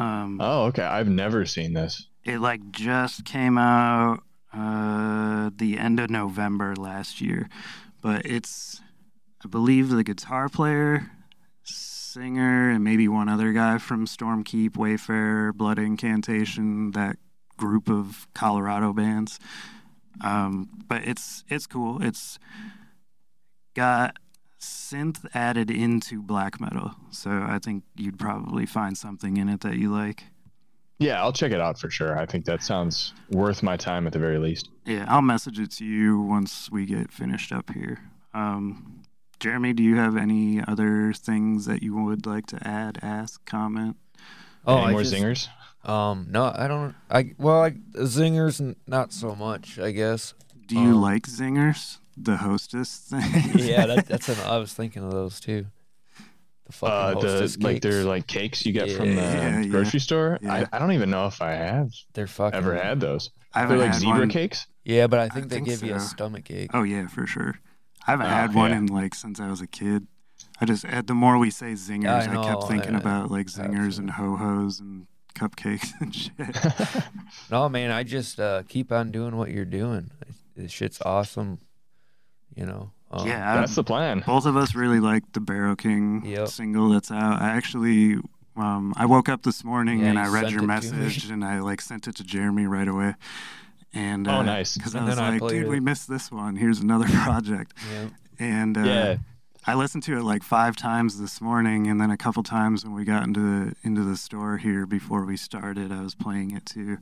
[0.00, 0.82] Um, Oh, okay.
[0.82, 2.06] I've never seen this.
[2.24, 4.22] it like just came out
[4.52, 7.48] uh the end of November last year.
[8.00, 8.80] But it's
[9.44, 11.10] I believe the guitar player,
[11.62, 17.16] singer, and maybe one other guy from Stormkeep, Wayfarer, Blood Incantation, that
[17.56, 19.38] group of Colorado bands.
[20.22, 22.02] Um, but it's it's cool.
[22.02, 22.38] It's
[23.74, 24.16] got
[24.60, 26.92] synth added into black metal.
[27.10, 30.24] So I think you'd probably find something in it that you like.
[30.98, 32.18] Yeah, I'll check it out for sure.
[32.18, 34.68] I think that sounds worth my time at the very least.
[34.84, 38.00] Yeah, I'll message it to you once we get finished up here.
[38.34, 39.02] Um,
[39.38, 43.96] Jeremy, do you have any other things that you would like to add, ask, comment?
[44.66, 45.48] Oh, Any I more just- zingers?
[45.88, 46.94] Um, no, I don't.
[47.10, 50.34] I well, I, zingers, not so much, I guess.
[50.66, 51.96] Do you Um, like zingers?
[52.22, 53.22] The hostess thing?
[53.58, 54.36] yeah, that, that's an.
[54.46, 55.66] I was thinking of those too.
[56.66, 59.66] The fucking Uh, the hostess like they're like cakes you get from the Yeah, yeah.
[59.68, 60.38] grocery store.
[60.42, 60.52] Yeah.
[60.72, 63.30] I, I don't even know if I have they're fucking ever had those.
[63.54, 64.28] I They're like had zebra one.
[64.28, 64.66] cakes.
[64.84, 66.70] Yeah, but I think I they think give you a stomach ache.
[66.74, 67.58] Oh yeah, for sure.
[68.06, 68.78] I haven't Oh, had one yeah.
[68.78, 70.06] in like since I was a kid.
[70.60, 73.46] I just uh, the more we say zingers, I I, kept thinking I- about like
[73.46, 74.00] zingers to.
[74.02, 76.32] and ho hos and cupcakes and shit.
[77.50, 80.10] No, man, I just uh, keep on doing what you're doing.
[80.56, 81.58] This shit's awesome.
[82.60, 82.90] You know.
[83.12, 84.22] Um, yeah, That's the plan.
[84.24, 86.46] both of us really like the Barrowking Yep.
[86.48, 87.42] single that's out.
[87.42, 88.18] I actually,
[88.56, 90.66] um, I woke up this morning Yeah, and I read your it me.
[90.68, 93.14] message and I like sent it to Jeremy right away.
[93.92, 94.76] And Oh, uh, nice.
[94.76, 95.70] Because I was then I like, played dude, it.
[95.70, 96.54] we missed this one.
[96.54, 97.72] Here's another project.
[97.92, 98.10] yeah.
[98.38, 99.16] And uh, Yeah.
[99.66, 102.94] I listened to it like five times this morning, and then a couple times when
[102.94, 106.64] we got into the, into the store here before we started, I was playing it
[106.64, 106.98] too.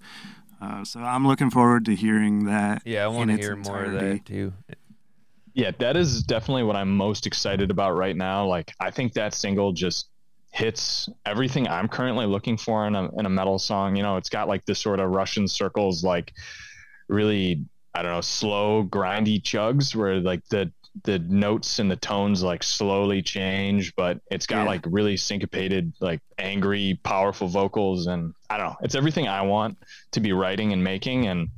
[0.61, 2.83] Uh, so I'm looking forward to hearing that.
[2.87, 4.55] Yeah, I want to its hear more of that too.
[5.59, 8.47] Yeah, that is definitely what I'm most excited about right now.
[8.47, 10.09] Like, I think that single just
[10.53, 13.97] hits everything I'm currently looking for in a in a metal song.
[13.97, 16.33] You know, it's got like this sort of Russian circles, like
[17.09, 20.71] really, I don't know, slow, grindy chugs where like the
[21.03, 24.69] the notes and the tones like slowly change, but it's got Yeah.
[24.69, 29.77] like really syncopated, like angry, powerful vocals, and I don't know, it's everything I want
[30.13, 31.49] to be writing and making, and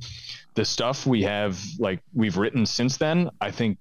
[0.55, 3.77] the stuff we have like we've written since then, I think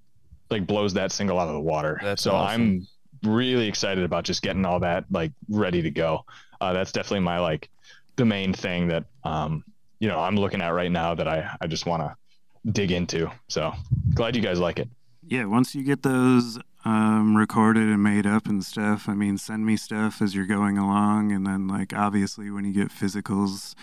[0.51, 1.99] like blows that single out of the water.
[2.03, 2.87] That's so awesome.
[3.23, 6.25] I'm really excited about just getting all that like ready to go.
[6.61, 7.69] Uh, that's definitely my like
[8.17, 9.65] the main thing that um
[9.99, 12.17] you know I'm looking at right now that I I just want to
[12.73, 13.31] dig into.
[13.49, 13.73] So
[14.15, 14.89] glad you guys like it.
[15.27, 19.67] Yeah, once you get those um, recorded and made up and stuff, I mean, send
[19.67, 21.31] me stuff as you're going along.
[21.33, 23.75] And then, like, obviously, when you get physicals,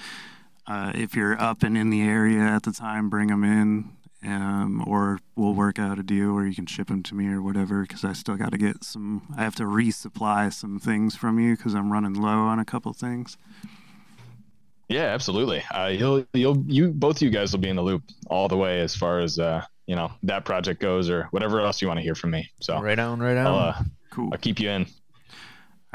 [0.66, 3.92] uh, if you're up and in the area at the time, bring them in.
[4.24, 7.42] Um, or we'll work out a deal where you can ship them to me or
[7.42, 11.40] whatever because I still got to get some, I have to resupply some things from
[11.40, 13.38] you because I'm running low on a couple things.
[14.90, 15.64] Yeah, absolutely.
[15.70, 18.80] Uh, you'll you'll you both you guys will be in the loop all the way
[18.80, 22.04] as far as uh you know that project goes or whatever else you want to
[22.04, 22.50] hear from me.
[22.62, 23.48] So Right on, right on.
[23.48, 24.30] I'll uh, Cool.
[24.32, 24.88] I'll keep you in.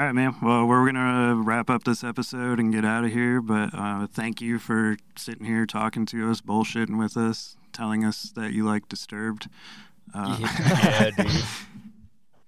[0.02, 0.34] All right, man.
[0.42, 3.40] Well, we're going to wrap up this episode and get out of here.
[3.40, 8.32] But uh, thank you for sitting here talking to us, bullshitting with us, telling us
[8.34, 9.48] that you like Disturbed.
[10.12, 11.28] Uh, yeah, dude.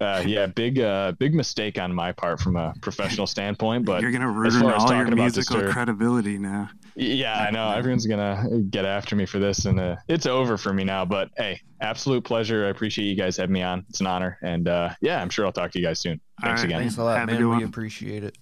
[0.05, 4.11] Uh, yeah, big uh, big mistake on my part from a professional standpoint, but You're
[4.11, 6.69] going to ruin all your musical Disturbed- credibility now.
[6.97, 7.71] Yeah, I know.
[7.73, 11.05] Everyone's gonna get after me for this, and uh, it's over for me now.
[11.05, 12.67] But hey, absolute pleasure.
[12.67, 13.85] I appreciate you guys having me on.
[13.89, 16.21] It's an honor, and uh, yeah, I'm sure I'll talk to you guys soon.
[16.41, 16.81] Thanks right, again.
[16.83, 17.37] Thanks a lot, Have man.
[17.39, 17.63] good We one.
[17.65, 18.39] appreciate it.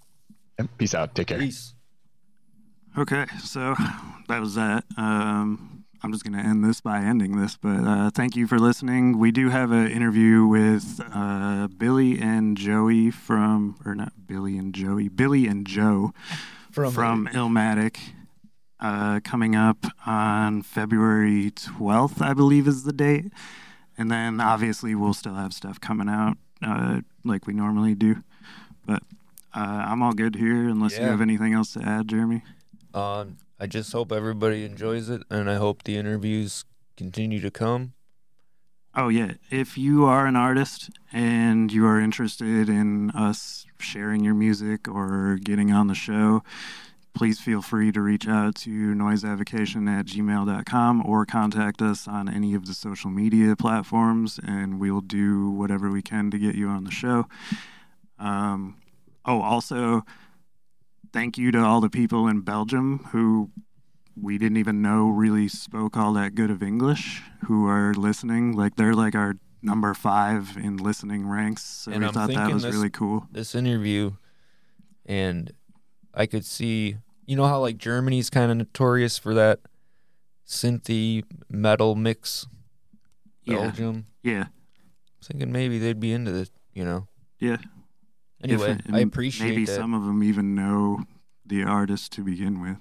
[0.76, 1.14] Peace out.
[1.14, 1.38] Take care.
[1.38, 1.72] Peace.
[2.98, 3.74] Okay, so
[4.28, 4.84] that was that.
[4.98, 5.71] Um,
[6.02, 9.18] I'm just going to end this by ending this, but uh, thank you for listening.
[9.18, 14.74] We do have an interview with uh, Billy and Joey from, or not Billy and
[14.74, 16.12] Joey, Billy and Joe
[16.72, 17.98] from, from Illmatic
[18.80, 23.26] uh, coming up on February 12th, I believe is the date.
[23.96, 28.24] And then obviously we'll still have stuff coming out uh, like we normally do.
[28.84, 29.04] But
[29.54, 32.42] uh, I'm all good here unless you have anything else to add, Jeremy.
[32.92, 36.64] Um, I just hope everybody enjoys it, and I hope the interviews
[36.96, 37.92] continue to come.
[38.92, 39.34] Oh, yeah.
[39.52, 45.38] If you are an artist and you are interested in us sharing your music or
[45.40, 46.42] getting on the show,
[47.14, 52.54] please feel free to reach out to noiseavocation at gmail.com or contact us on any
[52.54, 56.82] of the social media platforms, and we'll do whatever we can to get you on
[56.82, 57.28] the show.
[58.18, 58.78] Um,
[59.24, 60.02] oh, also,
[61.12, 63.50] thank you to all the people in Belgium who
[64.20, 68.52] we didn't even know really spoke all that good of English who are listening.
[68.56, 71.64] Like they're like our number five in listening ranks.
[71.64, 73.26] So And we I'm thought that was this- really cool.
[73.30, 74.12] This interview,
[75.06, 75.52] and
[76.14, 79.60] I could see, you know how like Germany's kind of notorious for that
[80.46, 82.46] synthy metal mix.
[83.44, 83.56] Yeah.
[83.56, 84.06] Belgium.
[84.22, 84.46] Yeah.
[85.24, 87.06] thinking maybe they'd be into this, you know.
[87.38, 87.56] Yeah.
[88.42, 89.76] Anyway, If- I appreciate Maybe that.
[89.76, 91.04] some of them even know
[91.44, 92.78] the artist to begin with.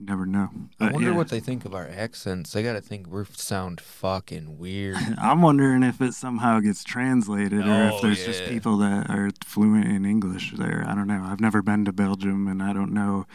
[0.00, 0.50] Never know.
[0.80, 1.16] I wonder yeah.
[1.16, 2.56] what they think of our accents.
[2.56, 4.96] I gotta think we sound fucking weird.
[5.18, 9.30] I'm wondering if it somehow gets translated or if Oh, there's just people that are
[9.44, 10.84] fluent in English there.
[10.86, 11.22] I don't know.
[11.24, 13.26] I've never been to Belgium and I don't know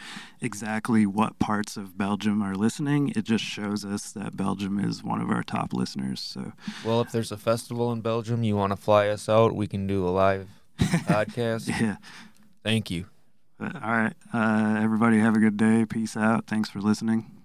[0.42, 3.14] exactly what parts of Belgium are listening.
[3.16, 6.20] It just shows us that Belgium is one of our top listeners.
[6.20, 6.52] So,
[6.84, 9.86] well, if there's a festival in Belgium, you want to fly us out, we can
[9.86, 10.46] do a live
[11.06, 11.68] podcast.
[11.80, 11.96] yeah.
[12.62, 13.06] Thank you.
[13.60, 14.14] All right.
[14.32, 15.84] Uh, everybody have a good day.
[15.84, 16.46] Peace out.
[16.46, 17.39] Thanks for listening.